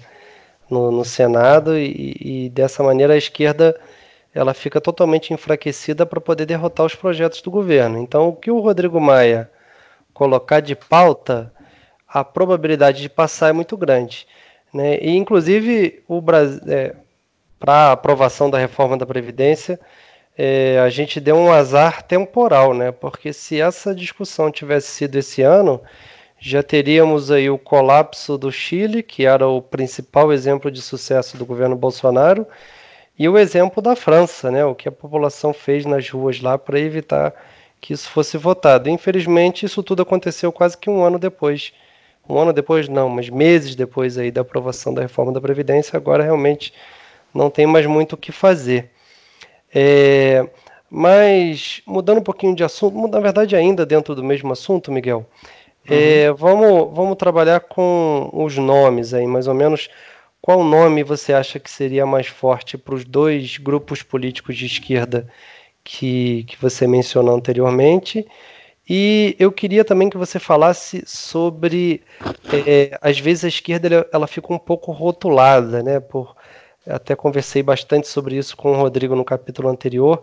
no, 0.70 0.90
no 0.90 1.04
Senado, 1.04 1.76
e, 1.76 2.16
e 2.46 2.48
dessa 2.48 2.82
maneira 2.82 3.12
a 3.12 3.18
esquerda 3.18 3.78
ela 4.34 4.54
fica 4.54 4.80
totalmente 4.80 5.32
enfraquecida 5.32 6.06
para 6.06 6.20
poder 6.20 6.46
derrotar 6.46 6.86
os 6.86 6.94
projetos 6.94 7.42
do 7.42 7.50
governo. 7.50 7.98
Então, 7.98 8.28
o 8.28 8.36
que 8.36 8.50
o 8.50 8.60
Rodrigo 8.60 9.00
Maia 9.00 9.50
colocar 10.12 10.60
de 10.60 10.74
pauta, 10.76 11.52
a 12.06 12.22
probabilidade 12.22 13.00
de 13.02 13.08
passar 13.08 13.48
é 13.48 13.52
muito 13.52 13.76
grande. 13.76 14.26
Né? 14.72 14.98
E, 15.00 15.16
inclusive, 15.16 16.02
é, 16.68 16.94
para 17.58 17.72
a 17.72 17.92
aprovação 17.92 18.48
da 18.50 18.58
reforma 18.58 18.96
da 18.96 19.06
Previdência, 19.06 19.80
é, 20.36 20.78
a 20.78 20.88
gente 20.88 21.20
deu 21.20 21.36
um 21.36 21.50
azar 21.50 22.02
temporal, 22.02 22.72
né? 22.74 22.92
porque 22.92 23.32
se 23.32 23.60
essa 23.60 23.94
discussão 23.94 24.50
tivesse 24.50 24.88
sido 24.88 25.16
esse 25.16 25.42
ano, 25.42 25.80
já 26.38 26.62
teríamos 26.62 27.30
aí 27.30 27.50
o 27.50 27.58
colapso 27.58 28.38
do 28.38 28.50
Chile, 28.50 29.02
que 29.02 29.26
era 29.26 29.46
o 29.46 29.60
principal 29.60 30.32
exemplo 30.32 30.70
de 30.70 30.80
sucesso 30.80 31.36
do 31.36 31.44
governo 31.44 31.76
Bolsonaro, 31.76 32.46
E 33.20 33.28
o 33.28 33.36
exemplo 33.36 33.82
da 33.82 33.94
França, 33.94 34.50
né, 34.50 34.64
o 34.64 34.74
que 34.74 34.88
a 34.88 34.92
população 34.92 35.52
fez 35.52 35.84
nas 35.84 36.08
ruas 36.08 36.40
lá 36.40 36.56
para 36.56 36.80
evitar 36.80 37.34
que 37.78 37.92
isso 37.92 38.08
fosse 38.08 38.38
votado. 38.38 38.88
Infelizmente, 38.88 39.66
isso 39.66 39.82
tudo 39.82 40.00
aconteceu 40.00 40.50
quase 40.50 40.78
que 40.78 40.88
um 40.88 41.04
ano 41.04 41.18
depois. 41.18 41.70
Um 42.26 42.38
ano 42.38 42.50
depois, 42.50 42.88
não, 42.88 43.10
mas 43.10 43.28
meses 43.28 43.74
depois 43.74 44.16
aí 44.16 44.30
da 44.30 44.40
aprovação 44.40 44.94
da 44.94 45.02
reforma 45.02 45.32
da 45.32 45.40
Previdência, 45.40 45.98
agora 45.98 46.24
realmente 46.24 46.72
não 47.34 47.50
tem 47.50 47.66
mais 47.66 47.84
muito 47.84 48.14
o 48.14 48.16
que 48.16 48.32
fazer. 48.32 48.90
É, 49.74 50.48
mas, 50.88 51.82
mudando 51.86 52.20
um 52.20 52.24
pouquinho 52.24 52.56
de 52.56 52.64
assunto, 52.64 53.06
na 53.06 53.20
verdade, 53.20 53.54
ainda 53.54 53.84
dentro 53.84 54.14
do 54.14 54.24
mesmo 54.24 54.50
assunto, 54.50 54.90
Miguel, 54.90 55.26
é, 55.86 56.30
uhum. 56.30 56.36
vamos, 56.36 56.96
vamos 56.96 57.16
trabalhar 57.18 57.60
com 57.60 58.30
os 58.32 58.56
nomes 58.56 59.12
aí, 59.12 59.26
mais 59.26 59.46
ou 59.46 59.52
menos. 59.52 59.90
Qual 60.50 60.64
nome 60.64 61.04
você 61.04 61.32
acha 61.32 61.60
que 61.60 61.70
seria 61.70 62.04
mais 62.04 62.26
forte 62.26 62.76
para 62.76 62.96
os 62.96 63.04
dois 63.04 63.56
grupos 63.56 64.02
políticos 64.02 64.56
de 64.56 64.66
esquerda 64.66 65.28
que, 65.84 66.42
que 66.42 66.60
você 66.60 66.88
mencionou 66.88 67.36
anteriormente? 67.36 68.26
E 68.88 69.36
eu 69.38 69.52
queria 69.52 69.84
também 69.84 70.10
que 70.10 70.18
você 70.18 70.40
falasse 70.40 71.04
sobre, 71.06 72.02
é, 72.66 72.98
às 73.00 73.20
vezes 73.20 73.44
a 73.44 73.48
esquerda 73.48 74.08
ela, 74.12 74.26
fica 74.26 74.52
um 74.52 74.58
pouco 74.58 74.90
rotulada, 74.90 75.84
né? 75.84 76.00
Por, 76.00 76.34
até 76.84 77.14
conversei 77.14 77.62
bastante 77.62 78.08
sobre 78.08 78.36
isso 78.36 78.56
com 78.56 78.72
o 78.72 78.76
Rodrigo 78.76 79.14
no 79.14 79.24
capítulo 79.24 79.68
anterior. 79.68 80.20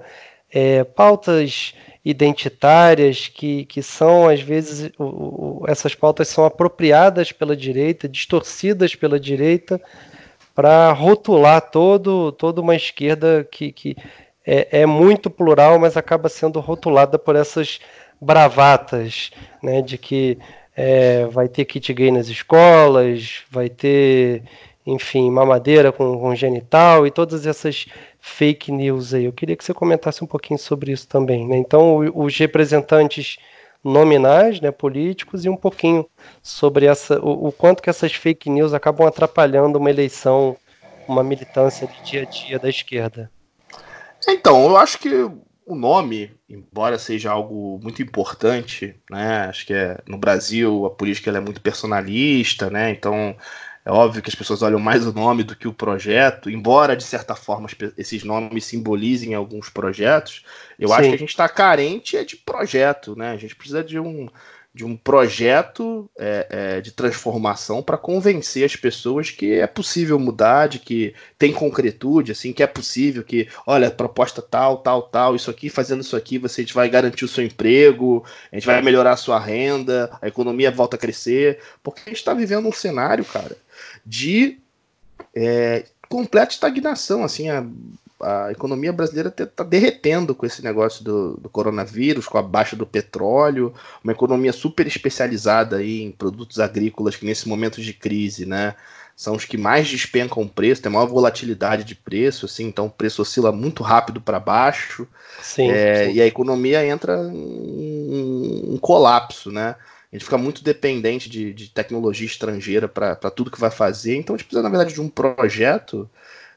É, 0.52 0.84
pautas 0.84 1.74
identitárias 2.04 3.30
que, 3.30 3.64
que 3.64 3.82
são, 3.82 4.28
às 4.28 4.42
vezes, 4.42 4.92
o, 5.00 5.06
o, 5.06 5.64
essas 5.70 5.96
pautas 5.96 6.28
são 6.28 6.44
apropriadas 6.44 7.32
pela 7.32 7.56
direita, 7.56 8.10
distorcidas 8.10 8.94
pela 8.94 9.18
direita, 9.18 9.82
para 10.58 10.92
rotular 10.92 11.62
todo, 11.62 12.32
toda 12.32 12.62
uma 12.62 12.76
esquerda 12.76 13.48
que, 13.52 13.72
que 13.72 13.96
é, 14.44 14.82
é, 14.82 14.86
muito 14.88 15.30
plural, 15.30 15.78
mas 15.78 15.96
acaba 15.96 16.28
sendo 16.30 16.60
rotulada 16.60 17.20
por 17.20 17.36
essas 17.36 17.80
bravatas, 18.20 19.30
né, 19.62 19.84
de 19.84 20.00
que 20.00 20.40
é, 20.76 21.28
vai 21.28 21.48
ter 21.48 21.64
kit 21.66 21.94
gay 21.94 22.10
nas 22.10 22.28
escolas, 22.28 23.44
vai 23.52 23.70
ter, 23.70 24.42
enfim, 24.84 25.30
mamadeira 25.30 25.92
com, 25.92 26.18
com 26.18 26.34
genital 26.34 27.06
e 27.06 27.12
todas 27.12 27.46
essas 27.46 27.86
fake 28.20 28.72
news 28.72 29.14
aí. 29.14 29.26
Eu 29.26 29.34
queria 29.34 29.56
que 29.56 29.64
você 29.64 29.76
comentasse 29.76 30.24
um 30.24 30.28
pouquinho 30.28 30.58
sobre 30.58 30.92
isso 30.92 31.08
também. 31.08 31.48
Né? 31.48 31.58
Então, 31.58 32.00
os 32.16 32.36
representantes 32.36 33.38
nominais, 33.88 34.60
né, 34.60 34.70
políticos, 34.70 35.46
e 35.46 35.50
um 35.50 35.56
pouquinho 35.56 36.06
sobre 36.44 36.86
essa, 36.86 37.20
o, 37.20 37.48
o, 37.48 37.52
quanto 37.52 37.82
que 37.82 37.90
essas 37.90 38.14
fake 38.14 38.50
news 38.50 38.74
acabam 38.74 39.08
atrapalhando 39.08 39.80
uma 39.80 39.90
eleição, 39.90 40.58
uma 41.08 41.24
militância 41.24 41.88
de 41.88 42.04
dia 42.04 42.22
a 42.24 42.26
dia 42.26 42.60
da 42.60 42.70
esquerda. 42.70 43.32
Então, 44.28 44.66
eu 44.66 44.78
acho 44.78 45.00
que 45.00 45.10
o 45.66 45.76
nome, 45.76 46.32
embora 46.50 47.00
seja 47.00 47.32
algo 47.32 47.80
muito 47.82 48.02
importante, 48.02 48.96
né, 49.10 49.46
acho 49.50 49.66
que 49.66 49.74
é, 49.74 49.98
no 50.06 50.18
Brasil 50.18 50.86
a 50.86 50.90
política 50.90 51.32
é 51.32 51.40
muito 51.40 51.62
personalista, 51.62 52.70
né, 52.70 52.92
então 52.92 53.36
é 53.88 53.92
óbvio 53.92 54.22
que 54.22 54.30
as 54.30 54.36
pessoas 54.36 54.62
olham 54.62 54.82
mais 54.82 55.08
o 55.08 55.14
nome 55.14 55.44
do 55.44 55.56
que 55.56 55.66
o 55.66 55.72
projeto, 55.72 56.50
embora 56.50 56.94
de 56.94 57.06
certa 57.06 57.36
forma 57.36 57.70
esses 57.98 58.22
nomes 58.22 58.66
simbolizem 58.66 59.34
alguns 59.34 59.70
projetos. 59.70 60.44
Eu 60.78 60.90
Sim. 60.90 60.94
acho 60.94 61.10
que 61.10 61.16
a 61.16 61.20
gente 61.20 61.30
está 61.30 61.48
carente 61.48 62.18
é 62.18 62.26
de 62.26 62.36
projeto, 62.36 63.16
né? 63.16 63.32
A 63.32 63.38
gente 63.38 63.56
precisa 63.56 63.82
de 63.82 63.98
um, 63.98 64.28
de 64.74 64.84
um 64.84 64.98
projeto 64.98 66.10
é, 66.20 66.48
é, 66.50 66.82
de 66.82 66.92
transformação 66.92 67.82
para 67.82 67.98
convencer 67.98 68.66
as 68.66 68.76
pessoas 68.76 69.32
que 69.32 69.54
é 69.54 69.66
possível 69.66 70.20
mudar, 70.20 70.68
de 70.68 70.80
que 70.80 71.16
tem 71.40 71.54
concretude, 71.54 72.34
assim, 72.34 72.52
que 72.52 72.62
é 72.62 72.68
possível, 72.68 73.24
que, 73.24 73.48
olha, 73.66 73.90
proposta 73.90 74.42
tal, 74.42 74.80
tal, 74.80 75.04
tal, 75.04 75.34
isso 75.34 75.50
aqui, 75.50 75.70
fazendo 75.70 76.02
isso 76.02 76.18
aqui, 76.18 76.38
você 76.38 76.66
vai 76.74 76.90
garantir 76.90 77.24
o 77.24 77.28
seu 77.30 77.46
emprego, 77.46 78.26
a 78.52 78.56
gente 78.56 78.68
vai 78.68 78.82
melhorar 78.82 79.14
a 79.14 79.18
sua 79.18 79.40
renda, 79.40 80.12
a 80.22 80.28
economia 80.28 80.70
volta 80.72 80.98
a 80.98 81.00
crescer, 81.00 81.60
porque 81.82 82.02
a 82.06 82.10
gente 82.10 82.18
está 82.18 82.34
vivendo 82.34 82.68
um 82.68 82.74
cenário, 82.74 83.24
cara, 83.24 83.56
de 84.06 84.60
é, 85.36 85.86
completa 86.10 86.54
estagnação, 86.54 87.24
assim, 87.24 87.50
a, 87.50 87.66
a 88.22 88.52
economia 88.52 88.92
brasileira 88.92 89.30
está 89.30 89.64
derretendo 89.64 90.34
com 90.34 90.46
esse 90.46 90.64
negócio 90.64 91.04
do, 91.04 91.38
do, 91.38 91.50
coronavírus, 91.50 92.28
com 92.28 92.38
a 92.38 92.42
baixa 92.42 92.76
do 92.76 92.86
petróleo, 92.86 93.74
uma 94.04 94.14
economia 94.14 94.52
super 94.52 94.88
especializada 94.88 95.78
aí 95.78 96.02
em 96.02 96.12
produtos 96.12 96.60
agrícolas 96.60 97.16
que 97.16 97.26
nesse 97.26 97.48
momento 97.48 97.82
de 97.82 97.94
crise, 97.94 98.46
né, 98.46 98.76
são 99.16 99.36
os 99.36 99.46
que 99.46 99.58
mais 99.58 99.88
despencam 99.88 100.44
o 100.44 100.50
preço, 100.50 100.82
tem 100.82 100.92
maior 100.92 101.08
volatilidade 101.08 101.84
de 101.84 101.96
preço, 101.96 102.46
assim, 102.46 102.66
então 102.66 102.86
o 102.86 102.92
preço 102.92 103.22
oscila 103.22 103.52
muito 103.52 103.84
rápido 103.84 104.22
para 104.22 104.40
baixo, 104.40 105.08
sim, 105.42 105.70
é, 105.70 106.06
sim. 106.06 106.14
e 106.14 106.22
a 106.22 106.26
economia 106.26 106.86
entra 106.86 107.18
em 107.34 108.64
um 108.68 108.78
colapso, 108.80 109.52
né? 109.52 109.76
A 110.12 110.16
gente 110.16 110.24
fica 110.24 110.38
muito 110.38 110.64
dependente 110.64 111.30
de, 111.30 111.54
de 111.54 111.70
tecnologia 111.70 112.26
estrangeira 112.26 112.88
para 112.88 113.16
tudo 113.30 113.52
que 113.52 113.60
vai 113.60 113.70
fazer. 113.70 114.16
Então 114.16 114.36
a 114.36 114.38
gente 114.38 114.48
precisa, 114.48 114.64
na 114.64 114.70
verdade, 114.70 114.94
de 114.94 115.02
um 115.02 115.10
projeto, 115.10 116.10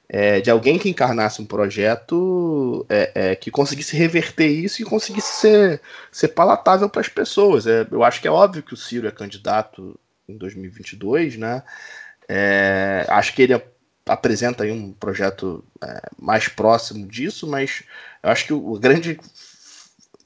é, 0.08 0.40
de 0.40 0.50
alguém 0.50 0.78
que 0.78 0.88
encarnasse 0.88 1.42
um 1.42 1.46
projeto 1.46 2.86
é, 2.88 3.12
é, 3.14 3.34
que 3.34 3.50
conseguisse 3.50 3.96
reverter 3.96 4.46
isso 4.46 4.80
e 4.80 4.84
conseguisse 4.84 5.40
ser, 5.40 5.80
ser 6.12 6.28
palatável 6.28 6.88
para 6.88 7.00
as 7.00 7.08
pessoas. 7.08 7.66
É, 7.66 7.86
eu 7.90 8.04
acho 8.04 8.20
que 8.20 8.28
é 8.28 8.30
óbvio 8.30 8.62
que 8.62 8.74
o 8.74 8.76
Ciro 8.76 9.08
é 9.08 9.10
candidato 9.10 9.98
em 10.28 10.36
2022, 10.36 11.36
né? 11.36 11.62
É, 12.28 13.04
acho 13.08 13.34
que 13.34 13.42
ele 13.42 13.60
apresenta 14.06 14.62
aí 14.62 14.70
um 14.70 14.92
projeto 14.92 15.64
é, 15.82 16.02
mais 16.16 16.46
próximo 16.46 17.06
disso, 17.06 17.48
mas 17.48 17.82
eu 18.22 18.30
acho 18.30 18.46
que 18.46 18.52
a 18.52 18.78
grande 18.78 19.18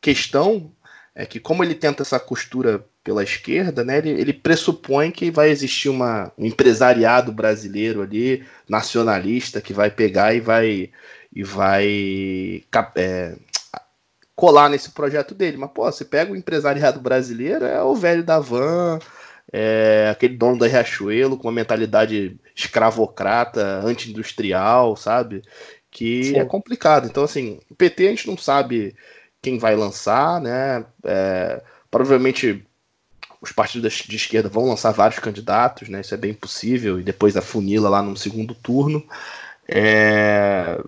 questão 0.00 0.70
é 1.14 1.24
que 1.24 1.40
como 1.40 1.64
ele 1.64 1.74
tenta 1.74 2.02
essa 2.02 2.20
costura 2.20 2.84
pela 3.04 3.22
esquerda, 3.22 3.84
né, 3.84 3.98
ele, 3.98 4.10
ele 4.10 4.32
pressupõe 4.32 5.10
que 5.10 5.30
vai 5.30 5.50
existir 5.50 5.90
uma, 5.90 6.32
um 6.38 6.46
empresariado 6.46 7.30
brasileiro 7.30 8.00
ali, 8.00 8.42
nacionalista, 8.66 9.60
que 9.60 9.74
vai 9.74 9.90
pegar 9.90 10.34
e 10.34 10.40
vai, 10.40 10.90
e 11.30 11.44
vai 11.44 12.64
é, 12.96 13.36
colar 14.34 14.70
nesse 14.70 14.90
projeto 14.90 15.34
dele. 15.34 15.58
Mas, 15.58 15.70
pô, 15.72 15.84
você 15.84 16.02
pega 16.04 16.32
o 16.32 16.36
empresariado 16.36 16.98
brasileiro, 16.98 17.66
é 17.66 17.82
o 17.82 17.94
velho 17.94 18.24
da 18.24 18.40
van, 18.40 18.98
é 19.52 20.08
aquele 20.10 20.36
dono 20.36 20.58
da 20.58 20.66
Riachuelo 20.66 21.36
com 21.36 21.48
uma 21.48 21.54
mentalidade 21.54 22.40
escravocrata, 22.56 23.82
anti-industrial, 23.84 24.96
sabe? 24.96 25.42
Que 25.90 26.24
Sim. 26.24 26.38
é 26.38 26.44
complicado. 26.46 27.06
Então, 27.06 27.22
assim, 27.22 27.60
o 27.70 27.74
PT 27.74 28.06
a 28.06 28.10
gente 28.10 28.26
não 28.26 28.38
sabe 28.38 28.96
quem 29.42 29.58
vai 29.58 29.76
lançar, 29.76 30.40
né? 30.40 30.86
É, 31.04 31.62
provavelmente 31.90 32.66
os 33.44 33.52
partidos 33.52 33.92
de 34.08 34.16
esquerda 34.16 34.48
vão 34.48 34.68
lançar 34.68 34.90
vários 34.90 35.18
candidatos, 35.18 35.88
né? 35.88 36.00
Isso 36.00 36.14
é 36.14 36.16
bem 36.16 36.34
possível, 36.34 36.98
e 36.98 37.02
depois 37.02 37.36
a 37.36 37.42
funila 37.42 37.88
lá 37.88 38.02
no 38.02 38.16
segundo 38.16 38.54
turno. 38.54 39.06
É... 39.68 40.80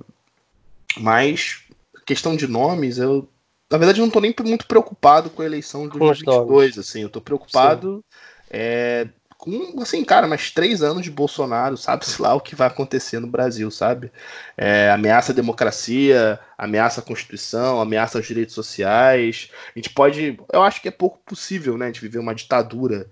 Mas, 0.98 1.62
questão 2.04 2.34
de 2.34 2.46
nomes, 2.46 2.98
eu. 2.98 3.28
Na 3.70 3.78
verdade, 3.78 4.00
não 4.00 4.06
estou 4.06 4.22
nem 4.22 4.34
muito 4.44 4.66
preocupado 4.66 5.28
com 5.28 5.42
a 5.42 5.46
eleição 5.46 5.88
de 5.88 5.98
2022, 5.98 6.78
assim, 6.78 7.00
eu 7.00 7.08
estou 7.08 7.20
preocupado 7.20 8.02
é, 8.48 9.08
com, 9.46 9.80
assim, 9.80 10.04
cara, 10.04 10.26
mais 10.26 10.50
três 10.50 10.82
anos 10.82 11.04
de 11.04 11.10
Bolsonaro, 11.10 11.76
sabe-se 11.76 12.20
lá 12.20 12.34
o 12.34 12.40
que 12.40 12.56
vai 12.56 12.66
acontecer 12.66 13.20
no 13.20 13.28
Brasil, 13.28 13.70
sabe? 13.70 14.10
É, 14.56 14.90
ameaça 14.90 15.30
à 15.30 15.34
democracia, 15.34 16.40
ameaça 16.58 17.00
à 17.00 17.04
Constituição, 17.04 17.80
ameaça 17.80 18.18
aos 18.18 18.26
direitos 18.26 18.56
sociais. 18.56 19.50
A 19.74 19.78
gente 19.78 19.90
pode. 19.90 20.36
Eu 20.52 20.62
acho 20.62 20.82
que 20.82 20.88
é 20.88 20.90
pouco 20.90 21.20
possível, 21.24 21.78
né? 21.78 21.92
De 21.92 22.00
viver 22.00 22.18
uma 22.18 22.34
ditadura 22.34 23.08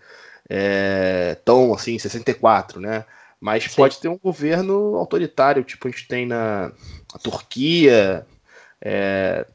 é, 0.51 1.37
tão 1.45 1.73
assim, 1.73 1.97
64, 1.97 2.81
né? 2.81 3.05
Mas 3.41 3.65
Sim. 3.65 3.77
pode 3.77 4.01
ter 4.01 4.09
um 4.09 4.19
governo 4.19 4.97
autoritário, 4.97 5.63
tipo 5.63 5.87
a 5.87 5.91
gente 5.91 6.09
tem 6.09 6.27
na, 6.27 6.73
na 7.13 7.21
Turquia, 7.23 8.27
é, 8.81 9.47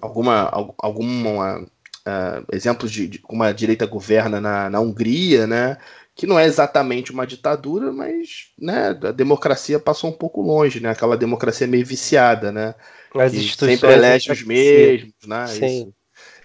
alguma, 0.00 0.74
alguma 0.78 1.66
uh, 2.06 2.46
exemplos 2.52 2.90
de, 2.90 3.06
de, 3.06 3.18
como 3.18 3.42
a 3.42 3.52
direita 3.52 3.86
governa 3.86 4.40
na, 4.40 4.70
na 4.70 4.80
Hungria, 4.80 5.46
né? 5.46 5.76
Que 6.14 6.26
não 6.26 6.38
é 6.38 6.44
exatamente 6.44 7.12
uma 7.12 7.26
ditadura, 7.26 7.92
mas 7.92 8.50
né, 8.58 8.88
a 8.88 9.12
democracia 9.12 9.78
passou 9.78 10.10
um 10.10 10.12
pouco 10.12 10.42
longe, 10.42 10.80
né? 10.80 10.90
Aquela 10.90 11.16
democracia 11.16 11.66
meio 11.66 11.86
viciada, 11.86 12.52
né? 12.52 12.74
As 13.14 13.32
instituições 13.34 13.80
sempre 13.80 13.96
elege 13.96 14.32
os 14.32 14.42
mesmos, 14.44 15.12
né? 15.26 15.46
Sim. 15.46 15.92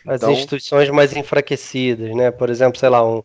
As 0.07 0.21
então... 0.21 0.31
instituições 0.31 0.89
mais 0.89 1.15
enfraquecidas, 1.15 2.15
né? 2.15 2.31
Por 2.31 2.49
exemplo, 2.49 2.79
sei 2.79 2.89
lá, 2.89 3.05
um, 3.05 3.23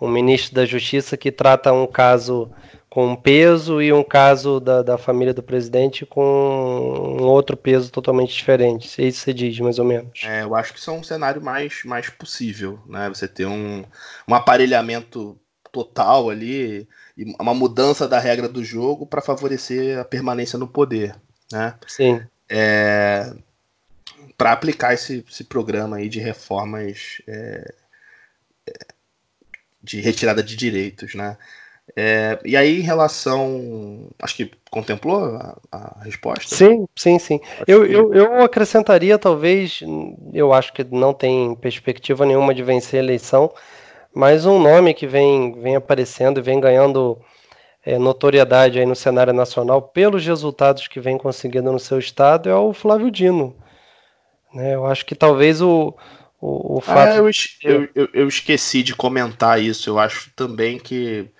um 0.00 0.08
ministro 0.08 0.54
da 0.54 0.64
Justiça 0.64 1.16
que 1.16 1.32
trata 1.32 1.72
um 1.72 1.86
caso 1.86 2.50
com 2.88 3.06
um 3.06 3.16
peso 3.16 3.82
e 3.82 3.92
um 3.92 4.02
caso 4.02 4.60
da, 4.60 4.82
da 4.82 4.98
família 4.98 5.34
do 5.34 5.42
presidente 5.42 6.06
com 6.06 7.16
um 7.20 7.24
outro 7.24 7.56
peso 7.56 7.90
totalmente 7.90 8.34
diferente. 8.34 9.00
É 9.00 9.06
isso 9.06 9.20
você 9.20 9.34
diz, 9.34 9.58
mais 9.60 9.78
ou 9.78 9.84
menos. 9.84 10.20
É, 10.24 10.42
eu 10.42 10.54
acho 10.54 10.72
que 10.72 10.78
isso 10.78 10.90
é 10.90 10.94
um 10.94 11.02
cenário 11.02 11.42
mais, 11.42 11.82
mais 11.84 12.08
possível, 12.08 12.78
né? 12.86 13.08
Você 13.08 13.28
ter 13.28 13.46
um, 13.46 13.84
um 14.26 14.34
aparelhamento 14.34 15.38
total 15.72 16.30
ali, 16.30 16.88
uma 17.38 17.54
mudança 17.54 18.06
da 18.08 18.18
regra 18.18 18.48
do 18.48 18.64
jogo 18.64 19.06
para 19.06 19.22
favorecer 19.22 19.98
a 19.98 20.04
permanência 20.04 20.58
no 20.58 20.68
poder. 20.68 21.14
né? 21.52 21.74
Sim. 21.86 22.20
É, 22.48 23.32
para 24.36 24.52
aplicar 24.52 24.94
esse, 24.94 25.24
esse 25.30 25.44
programa 25.44 25.96
aí 25.96 26.08
de 26.08 26.20
reformas 26.20 27.20
é, 27.26 27.74
é, 28.66 28.72
de 29.82 30.00
retirada 30.00 30.42
de 30.42 30.56
direitos, 30.56 31.14
né? 31.14 31.36
É, 31.96 32.38
e 32.44 32.56
aí, 32.56 32.80
em 32.80 32.82
relação. 32.82 34.08
Acho 34.20 34.36
que 34.36 34.50
contemplou 34.70 35.36
a, 35.36 35.56
a 35.72 36.04
resposta? 36.04 36.54
Sim, 36.54 36.86
sim, 36.94 37.18
sim. 37.18 37.40
Eu, 37.66 37.86
eu, 37.86 38.14
eu 38.14 38.42
acrescentaria, 38.42 39.18
talvez, 39.18 39.80
eu 40.32 40.52
acho 40.52 40.72
que 40.72 40.84
não 40.84 41.14
tem 41.14 41.54
perspectiva 41.56 42.26
nenhuma 42.26 42.54
de 42.54 42.62
vencer 42.62 43.00
a 43.00 43.02
eleição, 43.02 43.52
mas 44.18 44.44
um 44.44 44.58
nome 44.58 44.94
que 44.94 45.06
vem, 45.06 45.52
vem 45.60 45.76
aparecendo 45.76 46.40
e 46.40 46.42
vem 46.42 46.58
ganhando 46.58 47.16
é, 47.86 47.96
notoriedade 48.00 48.76
aí 48.76 48.84
no 48.84 48.96
cenário 48.96 49.32
nacional 49.32 49.80
pelos 49.80 50.26
resultados 50.26 50.88
que 50.88 50.98
vem 50.98 51.16
conseguindo 51.16 51.70
no 51.70 51.78
seu 51.78 52.00
estado 52.00 52.48
é 52.48 52.54
o 52.56 52.72
Flávio 52.72 53.12
Dino. 53.12 53.56
Né? 54.52 54.74
Eu 54.74 54.86
acho 54.86 55.06
que 55.06 55.14
talvez 55.14 55.62
o, 55.62 55.94
o, 56.40 56.78
o 56.78 56.80
fato. 56.80 57.10
Ah, 57.10 57.14
eu, 57.14 57.30
eu, 57.62 57.88
eu, 57.94 58.08
eu 58.12 58.26
esqueci 58.26 58.82
de 58.82 58.92
comentar 58.92 59.62
isso. 59.62 59.88
Eu 59.88 60.00
acho 60.00 60.32
também 60.34 60.80
que 60.80 61.30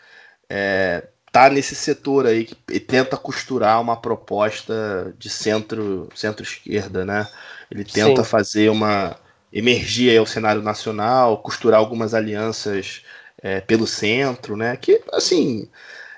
é, 0.48 1.08
tá 1.32 1.50
nesse 1.50 1.74
setor 1.74 2.26
aí 2.26 2.44
que 2.44 2.78
tenta 2.78 3.16
costurar 3.16 3.80
uma 3.80 3.96
proposta 3.96 5.12
de 5.18 5.28
centro 5.28 6.08
centro-esquerda, 6.14 7.04
né? 7.04 7.26
Ele 7.72 7.82
tenta 7.82 8.22
Sim. 8.22 8.30
fazer 8.30 8.68
uma 8.68 9.16
emergir 9.52 10.16
ao 10.16 10.26
cenário 10.26 10.62
nacional, 10.62 11.38
costurar 11.38 11.80
algumas 11.80 12.14
alianças 12.14 13.02
é, 13.42 13.61
pelo 13.61 13.87
centro, 13.87 14.56
né? 14.56 14.76
Que 14.76 15.02
assim 15.12 15.68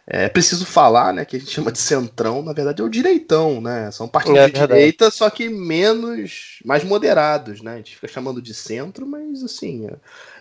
é 0.06 0.28
preciso 0.28 0.66
falar, 0.66 1.12
né? 1.12 1.24
Que 1.24 1.36
a 1.36 1.38
gente 1.38 1.52
chama 1.52 1.70
de 1.70 1.78
centrão, 1.78 2.42
na 2.42 2.52
verdade 2.52 2.82
é 2.82 2.84
o 2.84 2.88
direitão, 2.88 3.60
né? 3.60 3.90
São 3.92 4.08
partidos 4.08 4.40
é, 4.40 4.46
de 4.48 4.58
direita, 4.58 5.10
só 5.10 5.30
que 5.30 5.48
menos, 5.48 6.58
mais 6.64 6.82
moderados, 6.82 7.62
né? 7.62 7.74
A 7.74 7.76
gente 7.76 7.94
fica 7.94 8.08
chamando 8.08 8.42
de 8.42 8.52
centro, 8.52 9.06
mas 9.06 9.44
assim 9.44 9.86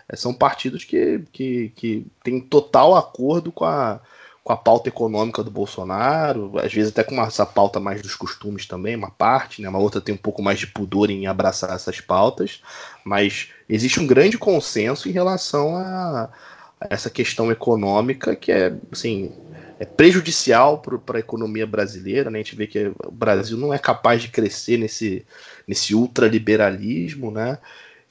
é, 0.08 0.16
são 0.16 0.34
partidos 0.34 0.84
que, 0.84 1.22
que, 1.30 1.72
que 1.76 2.06
têm 2.24 2.40
total 2.40 2.96
acordo 2.96 3.52
com 3.52 3.64
a, 3.64 4.00
com 4.42 4.52
a 4.52 4.56
pauta 4.56 4.88
econômica 4.88 5.42
do 5.44 5.50
Bolsonaro, 5.50 6.58
às 6.58 6.72
vezes 6.72 6.90
até 6.90 7.04
com 7.04 7.22
essa 7.22 7.44
pauta 7.44 7.78
mais 7.78 8.00
dos 8.00 8.14
costumes 8.14 8.66
também, 8.66 8.96
uma 8.96 9.10
parte, 9.10 9.60
né? 9.60 9.68
Uma 9.68 9.78
outra 9.78 10.00
tem 10.00 10.14
um 10.14 10.18
pouco 10.18 10.42
mais 10.42 10.58
de 10.58 10.66
pudor 10.66 11.10
em 11.10 11.26
abraçar 11.26 11.74
essas 11.74 12.00
pautas, 12.00 12.62
mas 13.04 13.50
existe 13.68 14.00
um 14.00 14.06
grande 14.06 14.38
consenso 14.38 15.08
em 15.08 15.12
relação 15.12 15.76
a, 15.76 16.30
a 16.80 16.86
essa 16.88 17.10
questão 17.10 17.50
econômica 17.50 18.34
que 18.34 18.50
é, 18.50 18.74
assim, 18.90 19.32
é 19.78 19.84
prejudicial 19.84 20.78
para 20.78 21.18
a 21.18 21.20
economia 21.20 21.66
brasileira, 21.66 22.30
né? 22.30 22.38
A 22.38 22.42
gente 22.42 22.56
vê 22.56 22.66
que 22.66 22.92
o 23.04 23.10
Brasil 23.10 23.58
não 23.58 23.74
é 23.74 23.78
capaz 23.78 24.22
de 24.22 24.28
crescer 24.28 24.78
nesse, 24.78 25.24
nesse 25.68 25.94
ultraliberalismo, 25.94 27.30
né? 27.30 27.58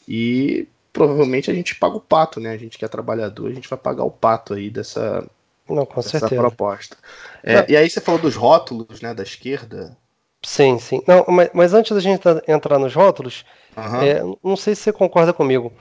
E 0.08 0.68
provavelmente 0.94 1.50
a 1.50 1.54
gente 1.54 1.76
paga 1.76 1.96
o 1.96 2.02
pato, 2.02 2.40
né? 2.40 2.52
A 2.52 2.58
gente 2.58 2.78
que 2.78 2.86
é 2.86 2.88
trabalhador, 2.88 3.50
a 3.50 3.54
gente 3.54 3.70
vai 3.70 3.78
pagar 3.78 4.04
o 4.04 4.12
pato 4.12 4.54
aí 4.54 4.70
dessa, 4.70 5.28
Não, 5.70 5.86
com 5.86 6.02
dessa 6.02 6.20
certeza. 6.20 6.42
proposta. 6.42 6.98
É, 7.44 7.72
e 7.72 7.78
aí 7.78 7.90
você 7.90 8.02
falou 8.02 8.20
dos 8.20 8.36
rótulos, 8.36 9.02
né, 9.02 9.14
da 9.14 9.24
esquerda. 9.24 9.96
Sim, 10.42 10.80
sim. 10.80 11.02
Não, 11.08 11.26
mas, 11.28 11.50
mas 11.54 11.74
antes 11.74 11.92
da 11.92 12.00
gente 12.00 12.24
entrar 12.48 12.80
nos 12.80 12.94
rótulos, 12.94 13.46
uhum. 13.76 14.02
é, 14.02 14.22
não 14.44 14.56
sei 14.56 14.74
se 14.76 14.84
você 14.84 14.94
concorda 14.94 15.34
comigo. 15.34 15.72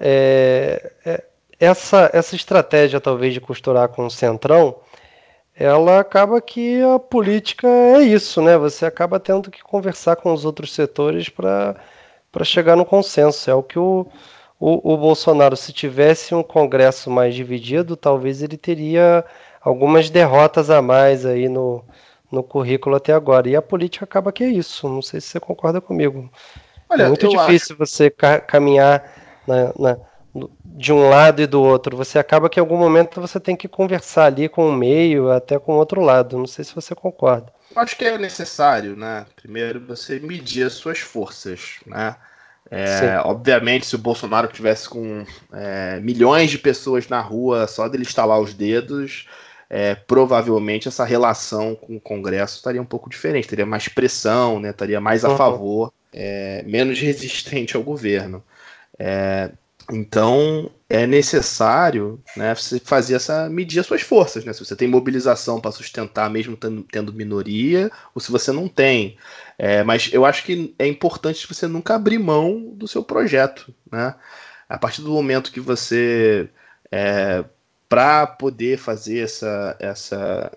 É, 0.00 0.92
é, 1.04 1.24
essa, 1.58 2.10
essa 2.12 2.34
estratégia, 2.34 3.00
talvez, 3.00 3.34
de 3.34 3.40
costurar 3.40 3.88
com 3.88 4.06
o 4.06 4.10
centrão, 4.10 4.76
ela 5.54 6.00
acaba 6.00 6.40
que 6.40 6.82
a 6.82 6.98
política 6.98 7.66
é 7.66 8.02
isso, 8.02 8.42
né? 8.42 8.58
Você 8.58 8.84
acaba 8.84 9.18
tendo 9.18 9.50
que 9.50 9.62
conversar 9.62 10.16
com 10.16 10.32
os 10.32 10.44
outros 10.44 10.74
setores 10.74 11.30
para 11.30 11.74
chegar 12.44 12.76
no 12.76 12.84
consenso. 12.84 13.50
É 13.50 13.54
o 13.54 13.62
que 13.62 13.78
o, 13.78 14.06
o, 14.58 14.94
o 14.94 14.96
Bolsonaro, 14.96 15.56
se 15.56 15.72
tivesse 15.72 16.34
um 16.34 16.42
Congresso 16.42 17.10
mais 17.10 17.34
dividido, 17.34 17.96
talvez 17.96 18.42
ele 18.42 18.56
teria 18.56 19.24
algumas 19.60 20.08
derrotas 20.08 20.70
a 20.70 20.80
mais 20.80 21.26
aí 21.26 21.48
no, 21.48 21.84
no 22.30 22.42
currículo 22.42 22.96
até 22.96 23.12
agora. 23.12 23.48
E 23.48 23.56
a 23.56 23.62
política 23.62 24.04
acaba 24.04 24.32
que 24.32 24.44
é 24.44 24.48
isso. 24.48 24.88
Não 24.88 25.02
sei 25.02 25.20
se 25.20 25.28
você 25.28 25.40
concorda 25.40 25.80
comigo. 25.80 26.30
Olha, 26.88 27.04
é 27.04 27.08
muito 27.08 27.28
difícil 27.28 27.76
acho... 27.78 27.86
você 27.86 28.08
ca 28.08 28.40
caminhar 28.40 29.12
na, 29.46 29.72
na, 29.78 29.98
de 30.64 30.92
um 30.92 31.08
lado 31.08 31.42
e 31.42 31.46
do 31.46 31.62
outro. 31.62 31.96
Você 31.96 32.18
acaba 32.18 32.48
que 32.48 32.58
em 32.58 32.62
algum 32.62 32.78
momento 32.78 33.20
você 33.20 33.38
tem 33.38 33.56
que 33.56 33.68
conversar 33.68 34.26
ali 34.26 34.48
com 34.48 34.68
o 34.68 34.72
meio, 34.72 35.30
até 35.30 35.58
com 35.58 35.74
o 35.74 35.76
outro 35.76 36.00
lado. 36.00 36.38
Não 36.38 36.46
sei 36.46 36.64
se 36.64 36.74
você 36.74 36.94
concorda. 36.94 37.52
Acho 37.74 37.96
que 37.96 38.04
é 38.06 38.16
necessário, 38.16 38.96
né? 38.96 39.26
Primeiro 39.36 39.84
você 39.84 40.18
medir 40.18 40.64
as 40.66 40.72
suas 40.72 41.00
forças, 41.00 41.80
né? 41.84 42.16
É, 42.70 43.20
obviamente, 43.24 43.86
se 43.86 43.94
o 43.94 43.98
Bolsonaro 43.98 44.48
tivesse 44.48 44.88
com 44.88 45.24
é, 45.52 46.00
milhões 46.00 46.50
de 46.50 46.58
pessoas 46.58 47.08
na 47.08 47.20
rua 47.20 47.66
só 47.66 47.88
dele 47.88 48.02
estalar 48.02 48.40
os 48.40 48.52
dedos, 48.54 49.28
é, 49.70 49.94
provavelmente 49.94 50.88
essa 50.88 51.04
relação 51.04 51.74
com 51.74 51.96
o 51.96 52.00
Congresso 52.00 52.56
estaria 52.56 52.82
um 52.82 52.86
pouco 52.86 53.08
diferente, 53.08 53.48
teria 53.48 53.66
mais 53.66 53.88
pressão, 53.88 54.58
né, 54.58 54.70
estaria 54.70 55.00
mais 55.00 55.24
a 55.24 55.30
uhum. 55.30 55.36
favor, 55.36 55.92
é, 56.12 56.62
menos 56.66 56.98
resistente 57.00 57.76
ao 57.76 57.82
governo. 57.82 58.42
Então 59.92 60.70
é 60.88 61.06
necessário 61.06 62.22
né, 62.36 62.54
você 62.54 62.78
fazer 62.80 63.14
essa 63.14 63.48
medir 63.48 63.80
as 63.80 63.86
suas 63.86 64.02
forças, 64.02 64.44
né? 64.44 64.52
Se 64.52 64.64
você 64.64 64.74
tem 64.76 64.88
mobilização 64.88 65.60
para 65.60 65.72
sustentar, 65.72 66.28
mesmo 66.30 66.56
tendo 66.90 67.12
minoria, 67.12 67.90
ou 68.14 68.20
se 68.20 68.30
você 68.30 68.52
não 68.52 68.68
tem. 68.68 69.16
É, 69.58 69.82
mas 69.84 70.10
eu 70.12 70.24
acho 70.24 70.44
que 70.44 70.74
é 70.78 70.86
importante 70.86 71.46
você 71.46 71.66
nunca 71.66 71.94
abrir 71.94 72.18
mão 72.18 72.72
do 72.74 72.88
seu 72.88 73.02
projeto, 73.02 73.72
né? 73.90 74.14
A 74.68 74.78
partir 74.78 75.02
do 75.02 75.12
momento 75.12 75.52
que 75.52 75.60
você, 75.60 76.50
é, 76.90 77.44
para 77.88 78.26
poder 78.26 78.78
fazer 78.78 79.20
essa, 79.20 79.76
essa 79.78 80.52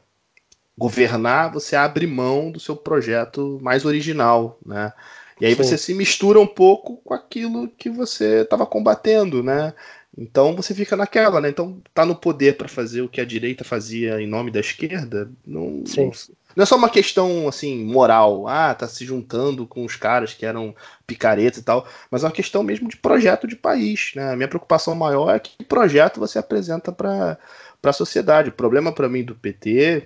governar, 0.78 1.52
você 1.52 1.76
abre 1.76 2.08
mão 2.08 2.52
do 2.52 2.60
seu 2.60 2.76
projeto 2.76 3.60
mais 3.62 3.86
original, 3.86 4.58
né? 4.66 4.94
E 5.40 5.46
aí 5.46 5.56
Sim. 5.56 5.64
você 5.64 5.78
se 5.78 5.94
mistura 5.94 6.40
um 6.40 6.48
pouco 6.48 6.98
com 6.98 7.14
aquilo 7.14 7.70
que 7.70 7.90
você 7.90 8.42
estava 8.42 8.66
combatendo, 8.66 9.42
né? 9.42 9.74
Então 10.18 10.56
você 10.56 10.74
fica 10.74 10.98
naquela, 10.98 11.40
né? 11.40 11.50
Então 11.50 11.82
tá 11.94 12.06
no 12.06 12.16
poder 12.16 12.58
para 12.58 12.68
fazer 12.68 13.02
o 13.02 13.08
que 13.08 13.22
a 13.22 13.26
direita 13.26 13.64
fazia 13.64 14.20
em 14.22 14.28
nome 14.28 14.52
da 14.52 14.60
esquerda, 14.60 15.32
não, 15.46 15.84
não, 15.96 16.12
não, 16.56 16.64
é 16.64 16.66
só 16.66 16.76
uma 16.76 16.90
questão 16.90 17.48
assim 17.48 17.86
moral, 17.86 18.48
ah, 18.48 18.74
tá 18.74 18.88
se 18.88 19.06
juntando 19.06 19.66
com 19.66 19.86
os 19.86 19.96
caras 19.96 20.34
que 20.34 20.46
eram 20.46 20.76
picaretas 21.08 21.60
e 21.60 21.64
tal, 21.64 21.88
mas 22.12 22.24
é 22.24 22.26
uma 22.26 22.34
questão 22.34 22.64
mesmo 22.64 22.90
de 22.90 22.98
projeto 22.98 23.48
de 23.48 23.56
país, 23.56 24.12
né? 24.16 24.34
A 24.34 24.36
minha 24.36 24.48
preocupação 24.48 24.94
maior 24.94 25.34
é 25.34 25.40
que 25.40 25.64
projeto 25.64 26.20
você 26.20 26.38
apresenta 26.38 26.92
para 26.92 27.38
para 27.82 27.92
a 27.92 27.94
sociedade. 27.94 28.50
O 28.50 28.54
problema 28.54 28.92
para 28.92 29.08
mim 29.08 29.24
do 29.24 29.36
PT 29.36 30.04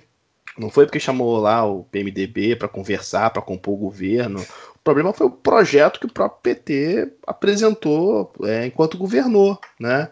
não 0.58 0.70
foi 0.70 0.86
porque 0.86 1.00
chamou 1.00 1.38
lá 1.40 1.66
o 1.66 1.84
PMDB 1.86 2.56
para 2.56 2.68
conversar, 2.68 3.32
para 3.32 3.42
compor 3.42 3.74
o 3.74 3.78
governo, 3.78 4.46
problema 4.84 5.14
foi 5.14 5.28
o 5.28 5.32
projeto 5.32 6.00
que 6.00 6.06
o 6.06 6.12
próprio 6.12 6.42
PT 6.42 7.14
apresentou 7.26 8.34
é, 8.44 8.66
enquanto 8.66 8.98
governou, 8.98 9.60
né? 9.80 10.10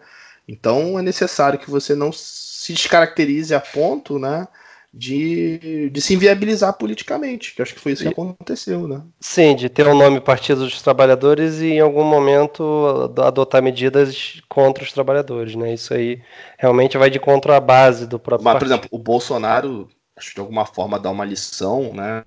Então 0.48 0.98
é 0.98 1.02
necessário 1.02 1.58
que 1.58 1.70
você 1.70 1.94
não 1.94 2.10
se 2.12 2.72
descaracterize 2.72 3.54
a 3.54 3.60
ponto, 3.60 4.18
né? 4.18 4.48
De, 4.94 5.88
de 5.88 6.02
se 6.02 6.12
inviabilizar 6.12 6.74
politicamente, 6.74 7.54
que 7.54 7.62
acho 7.62 7.72
que 7.72 7.80
foi 7.80 7.92
isso 7.92 8.02
que 8.02 8.10
aconteceu, 8.10 8.86
né? 8.86 9.00
Sim, 9.18 9.56
de 9.56 9.70
ter 9.70 9.86
o 9.86 9.92
um 9.92 9.96
nome 9.96 10.20
Partido 10.20 10.64
dos 10.64 10.82
Trabalhadores 10.82 11.62
e 11.62 11.68
em 11.68 11.80
algum 11.80 12.04
momento 12.04 13.10
adotar 13.16 13.62
medidas 13.62 14.42
contra 14.50 14.84
os 14.84 14.92
trabalhadores, 14.92 15.54
né? 15.54 15.72
Isso 15.72 15.94
aí 15.94 16.20
realmente 16.58 16.98
vai 16.98 17.08
de 17.08 17.18
contra 17.18 17.56
a 17.56 17.60
base 17.60 18.06
do 18.06 18.18
próprio 18.18 18.44
Mas, 18.44 18.52
partido. 18.52 18.68
por 18.68 18.74
exemplo, 18.74 18.88
o 18.92 18.98
Bolsonaro, 18.98 19.88
acho 20.14 20.28
que 20.28 20.34
de 20.34 20.40
alguma 20.40 20.66
forma 20.66 20.98
dá 20.98 21.10
uma 21.10 21.24
lição, 21.24 21.94
né? 21.94 22.22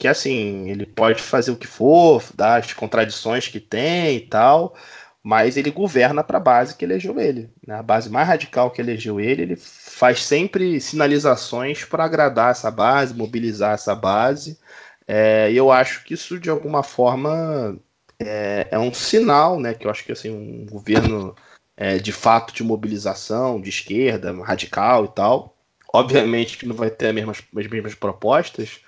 Que 0.00 0.08
assim, 0.08 0.70
ele 0.70 0.86
pode 0.86 1.20
fazer 1.22 1.50
o 1.50 1.56
que 1.56 1.66
for, 1.66 2.24
dar 2.34 2.58
as 2.58 2.72
contradições 2.72 3.48
que 3.48 3.60
tem 3.60 4.16
e 4.16 4.20
tal, 4.20 4.74
mas 5.22 5.58
ele 5.58 5.70
governa 5.70 6.24
para 6.24 6.38
a 6.38 6.40
base 6.40 6.74
que 6.74 6.86
elegeu 6.86 7.20
ele. 7.20 7.50
Né? 7.66 7.74
A 7.74 7.82
base 7.82 8.08
mais 8.08 8.26
radical 8.26 8.70
que 8.70 8.80
elegeu 8.80 9.20
ele, 9.20 9.42
ele 9.42 9.56
faz 9.56 10.24
sempre 10.24 10.80
sinalizações 10.80 11.84
para 11.84 12.04
agradar 12.04 12.52
essa 12.52 12.70
base, 12.70 13.12
mobilizar 13.12 13.74
essa 13.74 13.94
base. 13.94 14.58
É, 15.06 15.52
e 15.52 15.56
eu 15.58 15.70
acho 15.70 16.02
que 16.04 16.14
isso, 16.14 16.40
de 16.40 16.48
alguma 16.48 16.82
forma, 16.82 17.78
é, 18.18 18.68
é, 18.70 18.78
um 18.78 18.94
sinal, 18.94 19.60
né? 19.60 19.74
Que 19.74 19.86
eu 19.86 19.90
acho 19.90 20.02
que 20.04 20.12
assim, 20.12 20.30
um 20.30 20.64
governo 20.64 21.36
é, 21.76 21.98
de 21.98 22.12
fato 22.12 22.54
de 22.54 22.64
mobilização, 22.64 23.60
de 23.60 23.68
esquerda, 23.68 24.32
radical 24.42 25.04
e 25.04 25.08
tal. 25.08 25.54
Obviamente 25.92 26.56
que 26.56 26.64
não 26.66 26.74
vai 26.74 26.88
ter 26.88 27.08
as 27.08 27.14
mesmas, 27.14 27.42
as 27.54 27.66
mesmas 27.66 27.94
propostas, 27.94 28.80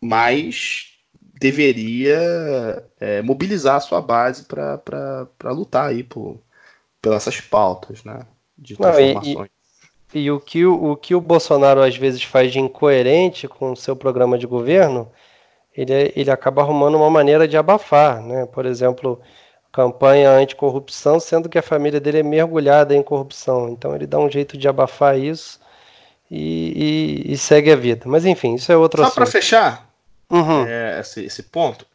mas 0.00 0.98
deveria 1.40 2.84
é, 2.98 3.22
mobilizar 3.22 3.76
a 3.76 3.80
sua 3.80 4.00
base 4.00 4.44
para 4.44 5.28
lutar 5.52 5.90
aí 5.90 6.02
por, 6.02 6.40
pelas 7.00 7.26
essas 7.26 7.40
pautas 7.40 8.02
né, 8.04 8.26
de 8.56 8.76
transformações. 8.76 9.36
Não, 9.36 9.44
e, 10.14 10.18
e, 10.18 10.24
e, 10.24 10.30
o, 10.30 10.40
que, 10.40 10.66
o, 10.66 10.92
o 10.92 10.96
que 10.96 11.14
o 11.14 11.20
Bolsonaro 11.20 11.82
às 11.82 11.96
vezes 11.96 12.22
faz 12.22 12.52
de 12.52 12.58
incoerente 12.58 13.46
com 13.46 13.72
o 13.72 13.76
seu 13.76 13.94
programa 13.94 14.36
de 14.36 14.46
governo, 14.46 15.10
ele, 15.76 16.12
ele 16.16 16.30
acaba 16.30 16.62
arrumando 16.62 16.96
uma 16.96 17.10
maneira 17.10 17.46
de 17.46 17.56
abafar, 17.56 18.20
né? 18.20 18.46
Por 18.46 18.66
exemplo, 18.66 19.20
campanha 19.70 20.30
anticorrupção, 20.30 21.20
sendo 21.20 21.48
que 21.48 21.58
a 21.58 21.62
família 21.62 22.00
dele 22.00 22.18
é 22.18 22.22
mergulhada 22.22 22.96
em 22.96 23.02
corrupção. 23.02 23.68
Então 23.68 23.94
ele 23.94 24.06
dá 24.06 24.18
um 24.18 24.30
jeito 24.30 24.58
de 24.58 24.66
abafar 24.66 25.16
isso 25.16 25.60
e, 26.28 27.22
e, 27.28 27.32
e 27.32 27.38
segue 27.38 27.70
a 27.70 27.76
vida. 27.76 28.02
Mas 28.06 28.24
enfim, 28.24 28.54
isso 28.54 28.72
é 28.72 28.76
outro 28.76 29.04
Só 29.04 29.10
para 29.10 29.26
fechar 29.26 29.87
uhum. 30.30 30.66
é, 30.66 31.00
esse, 31.00 31.24
esse 31.24 31.42
ponto, 31.44 31.86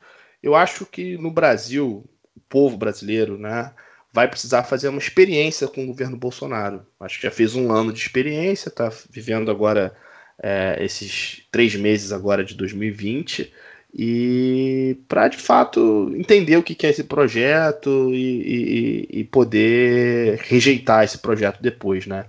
eu 0.42 0.56
acho 0.56 0.86
que 0.86 1.18
no 1.18 1.32
Brasil, 1.32 2.04
o 2.36 2.40
povo 2.50 2.78
brasileiro, 2.78 3.38
né, 3.38 3.74
vai 4.12 4.28
precisar 4.28 4.64
fazer 4.64 4.90
uma 4.90 5.00
experiência 5.00 5.68
com 5.68 5.84
o 5.84 5.88
governo 5.88 6.18
Bolsonaro. 6.18 6.86
Acho 7.00 7.18
que 7.20 7.28
já 7.28 7.32
fez 7.32 7.56
um 7.56 7.72
ano 7.72 7.92
de 7.92 8.00
experiência, 8.00 8.70
está 8.70 8.92
vivendo 9.10 9.50
agora 9.50 9.96
é, 10.42 10.78
esses 10.80 11.48
três 11.52 11.76
meses 11.76 12.12
agora 12.12 12.44
de 12.44 12.56
2020 12.56 13.52
e 13.96 14.98
para 15.08 15.28
de 15.28 15.38
fato 15.38 16.12
entender 16.16 16.58
o 16.58 16.64
que 16.64 16.86
é 16.86 16.90
esse 16.90 17.04
projeto 17.04 18.10
e, 18.12 19.08
e, 19.12 19.20
e 19.20 19.24
poder 19.24 20.40
rejeitar 20.40 21.04
esse 21.04 21.20
projeto 21.20 21.62
depois, 21.62 22.08
né? 22.08 22.26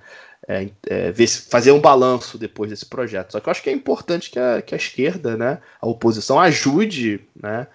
É, 0.47 0.69
é, 0.89 1.11
ver, 1.11 1.27
fazer 1.27 1.73
um 1.73 1.81
balanço 1.81 2.37
depois 2.37 2.71
desse 2.71 2.85
projeto. 2.85 3.33
Só 3.33 3.41
que 3.41 3.49
eu 3.49 3.51
acho 3.51 3.63
que 3.63 3.71
é 3.71 3.73
importante 3.73 4.31
que 4.31 4.39
a, 4.39 4.61
que 4.61 4.75
a 4.75 4.77
esquerda, 4.77 5.39
né, 5.39 5.59
a 5.81 5.87
oposição, 5.87 6.39
ajude 6.39 7.21
né, 7.35 7.67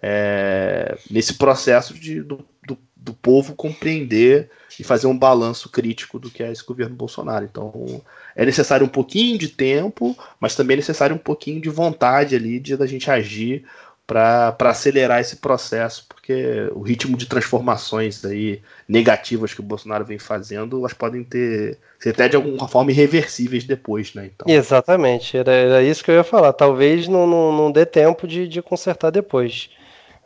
é, 0.00 0.96
nesse 1.10 1.34
processo 1.34 1.94
de, 1.94 2.22
do, 2.22 2.44
do, 2.64 2.78
do, 2.94 3.14
povo 3.14 3.54
compreender 3.54 4.50
e 4.78 4.84
fazer 4.84 5.06
um 5.06 5.18
balanço 5.18 5.68
crítico 5.68 6.18
do 6.18 6.30
que 6.30 6.42
é 6.42 6.52
esse 6.52 6.64
governo 6.64 6.94
Bolsonaro. 6.94 7.46
Então 7.46 8.02
é 8.36 8.44
necessário 8.44 8.86
um 8.86 8.88
pouquinho 8.88 9.36
de 9.36 9.48
tempo, 9.48 10.16
mas 10.38 10.54
também 10.54 10.74
é 10.74 10.78
necessário 10.78 11.16
um 11.16 11.18
pouquinho 11.18 11.60
de 11.60 11.68
vontade 11.68 12.36
ali 12.36 12.60
de 12.60 12.76
da 12.76 12.86
gente 12.86 13.10
agir 13.10 13.64
para 14.06 14.54
acelerar 14.60 15.20
esse 15.20 15.36
processo, 15.36 16.04
porque 16.08 16.68
o 16.72 16.82
ritmo 16.82 17.16
de 17.16 17.26
transformações 17.26 18.22
aí 18.24 18.60
negativas 18.86 19.54
que 19.54 19.60
o 19.60 19.64
Bolsonaro 19.64 20.04
vem 20.04 20.18
fazendo, 20.18 20.78
elas 20.78 20.92
podem 20.92 21.24
ter 21.24 21.78
ser 21.98 22.10
até 22.10 22.28
de 22.28 22.36
alguma 22.36 22.68
forma 22.68 22.90
irreversíveis 22.90 23.64
depois, 23.64 24.12
né? 24.12 24.30
Então... 24.34 24.46
Exatamente, 24.46 25.38
era, 25.38 25.52
era 25.52 25.82
isso 25.82 26.04
que 26.04 26.10
eu 26.10 26.16
ia 26.16 26.24
falar. 26.24 26.52
Talvez 26.52 27.08
não, 27.08 27.26
não, 27.26 27.50
não 27.50 27.72
dê 27.72 27.86
tempo 27.86 28.28
de, 28.28 28.46
de 28.46 28.60
consertar 28.60 29.10
depois. 29.10 29.70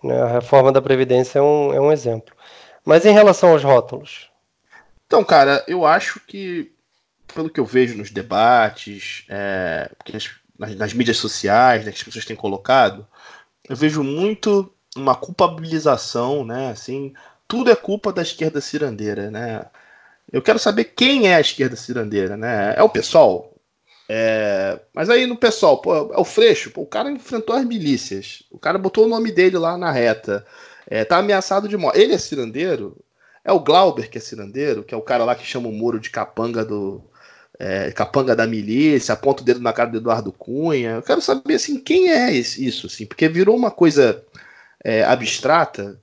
Né? 0.02 0.20
A 0.20 0.26
reforma 0.26 0.72
da 0.72 0.82
Previdência 0.82 1.38
é 1.38 1.42
um, 1.42 1.72
é 1.72 1.80
um 1.80 1.92
exemplo. 1.92 2.34
Mas 2.84 3.06
em 3.06 3.12
relação 3.12 3.50
aos 3.50 3.62
rótulos? 3.62 4.28
Então, 5.06 5.22
cara, 5.22 5.64
eu 5.68 5.86
acho 5.86 6.20
que, 6.26 6.72
pelo 7.32 7.48
que 7.48 7.60
eu 7.60 7.64
vejo 7.64 7.96
nos 7.96 8.10
debates, 8.10 9.24
é, 9.28 9.88
nas, 10.58 10.74
nas 10.74 10.92
mídias 10.92 11.16
sociais, 11.18 11.84
né, 11.84 11.92
que 11.92 11.98
as 11.98 12.02
pessoas 12.02 12.24
têm 12.24 12.36
colocado, 12.36 13.06
eu 13.68 13.76
vejo 13.76 14.02
muito 14.02 14.72
uma 14.96 15.14
culpabilização, 15.14 16.44
né? 16.44 16.70
Assim, 16.70 17.12
tudo 17.46 17.70
é 17.70 17.76
culpa 17.76 18.12
da 18.12 18.22
esquerda 18.22 18.60
cirandeira, 18.60 19.30
né? 19.30 19.66
Eu 20.32 20.42
quero 20.42 20.58
saber 20.58 20.84
quem 20.84 21.28
é 21.28 21.36
a 21.36 21.40
esquerda 21.40 21.76
cirandeira, 21.76 22.36
né? 22.36 22.74
É 22.76 22.82
o 22.82 22.88
pessoal? 22.88 23.54
É... 24.08 24.80
Mas 24.94 25.10
aí 25.10 25.26
no 25.26 25.36
pessoal, 25.36 25.80
pô, 25.80 25.94
é 26.12 26.18
o 26.18 26.24
Freixo, 26.24 26.70
pô, 26.70 26.82
o 26.82 26.86
cara 26.86 27.10
enfrentou 27.10 27.54
as 27.56 27.64
milícias, 27.64 28.42
o 28.50 28.58
cara 28.58 28.78
botou 28.78 29.04
o 29.04 29.08
nome 29.08 29.30
dele 29.30 29.58
lá 29.58 29.76
na 29.76 29.90
reta, 29.90 30.46
é, 30.86 31.04
tá 31.04 31.18
ameaçado 31.18 31.68
de 31.68 31.76
morte. 31.76 32.00
Ele 32.00 32.14
é 32.14 32.18
cirandeiro? 32.18 32.96
É 33.44 33.52
o 33.52 33.60
Glauber 33.60 34.10
que 34.10 34.18
é 34.18 34.20
cirandeiro, 34.20 34.82
que 34.84 34.94
é 34.94 34.96
o 34.96 35.02
cara 35.02 35.24
lá 35.24 35.34
que 35.34 35.46
chama 35.46 35.68
o 35.68 35.72
Moro 35.72 36.00
de 36.00 36.10
capanga 36.10 36.64
do, 36.64 37.02
é, 37.58 37.90
capanga 37.90 38.36
da 38.36 38.46
milícia, 38.46 39.12
aponta 39.12 39.42
o 39.42 39.44
dedo 39.44 39.60
na 39.60 39.72
cara 39.72 39.90
do 39.90 39.98
Eduardo 39.98 40.32
Cunha. 40.32 40.92
Eu 40.92 41.02
quero 41.02 41.20
saber 41.20 41.54
assim 41.54 41.80
quem 41.80 42.10
é 42.10 42.30
isso, 42.32 42.86
assim, 42.86 43.04
porque 43.04 43.28
virou 43.28 43.56
uma 43.56 43.70
coisa 43.70 44.24
é, 44.84 45.02
abstrata 45.04 46.00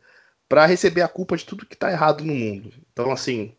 para 0.50 0.66
receber 0.66 1.02
a 1.02 1.08
culpa 1.08 1.38
de 1.38 1.46
tudo 1.46 1.66
que 1.66 1.76
está 1.76 1.92
errado 1.92 2.24
no 2.24 2.34
mundo. 2.34 2.72
Então, 2.92 3.12
assim, 3.12 3.54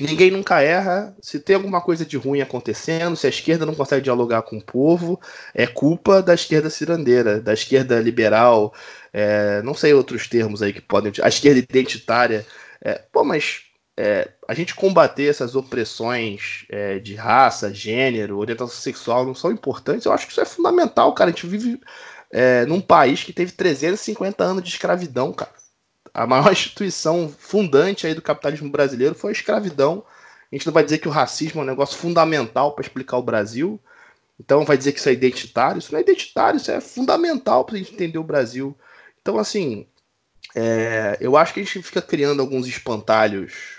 ninguém 0.00 0.30
nunca 0.30 0.62
erra. 0.62 1.14
Se 1.20 1.38
tem 1.40 1.56
alguma 1.56 1.80
coisa 1.80 2.04
de 2.04 2.16
ruim 2.16 2.40
acontecendo, 2.40 3.16
se 3.16 3.26
a 3.26 3.30
esquerda 3.30 3.66
não 3.66 3.74
consegue 3.74 4.02
dialogar 4.02 4.42
com 4.42 4.58
o 4.58 4.64
povo, 4.64 5.20
é 5.52 5.66
culpa 5.66 6.22
da 6.22 6.34
esquerda 6.34 6.70
cirandeira, 6.70 7.40
da 7.40 7.52
esquerda 7.52 8.00
liberal, 8.00 8.72
é, 9.12 9.60
não 9.62 9.74
sei 9.74 9.92
outros 9.92 10.28
termos 10.28 10.62
aí 10.62 10.72
que 10.72 10.80
podem. 10.80 11.12
A 11.22 11.28
esquerda 11.28 11.58
identitária. 11.58 12.46
É, 12.80 13.02
pô, 13.12 13.24
mas 13.24 13.62
é, 13.96 14.32
a 14.48 14.54
gente 14.54 14.74
combater 14.74 15.28
essas 15.28 15.54
opressões 15.54 16.66
é, 16.68 16.98
de 16.98 17.14
raça, 17.14 17.72
gênero, 17.72 18.38
orientação 18.38 18.74
sexual 18.74 19.24
não 19.24 19.34
são 19.34 19.52
importantes, 19.52 20.04
eu 20.04 20.12
acho 20.12 20.26
que 20.26 20.32
isso 20.32 20.40
é 20.40 20.44
fundamental, 20.44 21.12
cara. 21.14 21.30
A 21.30 21.32
gente 21.32 21.46
vive 21.46 21.80
é, 22.30 22.66
num 22.66 22.80
país 22.80 23.22
que 23.22 23.32
teve 23.32 23.52
350 23.52 24.42
anos 24.42 24.62
de 24.62 24.68
escravidão, 24.68 25.32
cara. 25.32 25.52
A 26.12 26.26
maior 26.26 26.50
instituição 26.52 27.32
fundante 27.38 28.06
aí 28.06 28.14
do 28.14 28.22
capitalismo 28.22 28.68
brasileiro 28.70 29.14
foi 29.14 29.30
a 29.30 29.32
escravidão. 29.32 30.04
A 30.50 30.54
gente 30.56 30.66
não 30.66 30.72
vai 30.72 30.84
dizer 30.84 30.98
que 30.98 31.08
o 31.08 31.12
racismo 31.12 31.60
é 31.60 31.64
um 31.64 31.66
negócio 31.66 31.96
fundamental 31.96 32.72
para 32.72 32.82
explicar 32.82 33.16
o 33.18 33.22
Brasil. 33.22 33.80
Então 34.38 34.64
vai 34.64 34.76
dizer 34.76 34.92
que 34.92 34.98
isso 34.98 35.08
é 35.08 35.12
identitário. 35.12 35.78
Isso 35.78 35.92
não 35.92 35.98
é 35.98 36.02
identitário, 36.02 36.56
isso 36.56 36.70
é 36.70 36.80
fundamental 36.80 37.64
para 37.64 37.76
a 37.76 37.78
gente 37.78 37.94
entender 37.94 38.18
o 38.18 38.24
Brasil. 38.24 38.76
Então, 39.22 39.38
assim, 39.38 39.86
é, 40.54 41.16
eu 41.20 41.36
acho 41.36 41.54
que 41.54 41.60
a 41.60 41.62
gente 41.62 41.82
fica 41.82 42.02
criando 42.02 42.40
alguns 42.40 42.66
espantalhos 42.66 43.73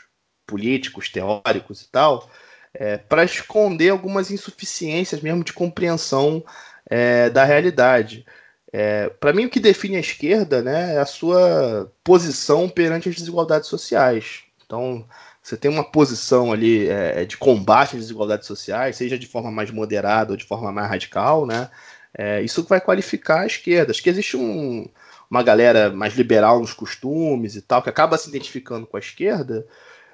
políticos, 0.46 1.10
teóricos 1.10 1.82
e 1.82 1.89
tal, 1.89 2.30
é, 2.74 2.98
para 2.98 3.24
esconder 3.24 3.89
algumas 3.89 4.32
insuficiências 4.32 5.22
mesmo 5.22 5.43
de 5.43 5.54
compreensão 5.54 6.43
é, 6.86 7.30
da 7.30 7.43
realidade. 7.43 8.26
É, 8.72 9.10
para 9.10 9.32
mim, 9.34 9.46
o 9.46 9.50
que 9.50 9.60
define 9.60 9.96
a 9.96 10.02
esquerda 10.02 10.62
né, 10.62 10.96
é 10.96 11.00
a 11.00 11.06
sua 11.06 11.91
posição 12.04 12.68
perante 12.68 13.08
as 13.08 13.16
desigualdades 13.16 13.70
sociais. 13.70 14.43
Então, 14.66 15.08
você 15.41 15.56
tem 15.56 15.70
uma 15.72 15.84
posição 15.84 16.52
ali 16.52 16.89
é, 16.89 17.24
de 17.24 17.38
combate 17.38 17.96
às 17.96 18.02
desigualdades 18.02 18.48
sociais, 18.48 18.96
seja 18.96 19.18
de 19.18 19.28
forma 19.28 19.52
mais 19.52 19.72
moderada 19.72 20.32
ou 20.32 20.38
de 20.38 20.43
forma 20.43 20.72
mais 20.72 20.89
radical, 20.89 21.46
né? 21.46 21.70
É, 22.18 22.41
isso 22.41 22.64
vai 22.64 22.82
qualificar 22.82 23.41
a 23.41 23.46
esquerda. 23.46 23.91
Acho 23.91 24.02
que 24.02 24.10
existe 24.10 24.36
um, 24.36 24.88
uma 25.30 25.43
galera 25.43 25.91
mais 25.91 26.16
liberal 26.16 26.60
nos 26.60 26.74
costumes 26.74 27.56
e 27.56 27.62
tal, 27.62 27.82
que 27.82 27.89
acaba 27.89 28.18
se 28.18 28.30
identificando 28.30 28.88
com 28.88 28.98
a 28.98 29.00
esquerda, 29.00 29.66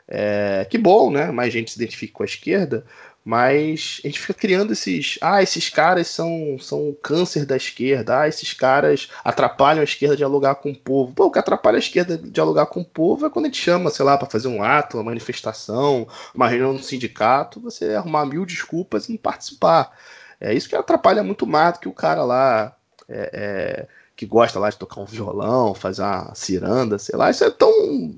é, 0.08 0.66
que 0.70 0.78
bom, 0.78 1.12
né? 1.12 1.32
Mais 1.32 1.54
gente 1.54 1.72
se 1.72 1.78
identifica 1.78 2.14
com 2.14 2.24
a 2.24 2.26
esquerda, 2.26 2.86
mas 3.24 4.02
a 4.04 4.08
gente 4.08 4.20
fica 4.20 4.34
criando 4.34 4.74
esses. 4.74 5.20
Ah, 5.22 5.44
esses 5.44 5.70
caras 5.70 6.08
são, 6.08 6.58
são 6.60 6.90
o 6.90 6.96
câncer 6.96 7.46
da 7.46 7.56
esquerda. 7.56 8.22
Ah, 8.22 8.28
esses 8.28 8.52
caras 8.54 9.10
atrapalham 9.24 9.82
a 9.82 9.84
esquerda 9.84 10.18
dialogar 10.18 10.56
com 10.56 10.72
o 10.72 10.76
povo. 10.76 11.14
Pô, 11.14 11.26
o 11.26 11.32
que 11.32 11.38
atrapalha 11.38 11.78
a 11.78 11.80
esquerda 11.80 12.18
dialogar 12.18 12.66
com 12.66 12.82
o 12.82 12.86
povo 12.86 13.26
é 13.26 13.30
quando 13.30 13.46
a 13.46 13.48
gente 13.48 13.62
chama, 13.62 13.92
sei 13.92 14.04
lá, 14.04 14.18
para 14.18 14.30
fazer 14.30 14.48
um 14.48 14.64
ato, 14.64 14.98
uma 14.98 15.04
manifestação, 15.04 16.08
uma 16.34 16.48
reunião 16.48 16.74
no 16.74 16.82
sindicato, 16.82 17.60
você 17.60 17.94
arrumar 17.94 18.26
mil 18.26 18.46
desculpas 18.46 19.08
e 19.08 19.12
não 19.12 19.18
participar. 19.18 19.92
É 20.40 20.54
isso 20.54 20.68
que 20.68 20.76
atrapalha 20.76 21.24
muito 21.24 21.46
mais 21.46 21.74
do 21.74 21.80
que 21.80 21.88
o 21.88 21.94
cara 21.94 22.24
lá. 22.24 22.76
É, 23.08 23.30
é, 23.34 23.88
que 24.16 24.26
gosta 24.26 24.60
lá 24.60 24.70
de 24.70 24.78
tocar 24.78 25.02
um 25.02 25.06
violão, 25.06 25.74
fazer 25.74 26.04
uma 26.04 26.34
ciranda, 26.36 27.00
sei 27.00 27.18
lá, 27.18 27.32
isso 27.32 27.44
é 27.44 27.50
tão 27.50 28.14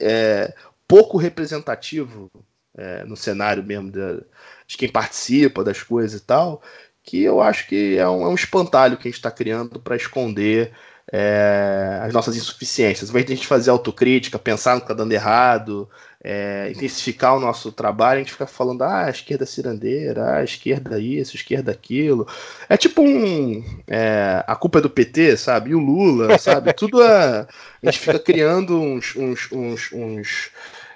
é, 0.00 0.52
pouco 0.92 1.16
representativo 1.16 2.30
é, 2.76 3.02
no 3.04 3.16
cenário 3.16 3.64
mesmo 3.64 3.90
de, 3.90 4.22
de, 4.66 4.76
quem 4.76 4.90
participa 4.90 5.64
das 5.64 5.82
coisas 5.82 6.20
e 6.20 6.22
tal, 6.22 6.60
que 7.02 7.22
eu 7.22 7.40
acho 7.40 7.66
que 7.66 7.96
é 7.96 8.06
um, 8.06 8.26
é 8.26 8.28
um 8.28 8.34
espantalho 8.34 8.98
que 8.98 9.08
a 9.08 9.10
gente 9.10 9.16
está 9.16 9.30
criando 9.30 9.80
para 9.80 9.96
esconder 9.96 10.70
é, 11.10 11.98
as 12.02 12.12
nossas 12.12 12.36
insuficiências. 12.36 13.08
Ao 13.08 13.12
invés 13.12 13.24
de 13.24 13.32
a 13.32 13.36
gente 13.36 13.46
fazer 13.46 13.70
autocrítica, 13.70 14.38
pensar 14.38 14.74
no 14.74 14.80
que 14.80 14.84
está 14.84 14.94
dando 14.94 15.12
errado, 15.12 15.88
é, 16.22 16.70
intensificar 16.70 17.36
o 17.36 17.40
nosso 17.40 17.72
trabalho, 17.72 18.18
a 18.18 18.22
gente 18.22 18.32
fica 18.32 18.46
falando, 18.46 18.82
ah, 18.82 19.06
a 19.06 19.10
esquerda 19.10 19.44
cirandeira, 19.44 20.22
ah, 20.24 20.36
a 20.36 20.44
esquerda 20.44 20.98
isso, 20.98 21.32
a 21.32 21.36
esquerda 21.36 21.72
aquilo. 21.72 22.26
É 22.68 22.76
tipo 22.76 23.02
um. 23.02 23.64
É, 23.88 24.44
a 24.46 24.54
culpa 24.54 24.78
é 24.78 24.82
do 24.82 24.90
PT, 24.90 25.36
sabe? 25.36 25.70
E 25.70 25.74
o 25.74 25.80
Lula, 25.80 26.38
sabe? 26.38 26.72
Tudo 26.74 27.02
é. 27.02 27.46
A 27.82 27.90
gente 27.90 27.98
fica 27.98 28.18
criando 28.18 28.80
uns, 28.80 29.16
uns, 29.16 29.50
uns, 29.50 29.92
uns 29.92 30.50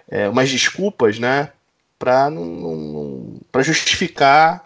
é, 0.08 0.28
umas 0.28 0.50
desculpas, 0.50 1.18
né, 1.18 1.50
para 1.98 2.30
para 3.50 3.62
justificar 3.62 4.62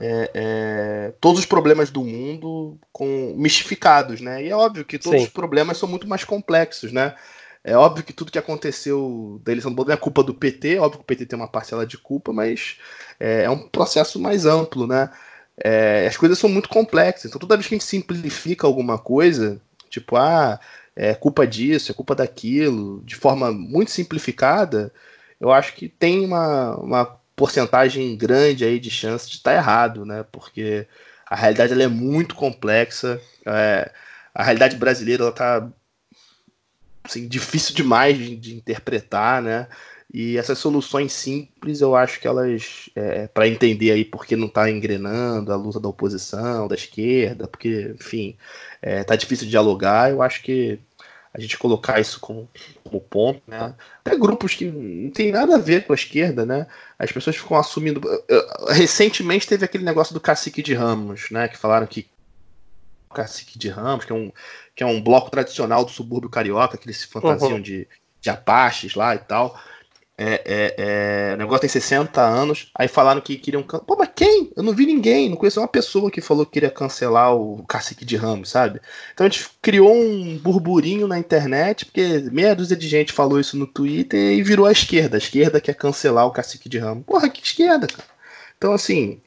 é, 0.00 0.30
é, 0.32 1.12
todos 1.20 1.40
os 1.40 1.46
problemas 1.46 1.90
do 1.90 2.02
mundo 2.02 2.78
com 2.90 3.34
mistificados, 3.36 4.20
né? 4.20 4.42
E 4.42 4.48
é 4.48 4.56
óbvio 4.56 4.84
que 4.84 4.98
todos 4.98 5.20
Sim. 5.20 5.26
os 5.26 5.32
problemas 5.32 5.76
são 5.76 5.86
muito 5.86 6.08
mais 6.08 6.24
complexos, 6.24 6.90
né? 6.90 7.14
É 7.62 7.76
óbvio 7.76 8.02
que 8.02 8.14
tudo 8.14 8.32
que 8.32 8.38
aconteceu 8.38 9.38
da 9.44 9.52
eleição 9.52 9.70
do 9.70 9.74
Bolsonaro 9.74 10.00
é 10.00 10.02
culpa 10.02 10.22
do 10.22 10.32
PT, 10.32 10.78
óbvio 10.78 10.98
que 11.00 11.04
o 11.04 11.06
PT 11.06 11.26
tem 11.26 11.38
uma 11.38 11.46
parcela 11.46 11.86
de 11.86 11.98
culpa, 11.98 12.32
mas 12.32 12.78
é, 13.18 13.42
é 13.42 13.50
um 13.50 13.68
processo 13.68 14.18
mais 14.18 14.46
amplo, 14.46 14.86
né? 14.86 15.10
É, 15.62 16.06
as 16.06 16.16
coisas 16.16 16.38
são 16.38 16.48
muito 16.48 16.70
complexas, 16.70 17.26
então 17.26 17.38
toda 17.38 17.56
vez 17.56 17.66
que 17.68 17.74
a 17.74 17.78
gente 17.78 17.86
simplifica 17.86 18.66
alguma 18.66 18.96
coisa, 18.96 19.60
tipo, 19.90 20.16
ah, 20.16 20.58
é 20.96 21.14
culpa 21.14 21.46
disso, 21.46 21.90
é 21.90 21.94
culpa 21.94 22.14
daquilo, 22.14 23.02
de 23.04 23.16
forma 23.16 23.52
muito 23.52 23.90
simplificada, 23.90 24.92
eu 25.40 25.50
acho 25.50 25.74
que 25.74 25.88
tem 25.88 26.24
uma, 26.24 26.76
uma 26.76 27.20
porcentagem 27.34 28.14
grande 28.16 28.64
aí 28.64 28.78
de 28.78 28.90
chance 28.90 29.28
de 29.28 29.36
estar 29.36 29.52
tá 29.52 29.56
errado, 29.56 30.04
né? 30.04 30.24
Porque 30.30 30.86
a 31.26 31.34
realidade 31.34 31.72
ela 31.72 31.82
é 31.82 31.88
muito 31.88 32.34
complexa. 32.34 33.18
É, 33.46 33.90
a 34.34 34.42
realidade 34.42 34.76
brasileira 34.76 35.22
ela 35.22 35.32
tá 35.32 35.66
assim, 37.02 37.26
difícil 37.26 37.74
demais 37.74 38.18
de, 38.18 38.36
de, 38.36 38.54
interpretar, 38.54 39.40
né? 39.40 39.66
E 40.12 40.36
essas 40.36 40.58
soluções 40.58 41.12
simples, 41.12 41.80
eu 41.80 41.94
acho 41.94 42.18
que 42.18 42.26
elas, 42.26 42.90
é, 42.96 43.28
para 43.28 43.46
entender 43.46 43.92
aí 43.92 44.04
porque 44.04 44.34
não 44.34 44.48
está 44.48 44.68
engrenando 44.68 45.52
a 45.52 45.56
luta 45.56 45.78
da 45.78 45.88
oposição, 45.88 46.66
da 46.66 46.74
esquerda, 46.74 47.46
porque, 47.46 47.94
enfim, 47.94 48.36
é, 48.82 49.04
tá 49.04 49.14
difícil 49.14 49.44
de 49.44 49.50
dialogar, 49.50 50.10
eu 50.10 50.20
acho 50.20 50.42
que 50.42 50.80
a 51.32 51.40
gente 51.40 51.56
colocar 51.56 52.00
isso 52.00 52.18
como, 52.18 52.48
como 52.82 53.00
ponto, 53.00 53.40
né? 53.46 53.72
Até 54.04 54.16
grupos 54.16 54.54
que 54.54 54.64
não 54.64 55.10
tem 55.12 55.30
nada 55.30 55.54
a 55.54 55.58
ver 55.58 55.86
com 55.86 55.92
a 55.92 55.96
esquerda, 55.96 56.44
né? 56.44 56.66
As 56.98 57.12
pessoas 57.12 57.36
ficam 57.36 57.56
assumindo. 57.56 58.00
Recentemente 58.70 59.46
teve 59.46 59.64
aquele 59.64 59.84
negócio 59.84 60.12
do 60.12 60.20
cacique 60.20 60.60
de 60.60 60.74
Ramos, 60.74 61.30
né? 61.30 61.46
Que 61.46 61.56
falaram 61.56 61.86
que 61.86 62.08
o 63.08 63.14
cacique 63.14 63.56
de 63.56 63.68
Ramos, 63.68 64.04
que 64.04 64.10
é 64.10 64.14
um, 64.14 64.32
que 64.74 64.82
é 64.82 64.86
um 64.86 65.00
bloco 65.00 65.30
tradicional 65.30 65.84
do 65.84 65.92
subúrbio 65.92 66.28
carioca, 66.28 66.76
que 66.76 66.86
eles 66.86 66.98
se 66.98 67.06
fantasiam 67.06 67.52
uhum. 67.52 67.62
de, 67.62 67.86
de 68.20 68.28
apaches 68.28 68.96
lá 68.96 69.14
e 69.14 69.18
tal. 69.18 69.56
É, 70.22 70.42
é, 70.44 70.74
é, 71.30 71.34
o 71.34 71.38
negócio 71.38 71.62
tem 71.62 71.70
60 71.70 72.20
anos. 72.20 72.70
Aí 72.74 72.86
falaram 72.88 73.22
que 73.22 73.36
queriam. 73.36 73.62
Pô, 73.62 73.96
mas 73.98 74.10
quem? 74.14 74.52
Eu 74.54 74.62
não 74.62 74.74
vi 74.74 74.84
ninguém. 74.84 75.30
Não 75.30 75.36
conheço 75.36 75.58
uma 75.58 75.66
pessoa 75.66 76.10
que 76.10 76.20
falou 76.20 76.44
que 76.44 76.52
queria 76.52 76.70
cancelar 76.70 77.34
o 77.34 77.64
Cacique 77.64 78.04
de 78.04 78.16
Ramos, 78.16 78.50
sabe? 78.50 78.82
Então 79.14 79.26
a 79.26 79.30
gente 79.30 79.48
criou 79.62 79.94
um 79.94 80.36
burburinho 80.36 81.08
na 81.08 81.18
internet, 81.18 81.86
porque 81.86 82.28
meia 82.30 82.54
dúzia 82.54 82.76
de 82.76 82.86
gente 82.86 83.14
falou 83.14 83.40
isso 83.40 83.56
no 83.56 83.66
Twitter 83.66 84.20
e 84.32 84.42
virou 84.42 84.66
a 84.66 84.72
esquerda. 84.72 85.16
A 85.16 85.18
esquerda 85.18 85.58
quer 85.58 85.74
cancelar 85.74 86.26
o 86.26 86.32
Cacique 86.32 86.68
de 86.68 86.76
Ramos. 86.76 87.04
Porra, 87.06 87.30
que 87.30 87.42
esquerda, 87.42 87.86
cara. 87.86 88.08
Então, 88.58 88.74
assim. 88.74 89.22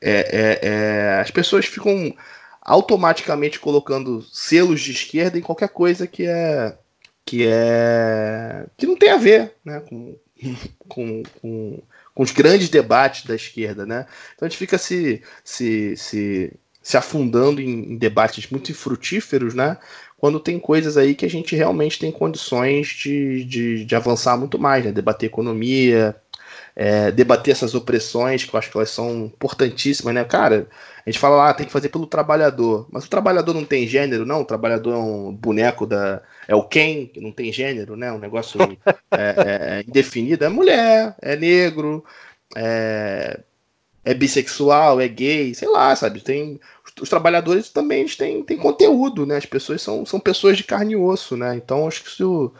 É, 0.00 0.10
é, 0.10 0.68
é, 0.68 1.20
as 1.20 1.30
pessoas 1.30 1.64
ficam 1.64 2.14
automaticamente 2.60 3.58
colocando 3.58 4.22
selos 4.30 4.82
de 4.82 4.92
esquerda 4.92 5.38
em 5.38 5.42
qualquer 5.42 5.70
coisa 5.70 6.06
que 6.06 6.26
é 6.26 6.76
que 7.24 7.46
é 7.46 8.66
que 8.76 8.86
não 8.86 8.96
tem 8.96 9.10
a 9.10 9.16
ver 9.16 9.54
né, 9.64 9.80
com, 9.88 10.14
com, 10.88 11.22
com, 11.40 11.82
com, 12.14 12.22
os 12.22 12.32
grandes 12.32 12.68
debates 12.68 13.24
da 13.24 13.34
esquerda, 13.34 13.86
né? 13.86 14.06
Então 14.34 14.46
a 14.46 14.48
gente 14.48 14.58
fica 14.58 14.78
se, 14.78 15.22
se, 15.42 15.96
se, 15.96 16.52
se 16.82 16.96
afundando 16.96 17.60
em, 17.60 17.92
em 17.92 17.96
debates 17.96 18.50
muito 18.50 18.74
frutíferos, 18.74 19.54
né? 19.54 19.78
Quando 20.18 20.40
tem 20.40 20.58
coisas 20.58 20.96
aí 20.96 21.14
que 21.14 21.26
a 21.26 21.30
gente 21.30 21.54
realmente 21.54 21.98
tem 21.98 22.10
condições 22.10 22.88
de, 22.88 23.44
de, 23.44 23.84
de 23.84 23.94
avançar 23.94 24.38
muito 24.38 24.58
mais, 24.58 24.84
né? 24.84 24.92
Debater 24.92 25.26
economia, 25.26 26.16
é, 26.76 27.10
debater 27.12 27.52
essas 27.52 27.74
opressões, 27.74 28.44
que 28.44 28.54
eu 28.54 28.58
acho 28.58 28.70
que 28.70 28.76
elas 28.76 28.90
são 28.90 29.26
importantíssimas, 29.26 30.14
né? 30.14 30.24
Cara, 30.24 30.66
a 31.06 31.10
gente 31.10 31.20
fala 31.20 31.36
lá, 31.36 31.50
ah, 31.50 31.54
tem 31.54 31.66
que 31.66 31.72
fazer 31.72 31.88
pelo 31.88 32.06
trabalhador. 32.06 32.88
Mas 32.90 33.04
o 33.04 33.10
trabalhador 33.10 33.54
não 33.54 33.64
tem 33.64 33.86
gênero, 33.86 34.26
não. 34.26 34.40
O 34.40 34.44
trabalhador 34.44 34.94
é 34.94 34.98
um 34.98 35.32
boneco 35.32 35.86
da. 35.86 36.22
É 36.48 36.54
o 36.54 36.64
quem, 36.64 37.06
que 37.06 37.20
não 37.20 37.30
tem 37.30 37.52
gênero, 37.52 37.96
né? 37.96 38.10
Um 38.10 38.18
negócio 38.18 38.60
é, 39.12 39.16
é, 39.16 39.78
é, 39.78 39.84
indefinido. 39.86 40.44
É 40.44 40.48
mulher, 40.48 41.14
é 41.22 41.36
negro, 41.36 42.04
é, 42.56 43.40
é 44.04 44.14
bissexual, 44.14 45.00
é 45.00 45.06
gay, 45.06 45.54
sei 45.54 45.68
lá, 45.68 45.94
sabe? 45.94 46.20
Tem. 46.20 46.60
Os, 47.00 47.08
trabalhadores 47.08 47.70
também 47.70 48.06
têm, 48.06 48.42
têm 48.42 48.56
conteúdo, 48.56 49.26
né? 49.26 49.36
As 49.36 49.46
pessoas 49.46 49.80
são, 49.82 50.04
são 50.06 50.18
pessoas 50.18 50.56
de 50.56 50.64
carne 50.64 50.92
e 50.92 50.96
osso, 50.96 51.36
né? 51.36 51.54
Então 51.56 51.86
acho 51.86 52.02
que 52.02 52.08
isso 52.08 52.52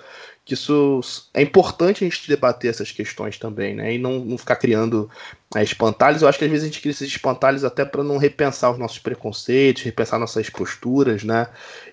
que 0.44 0.54
isso 0.54 1.00
é 1.32 1.40
importante 1.40 2.04
a 2.04 2.08
gente 2.08 2.28
debater 2.28 2.70
essas 2.70 2.92
questões 2.92 3.38
também, 3.38 3.74
né? 3.74 3.94
E 3.94 3.98
não, 3.98 4.18
não 4.20 4.36
ficar 4.36 4.56
criando 4.56 5.10
é, 5.54 5.62
espantalhos. 5.62 6.20
Eu 6.20 6.28
acho 6.28 6.38
que 6.38 6.44
às 6.44 6.50
vezes 6.50 6.64
a 6.64 6.66
gente 6.66 6.80
cria 6.80 6.90
esses 6.90 7.08
espantalhos 7.08 7.64
até 7.64 7.84
para 7.84 8.04
não 8.04 8.18
repensar 8.18 8.70
os 8.70 8.78
nossos 8.78 8.98
preconceitos, 8.98 9.82
repensar 9.82 10.18
nossas 10.18 10.50
posturas, 10.50 11.24
né? 11.24 11.48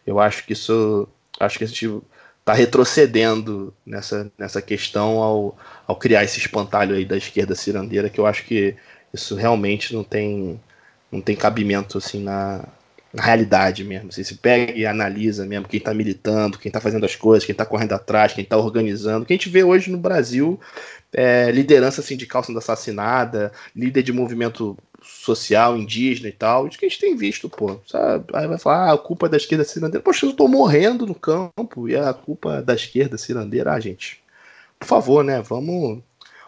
Eu 0.05 0.19
acho 0.19 0.45
que 0.45 0.53
isso. 0.53 1.07
Acho 1.39 1.57
que 1.57 1.63
a 1.63 1.67
gente 1.67 2.01
está 2.41 2.53
retrocedendo 2.53 3.73
nessa, 3.85 4.31
nessa 4.37 4.61
questão 4.61 5.19
ao, 5.19 5.57
ao 5.87 5.95
criar 5.95 6.23
esse 6.23 6.39
espantalho 6.39 6.95
aí 6.95 7.05
da 7.05 7.17
esquerda 7.17 7.55
cirandeira, 7.55 8.09
que 8.09 8.19
eu 8.19 8.25
acho 8.25 8.43
que 8.45 8.75
isso 9.13 9.35
realmente 9.35 9.93
não 9.93 10.03
tem, 10.03 10.59
não 11.11 11.21
tem 11.21 11.35
cabimento 11.35 11.97
assim 11.97 12.21
na, 12.21 12.65
na 13.13 13.23
realidade 13.23 13.83
mesmo. 13.83 14.11
Você 14.11 14.23
se 14.23 14.35
pega 14.35 14.71
e 14.73 14.85
analisa 14.85 15.45
mesmo 15.45 15.67
quem 15.67 15.77
está 15.77 15.93
militando, 15.93 16.57
quem 16.57 16.69
está 16.69 16.79
fazendo 16.79 17.05
as 17.05 17.15
coisas, 17.15 17.45
quem 17.45 17.53
está 17.53 17.65
correndo 17.65 17.93
atrás, 17.93 18.33
quem 18.33 18.43
está 18.43 18.57
organizando. 18.57 19.23
O 19.23 19.25
que 19.25 19.33
a 19.33 19.35
gente 19.35 19.49
vê 19.49 19.63
hoje 19.63 19.91
no 19.91 19.97
Brasil 19.97 20.59
é 21.13 21.51
liderança 21.51 22.01
sindical 22.01 22.43
sendo 22.43 22.59
assassinada, 22.59 23.51
líder 23.75 24.03
de 24.03 24.13
movimento 24.13 24.77
social, 25.03 25.77
indígena 25.77 26.29
e 26.29 26.31
tal. 26.31 26.67
Isso 26.67 26.77
que 26.77 26.85
a 26.85 26.89
gente 26.89 27.01
tem 27.01 27.15
visto, 27.15 27.49
pô. 27.49 27.77
Sabe? 27.85 28.25
Aí 28.33 28.47
vai 28.47 28.57
falar, 28.57 28.89
ah, 28.89 28.93
a 28.93 28.97
culpa 28.97 29.25
é 29.25 29.29
da 29.29 29.37
esquerda 29.37 29.63
cirandeira. 29.63 30.03
Poxa, 30.03 30.25
eu 30.25 30.31
estou 30.31 30.47
morrendo 30.47 31.05
no 31.05 31.15
campo 31.15 31.89
e 31.89 31.95
a 31.95 32.13
culpa 32.13 32.61
da 32.61 32.73
esquerda 32.73 33.17
cirandeira. 33.17 33.73
Ah, 33.73 33.79
gente, 33.79 34.21
por 34.79 34.87
favor, 34.87 35.23
né? 35.23 35.41
Vamos, 35.41 36.01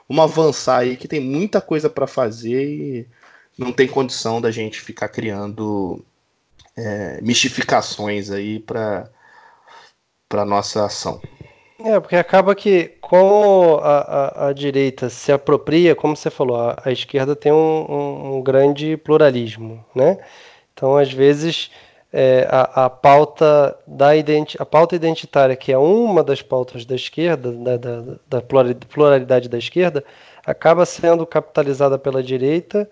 vamos 0.07 0.23
avançar 0.23 0.79
aí 0.79 0.95
que 0.95 1.07
tem 1.07 1.19
muita 1.19 1.59
coisa 1.59 1.89
para 1.89 2.07
fazer 2.07 2.63
e 2.63 3.07
não 3.57 3.71
tem 3.71 3.87
condição 3.87 4.39
da 4.39 4.51
gente 4.51 4.81
ficar 4.81 5.09
criando 5.09 6.03
é, 6.77 7.19
mistificações 7.21 8.31
aí 8.31 8.59
para 8.59 9.09
para 10.27 10.45
nossa 10.45 10.85
ação. 10.85 11.21
É, 11.79 11.99
porque 11.99 12.15
acaba 12.15 12.55
que 12.55 12.97
como 13.01 13.75
a, 13.83 13.97
a, 13.99 14.47
a, 14.47 14.53
direita 14.53 15.07
se 15.09 15.31
apropria, 15.31 15.95
como 15.95 16.15
você 16.15 16.31
falou, 16.31 16.55
a, 16.55 16.81
a 16.83 16.91
esquerda 16.91 17.35
tem 17.35 17.51
um, 17.51 17.55
um, 17.55 18.35
um, 18.37 18.41
grande 18.41 18.97
pluralismo, 18.97 19.85
né? 19.93 20.17
Então, 20.73 20.97
às 20.97 21.11
vezes, 21.13 21.69
é, 22.11 22.47
a, 22.49 22.89
pauta 22.89 23.77
da 23.85 24.15
identi 24.15 24.55
a 24.59 24.65
pauta 24.65 24.95
identitária, 24.95 25.55
que 25.55 25.71
é 25.71 25.77
uma 25.77 26.23
das 26.23 26.41
pautas 26.41 26.85
da 26.85 26.95
esquerda, 26.95 27.51
da, 27.51 27.77
da, 27.77 28.01
da 28.27 28.41
pluralidade 28.87 29.49
da 29.49 29.57
esquerda, 29.57 30.03
acaba 30.45 30.85
sendo 30.85 31.25
capitalizada 31.27 31.99
pela 31.99 32.23
direita 32.23 32.89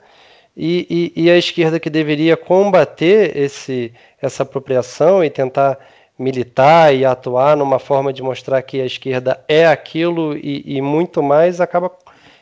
e, 0.56 1.12
e, 1.16 1.24
e, 1.24 1.32
a 1.32 1.38
esquerda 1.38 1.80
que 1.80 1.90
deveria 1.90 2.36
combater 2.36 3.36
esse, 3.38 3.94
essa 4.22 4.44
apropriação 4.44 5.24
e 5.24 5.30
tentar 5.30 5.80
militar 6.20 6.94
e 6.94 7.06
atuar 7.06 7.56
numa 7.56 7.80
forma 7.80 8.12
de 8.12 8.22
mostrar 8.22 8.62
que 8.62 8.80
a 8.82 8.86
esquerda 8.86 9.44
é 9.48 9.66
aquilo 9.66 10.38
e, 10.38 10.78
e 10.78 10.82
muito 10.82 11.24
mais, 11.24 11.62
acaba 11.62 11.92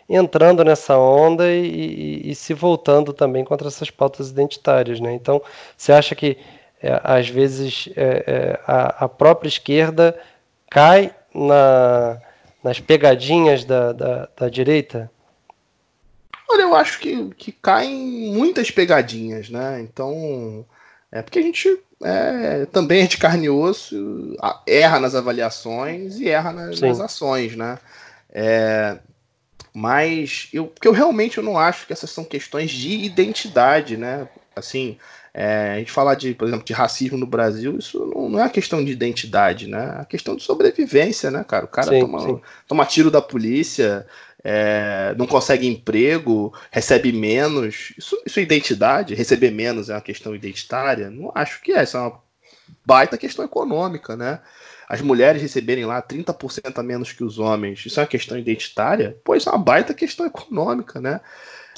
entrando 0.10 0.64
nessa 0.64 0.98
onda 0.98 1.48
e, 1.48 2.34
se 2.34 2.54
voltando 2.54 3.14
também 3.14 3.46
contra 3.46 3.68
essas 3.68 3.92
pautas 3.92 4.30
identitárias. 4.32 5.00
Né? 5.00 5.14
Então, 5.14 5.40
você 5.78 5.92
acha 5.92 6.16
que 6.16 6.38
é, 6.82 7.00
às 7.04 7.30
vezes 7.30 7.90
é, 7.96 8.24
é, 8.26 8.60
a, 8.66 9.06
a, 9.06 9.10
própria 9.10 9.48
esquerda 9.48 10.18
cai 10.70 11.14
na, 11.34 12.20
nas 12.64 12.80
pegadinhas 12.80 13.64
da, 13.66 13.94
da, 13.94 14.30
da 14.36 14.50
direita? 14.50 15.12
Olha, 16.50 16.64
eu 16.64 16.76
acho 16.76 17.00
que, 17.00 17.30
que 17.36 17.52
caem 17.52 18.34
muitas 18.34 18.72
pegadinhas, 18.72 19.50
né? 19.50 19.82
Então, 19.82 20.66
é 21.12 21.22
porque 21.22 21.40
a 21.40 21.44
gente 21.44 21.80
é, 22.04 22.66
também 22.66 23.04
é 23.04 23.08
de 23.08 23.18
carne 23.18 23.46
e 23.46 23.50
osso, 23.50 24.36
erra 24.66 25.00
nas 25.00 25.14
avaliações 25.14 26.20
e 26.20 26.30
erra 26.30 26.52
nas, 26.52 26.82
nas 26.82 27.00
ações, 27.00 27.56
né? 27.56 27.78
É, 28.32 28.98
mas 29.74 30.50
eu, 30.52 30.68
porque 30.68 30.88
eu 30.88 30.92
realmente 30.92 31.38
eu 31.38 31.44
não 31.44 31.58
acho 31.58 31.86
que 31.86 31.94
essas 31.94 32.10
são 32.10 32.24
questões 32.24 32.72
de 32.72 32.90
identidade, 32.90 33.96
né? 33.96 34.28
Assim, 34.56 34.98
é, 35.34 35.74
a 35.74 35.78
gente 35.78 35.92
falar 35.92 36.16
de, 36.16 36.34
por 36.34 36.48
exemplo, 36.48 36.66
de 36.66 36.74
racismo 36.74 37.18
no 37.18 37.28
Brasil, 37.28 37.78
isso 37.78 38.06
não, 38.14 38.30
não 38.30 38.40
é 38.40 38.44
uma 38.44 38.50
questão 38.50 38.84
de 38.84 38.92
identidade, 38.92 39.68
né? 39.68 39.84
É 39.84 39.96
uma 39.98 40.06
questão 40.06 40.36
de 40.36 40.44
sobrevivência, 40.44 41.30
né, 41.30 41.44
cara? 41.48 41.66
O 41.66 41.70
cara 41.70 41.92
sim, 41.92 42.00
toma, 42.00 42.20
sim. 42.22 42.42
toma 42.68 42.86
tiro 42.86 43.12
da 43.12 43.22
polícia, 43.22 44.06
é, 44.44 45.14
não 45.18 45.28
consegue 45.28 45.68
emprego, 45.68 46.54
recebe 46.72 47.12
menos. 47.12 47.94
Isso, 47.98 48.22
isso 48.26 48.40
é 48.40 48.44
identidade? 48.44 49.14
Receber 49.14 49.52
menos 49.52 49.90
é 49.90 49.94
uma 49.94 50.02
questão 50.02 50.36
identitária? 50.36 51.10
Não 51.10 51.32
acho 51.36 51.62
que 51.62 51.72
é. 51.72 51.84
Isso 51.84 51.98
é 51.98 52.00
uma 52.00 52.22
baita 52.86 53.18
questão 53.18 53.44
econômica, 53.44 54.16
né? 54.16 54.40
As 54.88 55.02
mulheres 55.02 55.42
receberem 55.42 55.86
lá 55.86 56.02
30% 56.02 56.78
a 56.78 56.84
menos 56.84 57.12
que 57.12 57.24
os 57.24 57.38
homens, 57.38 57.86
isso 57.86 58.00
é 58.00 58.04
uma 58.04 58.10
questão 58.10 58.38
identitária? 58.38 59.18
Pô, 59.24 59.36
isso 59.36 59.48
é 59.48 59.52
uma 59.52 59.64
baita 59.64 59.94
questão 59.94 60.26
econômica, 60.26 61.00
né? 61.00 61.22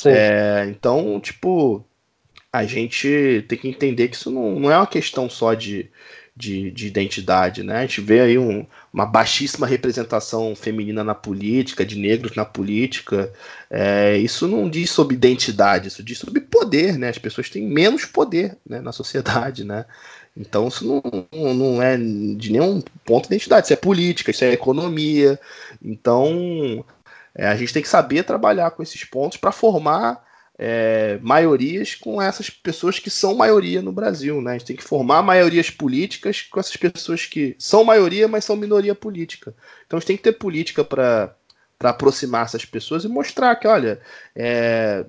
É, 0.05 0.65
então, 0.69 1.19
tipo, 1.19 1.85
a 2.53 2.63
gente 2.63 3.45
tem 3.49 3.57
que 3.57 3.67
entender 3.67 4.07
que 4.07 4.15
isso 4.15 4.31
não, 4.31 4.59
não 4.59 4.71
é 4.71 4.77
uma 4.77 4.87
questão 4.87 5.29
só 5.29 5.53
de, 5.53 5.91
de, 6.35 6.71
de 6.71 6.87
identidade, 6.87 7.61
né? 7.63 7.77
A 7.77 7.81
gente 7.81 8.01
vê 8.01 8.21
aí 8.21 8.37
um, 8.37 8.65
uma 8.91 9.05
baixíssima 9.05 9.67
representação 9.67 10.55
feminina 10.55 11.03
na 11.03 11.13
política, 11.13 11.85
de 11.85 11.97
negros 11.97 12.35
na 12.35 12.45
política. 12.45 13.31
É, 13.69 14.17
isso 14.17 14.47
não 14.47 14.69
diz 14.69 14.89
sobre 14.89 15.15
identidade, 15.15 15.89
isso 15.89 16.01
diz 16.01 16.17
sobre 16.17 16.41
poder, 16.41 16.97
né? 16.97 17.09
As 17.09 17.17
pessoas 17.17 17.49
têm 17.49 17.63
menos 17.63 18.05
poder 18.05 18.57
né, 18.67 18.79
na 18.81 18.91
sociedade, 18.91 19.63
né? 19.63 19.85
Então 20.35 20.69
isso 20.69 20.85
não, 20.85 21.53
não 21.53 21.81
é 21.83 21.97
de 21.97 22.51
nenhum 22.51 22.81
ponto 23.03 23.27
de 23.27 23.35
identidade, 23.35 23.67
isso 23.67 23.73
é 23.73 23.77
política, 23.77 24.31
isso 24.31 24.45
é 24.45 24.53
economia. 24.53 25.39
Então 25.83 26.85
é, 27.35 27.47
a 27.47 27.55
gente 27.55 27.73
tem 27.73 27.81
que 27.81 27.89
saber 27.89 28.23
trabalhar 28.23 28.71
com 28.71 28.81
esses 28.81 29.03
pontos 29.03 29.37
para 29.37 29.51
formar 29.51 30.23
é, 30.63 31.17
maiorias 31.23 31.95
com 31.95 32.21
essas 32.21 32.47
pessoas 32.47 32.99
que 32.99 33.09
são 33.09 33.33
maioria 33.33 33.81
no 33.81 33.91
Brasil. 33.91 34.39
Né? 34.39 34.51
A 34.51 34.53
gente 34.53 34.67
tem 34.67 34.75
que 34.75 34.83
formar 34.83 35.23
maiorias 35.23 35.71
políticas 35.71 36.43
com 36.43 36.59
essas 36.59 36.77
pessoas 36.77 37.25
que 37.25 37.55
são 37.57 37.83
maioria, 37.83 38.27
mas 38.27 38.45
são 38.45 38.55
minoria 38.55 38.93
política. 38.93 39.55
Então 39.87 39.97
a 39.97 39.99
gente 39.99 40.07
tem 40.07 40.17
que 40.17 40.23
ter 40.23 40.33
política 40.33 40.83
para 40.83 41.35
aproximar 41.79 42.45
essas 42.45 42.63
pessoas 42.63 43.03
e 43.03 43.07
mostrar 43.07 43.55
que, 43.55 43.67
olha, 43.67 43.99
é, 44.35 45.03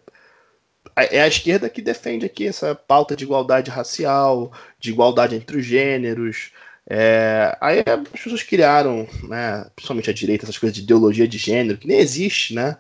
é 0.97 1.21
a 1.21 1.29
esquerda 1.29 1.69
que 1.69 1.83
defende 1.83 2.25
aqui 2.25 2.47
essa 2.47 2.75
pauta 2.75 3.15
de 3.15 3.25
igualdade 3.25 3.71
racial, 3.71 4.51
de 4.81 4.89
igualdade 4.89 5.37
entre 5.37 5.59
os 5.59 5.67
gêneros. 5.67 6.51
É, 6.89 7.59
aí 7.61 7.85
as 7.87 8.23
pessoas 8.23 8.43
criaram, 8.43 9.07
né, 9.25 9.67
principalmente 9.77 10.09
a 10.09 10.15
direita, 10.15 10.47
essas 10.47 10.57
coisas 10.57 10.75
de 10.75 10.83
ideologia 10.83 11.29
de 11.29 11.37
gênero, 11.37 11.77
que 11.77 11.87
nem 11.87 11.99
existe, 11.99 12.55
né? 12.55 12.79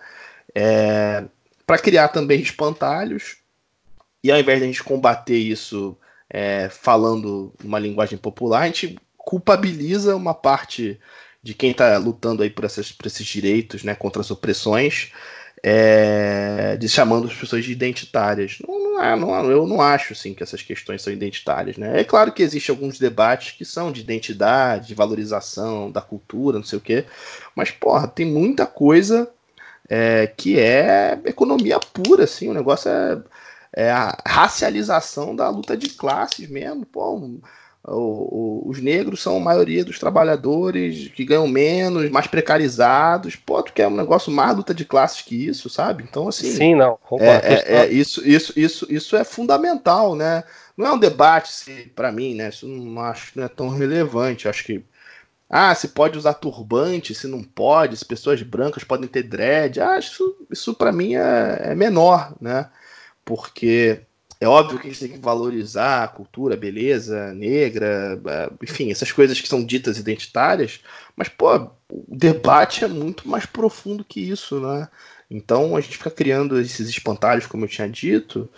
É, 0.54 1.24
para 1.72 1.80
criar 1.80 2.08
também 2.08 2.38
espantalhos. 2.38 3.38
E 4.22 4.30
ao 4.30 4.38
invés 4.38 4.58
de 4.58 4.64
a 4.64 4.66
gente 4.66 4.84
combater 4.84 5.38
isso 5.38 5.96
é, 6.28 6.68
falando 6.68 7.50
uma 7.64 7.78
linguagem 7.78 8.18
popular, 8.18 8.60
a 8.60 8.66
gente 8.66 8.98
culpabiliza 9.16 10.14
uma 10.14 10.34
parte 10.34 11.00
de 11.42 11.54
quem 11.54 11.70
está 11.70 11.96
lutando 11.96 12.42
aí 12.42 12.50
por, 12.50 12.66
essas, 12.66 12.92
por 12.92 13.06
esses 13.06 13.26
direitos, 13.26 13.84
né, 13.84 13.94
contra 13.94 14.20
as 14.20 14.30
opressões, 14.30 15.12
é, 15.62 16.76
de 16.76 16.90
chamando 16.90 17.26
as 17.26 17.34
pessoas 17.34 17.64
de 17.64 17.72
identitárias. 17.72 18.58
Não, 18.68 18.78
não, 18.78 19.02
é, 19.02 19.16
não, 19.16 19.50
eu 19.50 19.66
não 19.66 19.80
acho 19.80 20.12
assim 20.12 20.34
que 20.34 20.42
essas 20.42 20.60
questões 20.60 21.00
são 21.00 21.10
identitárias. 21.10 21.78
Né? 21.78 22.00
É 22.00 22.04
claro 22.04 22.32
que 22.32 22.42
existem 22.42 22.70
alguns 22.70 22.98
debates 22.98 23.52
que 23.52 23.64
são 23.64 23.90
de 23.90 24.02
identidade, 24.02 24.88
de 24.88 24.94
valorização 24.94 25.90
da 25.90 26.02
cultura, 26.02 26.58
não 26.58 26.66
sei 26.66 26.78
o 26.78 26.82
quê, 26.82 27.06
mas 27.56 27.70
porra, 27.70 28.06
tem 28.06 28.26
muita 28.26 28.66
coisa 28.66 29.32
é, 29.94 30.26
que 30.26 30.58
é 30.58 31.20
economia 31.26 31.78
pura, 31.78 32.24
assim, 32.24 32.48
o 32.48 32.54
negócio 32.54 32.90
é, 32.90 33.22
é 33.74 33.90
a 33.90 34.16
racialização 34.26 35.36
da 35.36 35.50
luta 35.50 35.76
de 35.76 35.90
classes 35.90 36.48
mesmo, 36.48 36.86
pô, 36.86 37.14
o, 37.14 37.42
o, 37.84 38.70
os 38.70 38.80
negros 38.80 39.20
são 39.20 39.36
a 39.36 39.40
maioria 39.40 39.84
dos 39.84 39.98
trabalhadores 39.98 41.08
que 41.08 41.26
ganham 41.26 41.46
menos, 41.46 42.08
mais 42.10 42.26
precarizados. 42.26 43.36
Pô, 43.36 43.62
tu 43.62 43.72
quer 43.72 43.88
um 43.88 43.96
negócio 43.96 44.32
mais 44.32 44.56
luta 44.56 44.72
de 44.72 44.84
classes 44.84 45.20
que 45.20 45.48
isso, 45.48 45.68
sabe? 45.68 46.04
Então, 46.08 46.28
assim. 46.28 46.52
Sim, 46.52 46.74
não. 46.76 46.96
É, 47.18 47.54
é, 47.54 47.76
é, 47.80 47.88
isso, 47.88 48.26
isso, 48.26 48.52
isso, 48.56 48.86
isso 48.88 49.16
é 49.16 49.24
fundamental, 49.24 50.14
né? 50.14 50.44
Não 50.76 50.86
é 50.86 50.92
um 50.92 50.98
debate, 50.98 51.92
para 51.94 52.12
mim, 52.12 52.36
né? 52.36 52.50
Isso 52.50 52.68
não 52.68 53.02
acho 53.02 53.32
que 53.32 53.38
não 53.38 53.46
é 53.46 53.48
tão 53.48 53.68
relevante. 53.68 54.48
Acho 54.48 54.64
que 54.64 54.84
ah, 55.54 55.74
se 55.74 55.88
pode 55.88 56.16
usar 56.16 56.32
turbante, 56.32 57.14
se 57.14 57.26
não 57.26 57.42
pode, 57.42 57.94
se 57.94 58.06
pessoas 58.06 58.42
brancas 58.42 58.84
podem 58.84 59.06
ter 59.06 59.22
dread. 59.22 59.82
Ah, 59.82 59.98
isso, 59.98 60.34
isso 60.50 60.72
para 60.72 60.90
mim 60.90 61.14
é, 61.14 61.72
é, 61.72 61.74
menor, 61.74 62.34
né? 62.40 62.70
Porque 63.22 64.00
é 64.40 64.48
óbvio 64.48 64.78
que 64.78 64.88
a 64.88 64.90
gente 64.90 65.00
tem 65.00 65.12
que 65.12 65.18
valorizar 65.18 66.04
a 66.04 66.08
cultura, 66.08 66.54
a 66.54 66.58
beleza 66.58 67.34
negra, 67.34 68.18
enfim, 68.62 68.90
essas 68.90 69.12
coisas 69.12 69.38
que 69.38 69.46
são 69.46 69.62
ditas 69.62 69.98
identitárias, 69.98 70.80
mas, 71.14 71.28
pô, 71.28 71.54
o 71.90 72.04
debate 72.08 72.82
é 72.82 72.88
muito 72.88 73.28
mais 73.28 73.44
profundo 73.44 74.02
que 74.02 74.20
isso, 74.20 74.58
né? 74.58 74.88
Então 75.30 75.76
a 75.76 75.80
gente 75.82 75.98
fica 75.98 76.10
criando 76.10 76.58
esses 76.58 76.88
espantalhos, 76.88 77.46
como 77.46 77.66
eu 77.66 77.68
tinha 77.68 77.88
dito, 77.88 78.48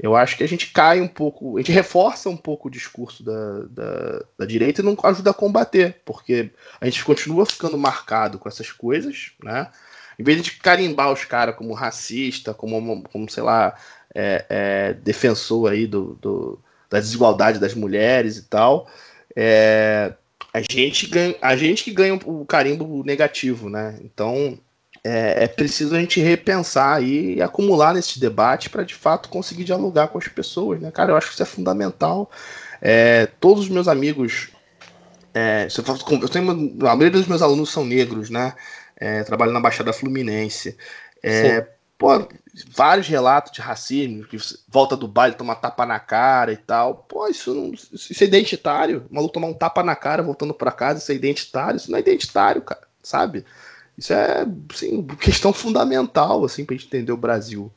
eu 0.00 0.14
acho 0.14 0.36
que 0.36 0.44
a 0.44 0.48
gente 0.48 0.68
cai 0.68 1.00
um 1.00 1.08
pouco, 1.08 1.56
a 1.56 1.60
gente 1.60 1.72
reforça 1.72 2.30
um 2.30 2.36
pouco 2.36 2.68
o 2.68 2.70
discurso 2.70 3.24
da, 3.24 3.62
da, 3.68 4.24
da, 4.38 4.46
direita 4.46 4.80
e 4.80 4.84
não 4.84 4.96
ajuda 5.02 5.30
a 5.30 5.34
combater, 5.34 6.00
porque 6.04 6.50
a 6.80 6.84
gente 6.84 7.04
continua 7.04 7.44
ficando 7.44 7.76
marcado 7.76 8.38
com 8.38 8.48
essas 8.48 8.70
coisas, 8.70 9.32
né? 9.42 9.68
Em 10.16 10.22
vez 10.22 10.40
de 10.40 10.52
carimbar 10.52 11.12
os 11.12 11.24
caras 11.24 11.56
como 11.56 11.74
racista, 11.74 12.54
como, 12.54 13.02
como 13.04 13.28
sei 13.30 13.42
lá, 13.42 13.74
é, 14.14 14.44
é, 14.48 14.92
defensor 14.94 15.72
aí 15.72 15.86
do, 15.86 16.16
do, 16.20 16.60
da 16.88 17.00
desigualdade 17.00 17.58
das 17.58 17.74
mulheres 17.74 18.36
e 18.36 18.42
tal, 18.42 18.88
é, 19.34 20.14
a, 20.52 20.60
gente 20.60 21.06
ganha, 21.08 21.36
a 21.40 21.56
gente 21.56 21.84
que 21.84 21.92
ganha 21.92 22.14
o 22.24 22.44
carimbo 22.44 23.02
negativo, 23.04 23.68
né? 23.68 23.98
Então 24.02 24.58
é, 25.08 25.44
é, 25.44 25.48
preciso 25.48 25.96
a 25.96 26.00
gente 26.00 26.20
repensar 26.20 27.02
e 27.02 27.40
acumular 27.40 27.94
nesse 27.94 28.20
debate 28.20 28.68
para 28.68 28.82
de 28.82 28.94
fato 28.94 29.30
conseguir 29.30 29.64
dialogar 29.64 30.08
com 30.08 30.18
as 30.18 30.28
pessoas, 30.28 30.78
né? 30.80 30.90
Cara, 30.90 31.12
eu 31.12 31.16
acho 31.16 31.28
que 31.28 31.32
isso 31.32 31.42
é 31.42 31.46
fundamental. 31.46 32.30
É, 32.80 33.26
todos 33.40 33.64
os 33.64 33.70
meus 33.70 33.88
amigos, 33.88 34.50
é, 35.32 35.66
eu 36.20 36.28
tenho, 36.28 36.50
a 36.86 36.94
maioria 36.94 37.10
dos 37.10 37.26
meus 37.26 37.40
alunos 37.40 37.70
são 37.70 37.86
negros, 37.86 38.28
né? 38.28 38.54
É, 38.98 39.22
trabalho 39.24 39.52
na 39.52 39.60
Baixada 39.60 39.94
Fluminense. 39.94 40.76
É, 41.22 41.66
pô, 41.96 42.28
vários 42.68 43.08
relatos 43.08 43.50
de 43.50 43.62
racismo, 43.62 44.24
que 44.24 44.36
volta 44.68 44.94
do 44.94 45.08
baile, 45.08 45.36
toma 45.36 45.54
tapa 45.54 45.86
na 45.86 45.98
cara 45.98 46.52
e 46.52 46.56
tal. 46.58 47.06
Pô, 47.08 47.26
isso, 47.28 47.54
não, 47.54 47.72
isso 47.72 48.22
é 48.22 48.26
identitário. 48.26 49.06
O 49.10 49.14
maluco 49.14 49.32
tomar 49.32 49.46
um 49.46 49.54
tapa 49.54 49.82
na 49.82 49.96
cara 49.96 50.22
voltando 50.22 50.52
para 50.52 50.70
casa, 50.70 50.98
isso 50.98 51.10
é 51.12 51.14
identitário. 51.14 51.78
Isso 51.78 51.90
não 51.90 51.96
é 51.96 52.00
identitário, 52.02 52.60
cara, 52.60 52.86
sabe? 53.02 53.46
Isso 53.98 54.12
é 54.12 54.46
assim, 54.72 55.04
questão 55.20 55.52
fundamental 55.52 56.44
assim, 56.44 56.64
para 56.64 56.76
a 56.76 56.78
gente 56.78 56.86
entender 56.86 57.12
o 57.12 57.16
Brasil. 57.16 57.70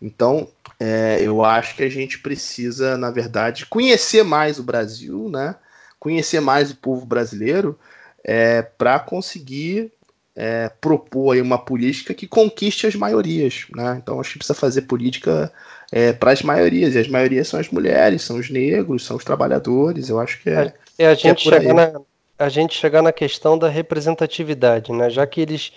Então, 0.00 0.48
é, 0.78 1.18
eu 1.20 1.44
acho 1.44 1.74
que 1.74 1.82
a 1.82 1.88
gente 1.88 2.18
precisa, 2.18 2.96
na 2.96 3.10
verdade, 3.10 3.66
conhecer 3.66 4.22
mais 4.22 4.58
o 4.58 4.62
Brasil, 4.62 5.28
né? 5.28 5.56
conhecer 5.98 6.40
mais 6.40 6.70
o 6.70 6.76
povo 6.76 7.04
brasileiro, 7.04 7.76
é, 8.22 8.62
para 8.62 8.98
conseguir 9.00 9.90
é, 10.36 10.68
propor 10.80 11.32
aí 11.32 11.40
uma 11.40 11.58
política 11.58 12.12
que 12.12 12.28
conquiste 12.28 12.86
as 12.86 12.94
maiorias. 12.94 13.66
Né? 13.74 13.98
Então, 14.00 14.20
acho 14.20 14.32
que 14.32 14.38
precisa 14.38 14.54
fazer 14.54 14.82
política 14.82 15.50
é, 15.90 16.12
para 16.12 16.32
as 16.32 16.42
maiorias, 16.42 16.94
e 16.94 16.98
as 16.98 17.08
maiorias 17.08 17.48
são 17.48 17.58
as 17.58 17.70
mulheres, 17.70 18.22
são 18.22 18.36
os 18.36 18.50
negros, 18.50 19.04
são 19.04 19.16
os 19.16 19.24
trabalhadores. 19.24 20.08
Eu 20.08 20.20
acho 20.20 20.40
que 20.42 20.50
é. 20.50 20.74
É, 20.98 21.06
a 21.06 21.14
gente 21.14 21.48
é 21.48 21.58
chegar 21.58 21.74
na, 21.74 22.00
a 22.38 22.48
gente 22.48 22.74
chegar 22.74 23.02
na 23.02 23.12
questão 23.12 23.58
da 23.58 23.68
representatividade, 23.68 24.92
né? 24.92 25.08
Já 25.10 25.26
que 25.26 25.40
eles, 25.40 25.72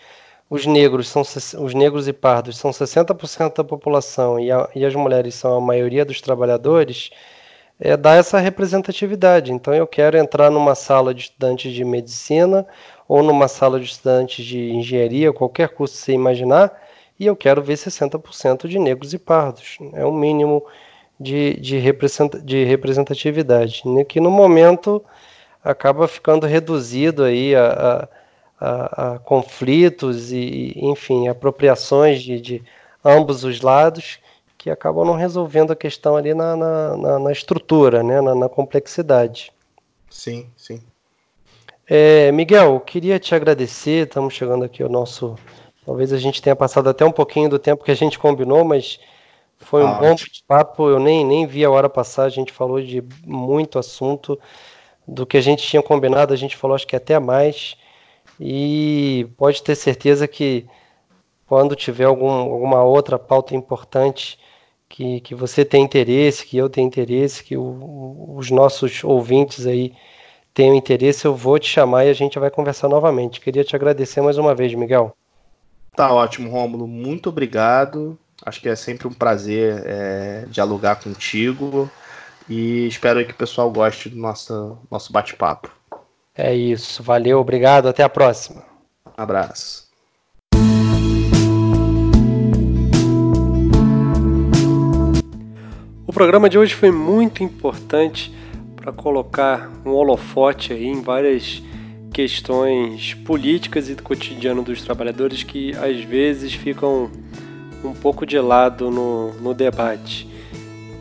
os 0.49 0.65
negros 0.65 1.07
são 1.07 1.21
os 1.21 1.73
negros 1.73 2.07
e 2.07 2.13
pardos 2.13 2.57
são 2.57 2.71
60% 2.71 3.55
da 3.57 3.63
população 3.63 4.39
e, 4.39 4.51
a, 4.51 4.69
e, 4.75 4.85
as 4.85 4.93
mulheres 4.95 5.35
são 5.35 5.57
a 5.57 5.61
maioria 5.61 6.03
dos 6.05 6.21
trabalhadores, 6.21 7.09
é 7.79 7.95
dar 7.95 8.15
essa 8.17 8.39
representatividade. 8.39 9.51
Então 9.53 9.73
eu 9.73 9.87
quero 9.87 10.17
entrar 10.17 10.49
numa 10.51 10.75
sala 10.75 11.13
de 11.13 11.23
estudantes 11.23 11.71
de 11.73 11.85
medicina 11.85 12.65
ou 13.07 13.23
numa 13.23 13.47
sala 13.47 13.79
de 13.79 13.85
estudantes 13.85 14.45
de 14.45 14.71
engenharia, 14.71 15.33
qualquer 15.33 15.69
curso 15.69 15.95
que 15.95 16.01
você 16.01 16.11
imaginar, 16.13 16.71
e 17.19 17.25
eu 17.25 17.35
quero 17.35 17.61
ver 17.61 17.75
60% 17.75 18.67
de 18.67 18.79
negros 18.79 19.13
e 19.13 19.19
pardos. 19.19 19.77
É 19.93 20.05
o 20.05 20.11
mínimo 20.11 20.65
de, 21.19 21.59
de, 21.59 21.81
de 22.43 22.63
representatividade. 22.63 23.83
Que 24.07 24.19
no 24.19 24.31
momento 24.31 25.03
acaba 25.63 26.07
ficando 26.07 26.45
reduzido 26.45 27.23
aí 27.23 27.55
a, 27.55 28.07
a, 28.59 29.13
a 29.13 29.19
conflitos 29.19 30.31
e, 30.31 30.73
enfim, 30.75 31.27
apropriações 31.27 32.21
de, 32.21 32.39
de, 32.39 32.63
ambos 33.03 33.43
os 33.43 33.61
lados 33.61 34.19
que 34.57 34.69
acabam 34.69 35.05
não 35.05 35.15
resolvendo 35.15 35.71
a 35.71 35.75
questão 35.75 36.17
ali 36.17 36.33
na, 36.33 36.55
na, 36.55 36.97
na, 36.97 37.19
na 37.19 37.31
estrutura, 37.31 38.03
né, 38.03 38.19
na, 38.19 38.35
na, 38.35 38.49
complexidade. 38.49 39.53
Sim, 40.09 40.49
sim. 40.57 40.81
É, 41.87 42.31
Miguel, 42.31 42.79
queria 42.81 43.17
te 43.17 43.33
agradecer, 43.33 44.05
estamos 44.05 44.33
chegando 44.33 44.65
aqui 44.65 44.83
ao 44.83 44.89
nosso... 44.89 45.35
Talvez 45.85 46.13
a 46.13 46.17
gente 46.17 46.41
tenha 46.41 46.55
passado 46.55 46.89
até 46.89 47.03
um 47.03 47.11
pouquinho 47.11 47.49
do 47.49 47.57
tempo 47.57 47.83
que 47.83 47.89
a 47.89 47.95
gente 47.95 48.19
combinou, 48.19 48.63
mas 48.63 48.99
foi 49.57 49.83
um 49.83 49.87
ah, 49.87 49.93
bom 49.93 50.15
papo, 50.47 50.89
eu 50.89 50.99
nem, 50.99 51.25
nem 51.25 51.47
vi 51.47 51.65
a 51.65 51.71
hora 51.71 51.89
passar, 51.89 52.23
a 52.23 52.29
gente 52.29 52.51
falou 52.51 52.81
de 52.81 53.03
muito 53.25 53.79
assunto, 53.79 54.39
do 55.13 55.25
que 55.25 55.37
a 55.37 55.41
gente 55.41 55.65
tinha 55.65 55.81
combinado, 55.81 56.33
a 56.33 56.37
gente 56.37 56.55
falou 56.55 56.75
acho 56.75 56.87
que 56.87 56.95
até 56.95 57.19
mais. 57.19 57.75
E 58.39 59.27
pode 59.37 59.61
ter 59.61 59.75
certeza 59.75 60.27
que 60.27 60.65
quando 61.45 61.75
tiver 61.75 62.05
algum, 62.05 62.29
alguma 62.29 62.83
outra 62.83 63.17
pauta 63.17 63.55
importante 63.55 64.39
que, 64.87 65.19
que 65.21 65.35
você 65.35 65.65
tem 65.65 65.83
interesse, 65.83 66.45
que 66.45 66.57
eu 66.57 66.69
tenho 66.69 66.87
interesse, 66.87 67.43
que 67.43 67.57
o, 67.57 68.33
os 68.35 68.49
nossos 68.49 69.03
ouvintes 69.03 69.65
aí 69.65 69.93
tenham 70.53 70.75
interesse, 70.75 71.25
eu 71.25 71.35
vou 71.35 71.59
te 71.59 71.67
chamar 71.67 72.05
e 72.05 72.09
a 72.09 72.13
gente 72.13 72.39
vai 72.39 72.49
conversar 72.49 72.87
novamente. 72.87 73.41
Queria 73.41 73.63
te 73.63 73.75
agradecer 73.75 74.21
mais 74.21 74.37
uma 74.37 74.55
vez, 74.55 74.73
Miguel. 74.73 75.15
Tá 75.95 76.13
ótimo, 76.13 76.49
Rômulo. 76.49 76.87
Muito 76.87 77.29
obrigado. 77.29 78.17
Acho 78.45 78.61
que 78.61 78.69
é 78.69 78.75
sempre 78.75 79.07
um 79.07 79.13
prazer 79.13 79.83
é, 79.85 80.45
dialogar 80.49 80.95
contigo. 80.97 81.89
E 82.49 82.87
espero 82.87 83.23
que 83.23 83.31
o 83.31 83.35
pessoal 83.35 83.69
goste 83.71 84.09
do 84.09 84.17
nosso, 84.17 84.77
nosso 84.89 85.13
bate-papo. 85.13 85.71
É 86.35 86.55
isso. 86.55 87.03
Valeu, 87.03 87.39
obrigado. 87.39 87.87
Até 87.87 88.01
a 88.01 88.09
próxima. 88.09 88.63
Um 89.05 89.21
abraço. 89.21 89.87
O 96.07 96.11
programa 96.11 96.49
de 96.49 96.57
hoje 96.57 96.73
foi 96.73 96.89
muito 96.89 97.43
importante 97.43 98.33
para 98.75 98.91
colocar 98.91 99.71
um 99.85 99.91
holofote 99.91 100.73
aí 100.73 100.87
em 100.87 101.01
várias 101.01 101.61
questões 102.11 103.13
políticas 103.13 103.89
e 103.89 103.95
do 103.95 104.01
cotidiano 104.01 104.63
dos 104.63 104.81
trabalhadores 104.81 105.43
que 105.43 105.75
às 105.77 106.01
vezes 106.01 106.53
ficam 106.53 107.11
um 107.83 107.93
pouco 107.93 108.25
de 108.25 108.39
lado 108.39 108.89
no, 108.89 109.33
no 109.33 109.53
debate. 109.53 110.27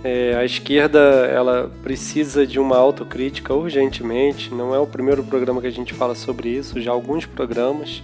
É, 0.05 0.37
a 0.37 0.45
esquerda 0.45 0.99
ela 0.99 1.73
precisa 1.83 2.47
de 2.47 2.61
uma 2.61 2.77
autocrítica 2.77 3.53
urgentemente. 3.53 4.55
Não 4.55 4.75
é 4.75 4.79
o 4.79 4.87
primeiro 4.87 5.25
programa 5.25 5.61
que 5.61 5.67
a 5.67 5.73
gente 5.73 5.93
fala 5.93 6.15
sobre 6.15 6.51
isso, 6.51 6.81
já 6.81 6.93
alguns 6.93 7.27
programas. 7.27 8.03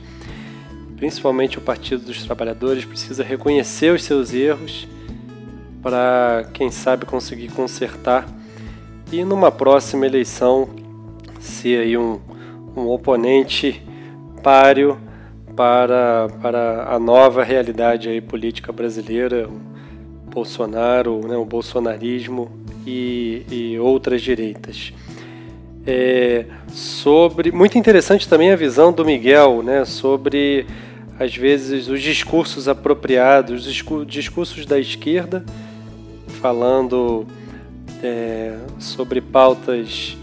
Principalmente 0.97 1.59
o 1.59 1.61
Partido 1.61 2.05
dos 2.05 2.23
Trabalhadores 2.23 2.85
precisa 2.85 3.23
reconhecer 3.23 3.93
os 3.93 4.03
seus 4.03 4.33
erros 4.33 4.89
para, 5.83 6.49
quem 6.55 6.71
sabe, 6.71 7.05
conseguir 7.05 7.49
consertar 7.49 8.27
e 9.13 9.25
numa 9.25 9.53
próxima 9.53 10.07
eleição 10.07 10.69
ser 11.39 11.81
aí 11.81 11.97
um, 11.97 12.21
um 12.75 12.89
oponente 12.89 13.83
páreo 14.43 14.99
para, 15.55 16.29
para 16.41 16.89
a 16.89 16.99
nova 16.99 17.45
realidade 17.45 18.09
aí 18.09 18.21
política 18.21 18.73
brasileira, 18.73 19.49
Bolsonaro, 20.35 21.27
né, 21.29 21.37
o 21.37 21.45
bolsonarismo 21.45 22.51
e, 22.85 23.47
e 23.51 23.79
outras 23.79 24.21
direitas. 24.21 24.93
É, 25.87 26.47
sobre 26.73 27.53
muito 27.53 27.79
interessante 27.79 28.29
também 28.29 28.51
a 28.51 28.57
visão 28.57 28.93
do 28.93 29.05
Miguel, 29.05 29.63
né, 29.63 29.85
sobre 29.85 30.67
às 31.19 31.37
vezes 31.37 31.89
os 31.89 32.03
discursos 32.03 32.67
apropriados, 32.67 33.67
os 33.67 34.07
discursos 34.07 34.67
da 34.67 34.79
esquerda 34.79 35.45
falando 36.41 37.27
é, 38.03 38.59
sobre 38.79 39.21
pautas 39.21 40.17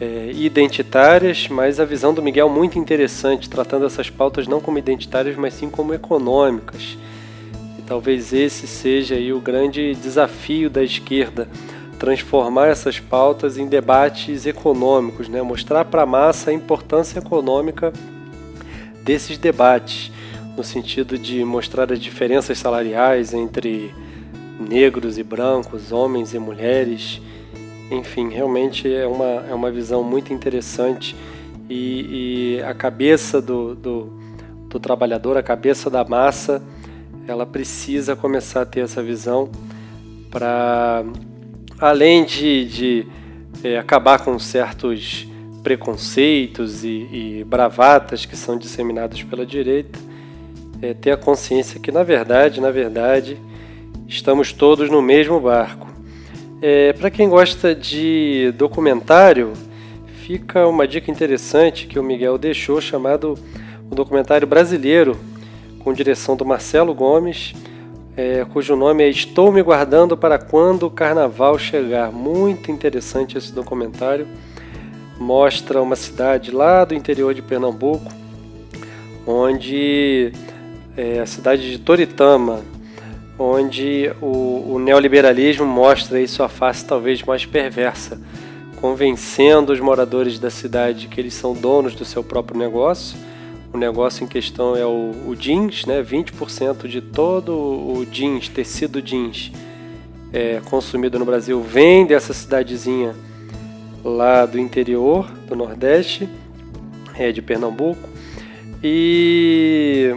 é, 0.00 0.30
identitárias, 0.32 1.46
mas 1.48 1.78
a 1.78 1.84
visão 1.84 2.14
do 2.14 2.22
Miguel 2.22 2.48
muito 2.48 2.78
interessante, 2.78 3.50
tratando 3.50 3.84
essas 3.84 4.08
pautas 4.08 4.48
não 4.48 4.60
como 4.60 4.78
identitárias, 4.78 5.36
mas 5.36 5.52
sim 5.54 5.68
como 5.68 5.92
econômicas. 5.92 6.96
Talvez 7.90 8.32
esse 8.32 8.68
seja 8.68 9.16
aí 9.16 9.32
o 9.32 9.40
grande 9.40 9.96
desafio 9.96 10.70
da 10.70 10.80
esquerda, 10.80 11.48
transformar 11.98 12.68
essas 12.68 13.00
pautas 13.00 13.58
em 13.58 13.66
debates 13.66 14.46
econômicos, 14.46 15.28
né? 15.28 15.42
mostrar 15.42 15.84
para 15.86 16.02
a 16.02 16.06
massa 16.06 16.50
a 16.50 16.54
importância 16.54 17.18
econômica 17.18 17.92
desses 19.02 19.36
debates, 19.36 20.12
no 20.56 20.62
sentido 20.62 21.18
de 21.18 21.44
mostrar 21.44 21.92
as 21.92 21.98
diferenças 21.98 22.58
salariais 22.58 23.34
entre 23.34 23.92
negros 24.60 25.18
e 25.18 25.24
brancos, 25.24 25.90
homens 25.90 26.32
e 26.32 26.38
mulheres, 26.38 27.20
enfim, 27.90 28.28
realmente 28.28 28.88
é 28.88 29.04
uma, 29.04 29.44
é 29.50 29.52
uma 29.52 29.72
visão 29.72 30.04
muito 30.04 30.32
interessante 30.32 31.16
e, 31.68 32.58
e 32.58 32.62
a 32.62 32.72
cabeça 32.72 33.42
do, 33.42 33.74
do, 33.74 34.12
do, 34.68 34.78
trabalhador, 34.78 35.36
a 35.36 35.42
cabeça 35.42 35.90
da 35.90 36.04
massa, 36.04 36.62
ela 37.30 37.46
precisa 37.46 38.16
começar 38.16 38.62
a 38.62 38.66
ter 38.66 38.80
essa 38.80 39.02
visão 39.02 39.50
para, 40.30 41.04
além 41.78 42.24
de, 42.24 42.64
de 42.64 43.06
é, 43.62 43.78
acabar 43.78 44.18
com 44.24 44.38
certos 44.38 45.28
preconceitos 45.62 46.84
e, 46.84 46.88
e, 46.88 47.44
bravatas 47.44 48.24
que 48.24 48.36
são 48.36 48.56
disseminados 48.56 49.22
pela 49.22 49.44
direita, 49.44 49.98
é, 50.80 50.94
ter 50.94 51.12
a 51.12 51.16
consciência 51.16 51.78
que, 51.78 51.92
na 51.92 52.02
verdade, 52.02 52.60
na 52.60 52.70
verdade, 52.70 53.38
estamos 54.08 54.52
todos 54.52 54.90
no 54.90 55.02
mesmo 55.02 55.38
barco. 55.38 55.88
É, 56.62 56.92
Para 56.94 57.10
quem 57.10 57.28
gosta 57.28 57.74
de 57.74 58.52
documentário, 58.56 59.52
fica 60.24 60.66
uma 60.66 60.86
dica 60.86 61.10
interessante 61.10 61.86
que 61.86 61.98
o 61.98 62.02
Miguel 62.02 62.38
deixou, 62.38 62.80
chamado 62.80 63.38
o 63.90 63.94
documentário 63.94 64.46
brasileiro, 64.46 65.16
com 65.80 65.92
direção 65.92 66.36
do 66.36 66.44
Marcelo 66.44 66.94
Gomes, 66.94 67.54
é, 68.16 68.44
cujo 68.52 68.76
nome 68.76 69.02
é 69.02 69.08
Estou 69.08 69.50
me 69.50 69.62
guardando 69.62 70.16
para 70.16 70.38
quando 70.38 70.84
o 70.84 70.90
carnaval 70.90 71.58
chegar. 71.58 72.12
Muito 72.12 72.70
interessante 72.70 73.38
esse 73.38 73.52
documentário. 73.52 74.26
Mostra 75.18 75.80
uma 75.82 75.96
cidade 75.96 76.50
lá 76.50 76.84
do 76.84 76.94
interior 76.94 77.34
de 77.34 77.42
Pernambuco, 77.42 78.12
onde 79.26 80.32
é, 80.96 81.20
a 81.20 81.26
cidade 81.26 81.70
de 81.70 81.78
Toritama, 81.78 82.62
onde 83.38 84.10
o, 84.20 84.74
o 84.74 84.78
neoliberalismo 84.78 85.66
mostra 85.66 86.18
aí 86.18 86.28
sua 86.28 86.48
face 86.48 86.84
talvez 86.84 87.22
mais 87.22 87.46
perversa, 87.46 88.20
convencendo 88.80 89.72
os 89.72 89.80
moradores 89.80 90.38
da 90.38 90.50
cidade 90.50 91.06
que 91.06 91.20
eles 91.20 91.34
são 91.34 91.54
donos 91.54 91.94
do 91.94 92.04
seu 92.04 92.22
próprio 92.24 92.58
negócio. 92.58 93.16
O 93.72 93.78
negócio 93.78 94.24
em 94.24 94.26
questão 94.26 94.76
é 94.76 94.84
o, 94.84 95.12
o 95.28 95.36
jeans, 95.36 95.86
né? 95.86 96.02
20% 96.02 96.88
de 96.88 97.00
todo 97.00 97.52
o 97.52 98.04
jeans, 98.10 98.48
tecido 98.48 99.00
jeans 99.00 99.52
é, 100.32 100.60
consumido 100.64 101.18
no 101.18 101.24
Brasil 101.24 101.60
vem 101.62 102.06
dessa 102.06 102.32
cidadezinha 102.32 103.14
lá 104.04 104.46
do 104.46 104.58
interior 104.58 105.30
do 105.46 105.54
Nordeste, 105.54 106.28
é, 107.14 107.32
de 107.32 107.42
Pernambuco. 107.42 108.08
E 108.82 110.14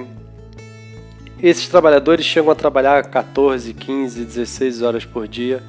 esses 1.41 1.67
trabalhadores 1.67 2.25
chegam 2.25 2.51
a 2.51 2.55
trabalhar 2.55 3.03
14, 3.03 3.73
15, 3.73 4.23
16 4.23 4.81
horas 4.81 5.05
por 5.05 5.27
dia, 5.27 5.61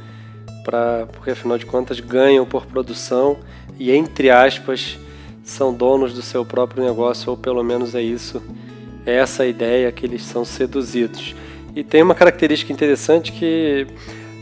pra, 0.65 1.07
porque 1.13 1.31
afinal 1.31 1.59
de 1.59 1.67
contas 1.67 1.99
ganham 1.99 2.47
por 2.47 2.67
produção 2.67 3.39
e, 3.79 3.91
entre 3.91 4.31
aspas, 4.31 4.97
são 5.45 5.73
donos 5.73 6.15
do 6.15 6.23
seu 6.23 6.45
próprio 6.45 6.83
negócio, 6.83 7.31
ou 7.31 7.37
pelo 7.37 7.63
menos 7.63 7.95
é 7.95 8.03
isso, 8.03 8.43
é 9.05 9.15
essa 9.17 9.47
ideia 9.47 9.93
que 9.93 10.07
eles 10.07 10.23
são 10.23 10.45
seduzidos. 10.45 11.37
E 11.77 11.85
tem 11.85 12.03
uma 12.03 12.15
característica 12.15 12.73
interessante 12.73 13.31
que 13.31 13.87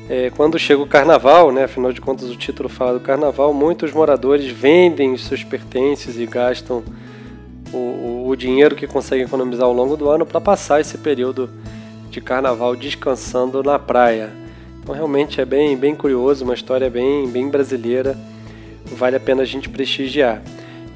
é, 0.08 0.30
quando 0.30 0.58
chega 0.58 0.80
o 0.80 0.86
carnaval, 0.86 1.50
né, 1.52 1.64
afinal 1.64 1.92
de 1.92 2.00
contas 2.00 2.30
o 2.30 2.36
título 2.36 2.68
fala 2.68 2.94
do 2.94 3.00
carnaval, 3.00 3.52
muitos 3.52 3.92
moradores 3.92 4.46
vendem 4.46 5.12
os 5.12 5.24
seus 5.24 5.42
pertences 5.42 6.18
e 6.18 6.26
gastam 6.26 6.84
o, 7.72 8.28
o 8.28 8.36
dinheiro 8.36 8.76
que 8.76 8.86
consegue 8.86 9.24
economizar 9.24 9.66
ao 9.66 9.72
longo 9.72 9.96
do 9.96 10.08
ano 10.08 10.24
para 10.24 10.40
passar 10.40 10.80
esse 10.80 10.98
período 10.98 11.50
de 12.10 12.20
carnaval 12.20 12.76
descansando 12.76 13.62
na 13.62 13.78
praia. 13.78 14.30
Então 14.82 14.94
realmente 14.94 15.40
é 15.40 15.44
bem, 15.44 15.76
bem 15.76 15.94
curioso, 15.94 16.44
uma 16.44 16.54
história 16.54 16.90
bem, 16.90 17.28
bem 17.28 17.48
brasileira, 17.48 18.16
vale 18.84 19.16
a 19.16 19.20
pena 19.20 19.42
a 19.42 19.46
gente 19.46 19.68
prestigiar. 19.68 20.42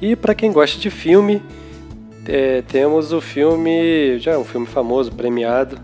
E 0.01 0.15
para 0.15 0.35
quem 0.35 0.51
gosta 0.51 0.79
de 0.79 0.89
filme, 0.91 1.41
é, 2.27 2.61
temos 2.61 3.11
o 3.11 3.19
filme, 3.19 4.19
já 4.19 4.33
é 4.33 4.37
um 4.37 4.43
filme 4.43 4.67
famoso, 4.67 5.11
premiado. 5.11 5.79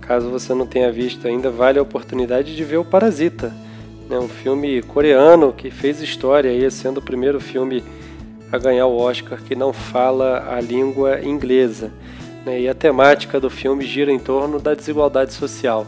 Caso 0.00 0.30
você 0.30 0.54
não 0.54 0.66
tenha 0.66 0.90
visto 0.90 1.26
ainda, 1.28 1.50
vale 1.50 1.78
a 1.78 1.82
oportunidade 1.82 2.56
de 2.56 2.64
ver 2.64 2.78
o 2.78 2.84
Parasita, 2.84 3.52
né, 4.08 4.18
um 4.18 4.28
filme 4.28 4.82
coreano 4.82 5.52
que 5.52 5.70
fez 5.70 6.00
história 6.00 6.50
aí, 6.50 6.70
sendo 6.70 6.98
o 6.98 7.02
primeiro 7.02 7.40
filme 7.40 7.82
a 8.50 8.58
ganhar 8.58 8.86
o 8.86 8.96
Oscar 8.96 9.40
que 9.42 9.54
não 9.54 9.72
fala 9.72 10.54
a 10.56 10.60
língua 10.60 11.20
inglesa. 11.24 11.92
Né? 12.44 12.62
E 12.62 12.68
a 12.68 12.74
temática 12.74 13.40
do 13.40 13.50
filme 13.50 13.84
gira 13.84 14.12
em 14.12 14.18
torno 14.18 14.60
da 14.60 14.74
desigualdade 14.74 15.32
social. 15.32 15.86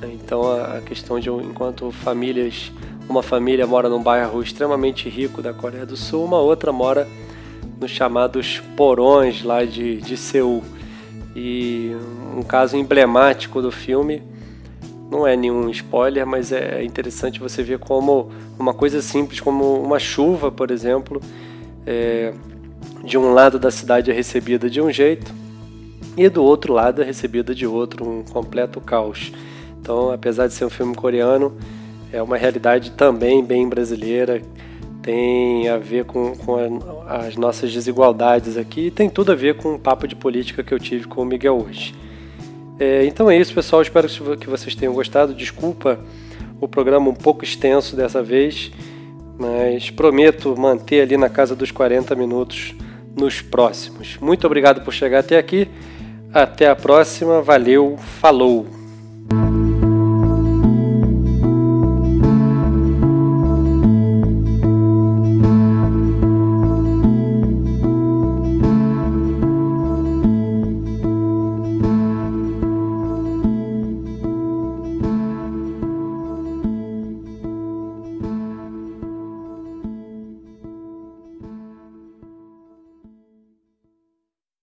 Né? 0.00 0.10
Então 0.12 0.42
a 0.52 0.80
questão 0.80 1.18
de 1.18 1.30
enquanto 1.30 1.90
famílias, 1.90 2.70
uma 3.08 3.22
família 3.22 3.66
mora 3.66 3.88
num 3.88 4.02
bairro 4.02 4.42
extremamente 4.42 5.08
rico 5.08 5.40
da 5.40 5.52
Coreia 5.52 5.86
do 5.86 5.96
Sul, 5.96 6.24
uma 6.24 6.38
outra 6.38 6.72
mora 6.72 7.08
nos 7.80 7.90
chamados 7.90 8.60
porões 8.76 9.42
lá 9.42 9.64
de, 9.64 9.96
de 9.96 10.16
Seul. 10.16 10.62
E 11.34 11.96
um 12.36 12.42
caso 12.42 12.76
emblemático 12.76 13.62
do 13.62 13.70
filme, 13.70 14.22
não 15.10 15.26
é 15.26 15.36
nenhum 15.36 15.70
spoiler, 15.70 16.26
mas 16.26 16.52
é 16.52 16.84
interessante 16.84 17.40
você 17.40 17.62
ver 17.62 17.78
como 17.78 18.30
uma 18.58 18.74
coisa 18.74 19.00
simples 19.00 19.40
como 19.40 19.80
uma 19.80 19.98
chuva, 19.98 20.50
por 20.50 20.70
exemplo, 20.70 21.20
é, 21.86 22.34
de 23.04 23.16
um 23.16 23.32
lado 23.32 23.58
da 23.58 23.70
cidade 23.70 24.10
é 24.10 24.14
recebida 24.14 24.68
de 24.68 24.80
um 24.80 24.90
jeito 24.90 25.32
e 26.16 26.28
do 26.28 26.42
outro 26.42 26.72
lado 26.74 27.00
é 27.00 27.04
recebida 27.04 27.54
de 27.54 27.66
outro, 27.66 28.06
um 28.06 28.22
completo 28.22 28.80
caos. 28.80 29.32
Então, 29.80 30.10
apesar 30.10 30.48
de 30.48 30.52
ser 30.52 30.64
um 30.64 30.70
filme 30.70 30.94
coreano, 30.94 31.56
é 32.12 32.22
uma 32.22 32.36
realidade 32.36 32.92
também 32.92 33.44
bem 33.44 33.68
brasileira, 33.68 34.42
tem 35.02 35.68
a 35.68 35.78
ver 35.78 36.04
com, 36.04 36.36
com 36.36 36.56
a, 37.06 37.26
as 37.26 37.36
nossas 37.36 37.72
desigualdades 37.72 38.56
aqui 38.56 38.86
e 38.86 38.90
tem 38.90 39.08
tudo 39.08 39.32
a 39.32 39.34
ver 39.34 39.56
com 39.56 39.74
o 39.74 39.78
papo 39.78 40.06
de 40.06 40.14
política 40.14 40.62
que 40.62 40.72
eu 40.72 40.78
tive 40.78 41.06
com 41.06 41.22
o 41.22 41.24
Miguel 41.24 41.64
hoje. 41.66 41.94
É, 42.78 43.04
então 43.06 43.30
é 43.30 43.36
isso, 43.36 43.54
pessoal. 43.54 43.82
Espero 43.82 44.08
que 44.36 44.48
vocês 44.48 44.74
tenham 44.74 44.94
gostado. 44.94 45.34
Desculpa 45.34 45.98
o 46.60 46.68
programa 46.68 47.10
um 47.10 47.14
pouco 47.14 47.44
extenso 47.44 47.96
dessa 47.96 48.22
vez 48.22 48.70
mas 49.38 49.88
prometo 49.88 50.54
manter 50.58 51.00
ali 51.00 51.16
na 51.16 51.28
casa 51.28 51.54
dos 51.54 51.70
40 51.70 52.14
minutos 52.16 52.74
nos 53.16 53.40
próximos. 53.40 54.18
Muito 54.20 54.46
obrigado 54.46 54.82
por 54.82 54.92
chegar 54.92 55.20
até 55.20 55.38
aqui. 55.38 55.68
Até 56.34 56.68
a 56.68 56.74
próxima. 56.74 57.40
Valeu, 57.40 57.96
falou! 58.20 58.77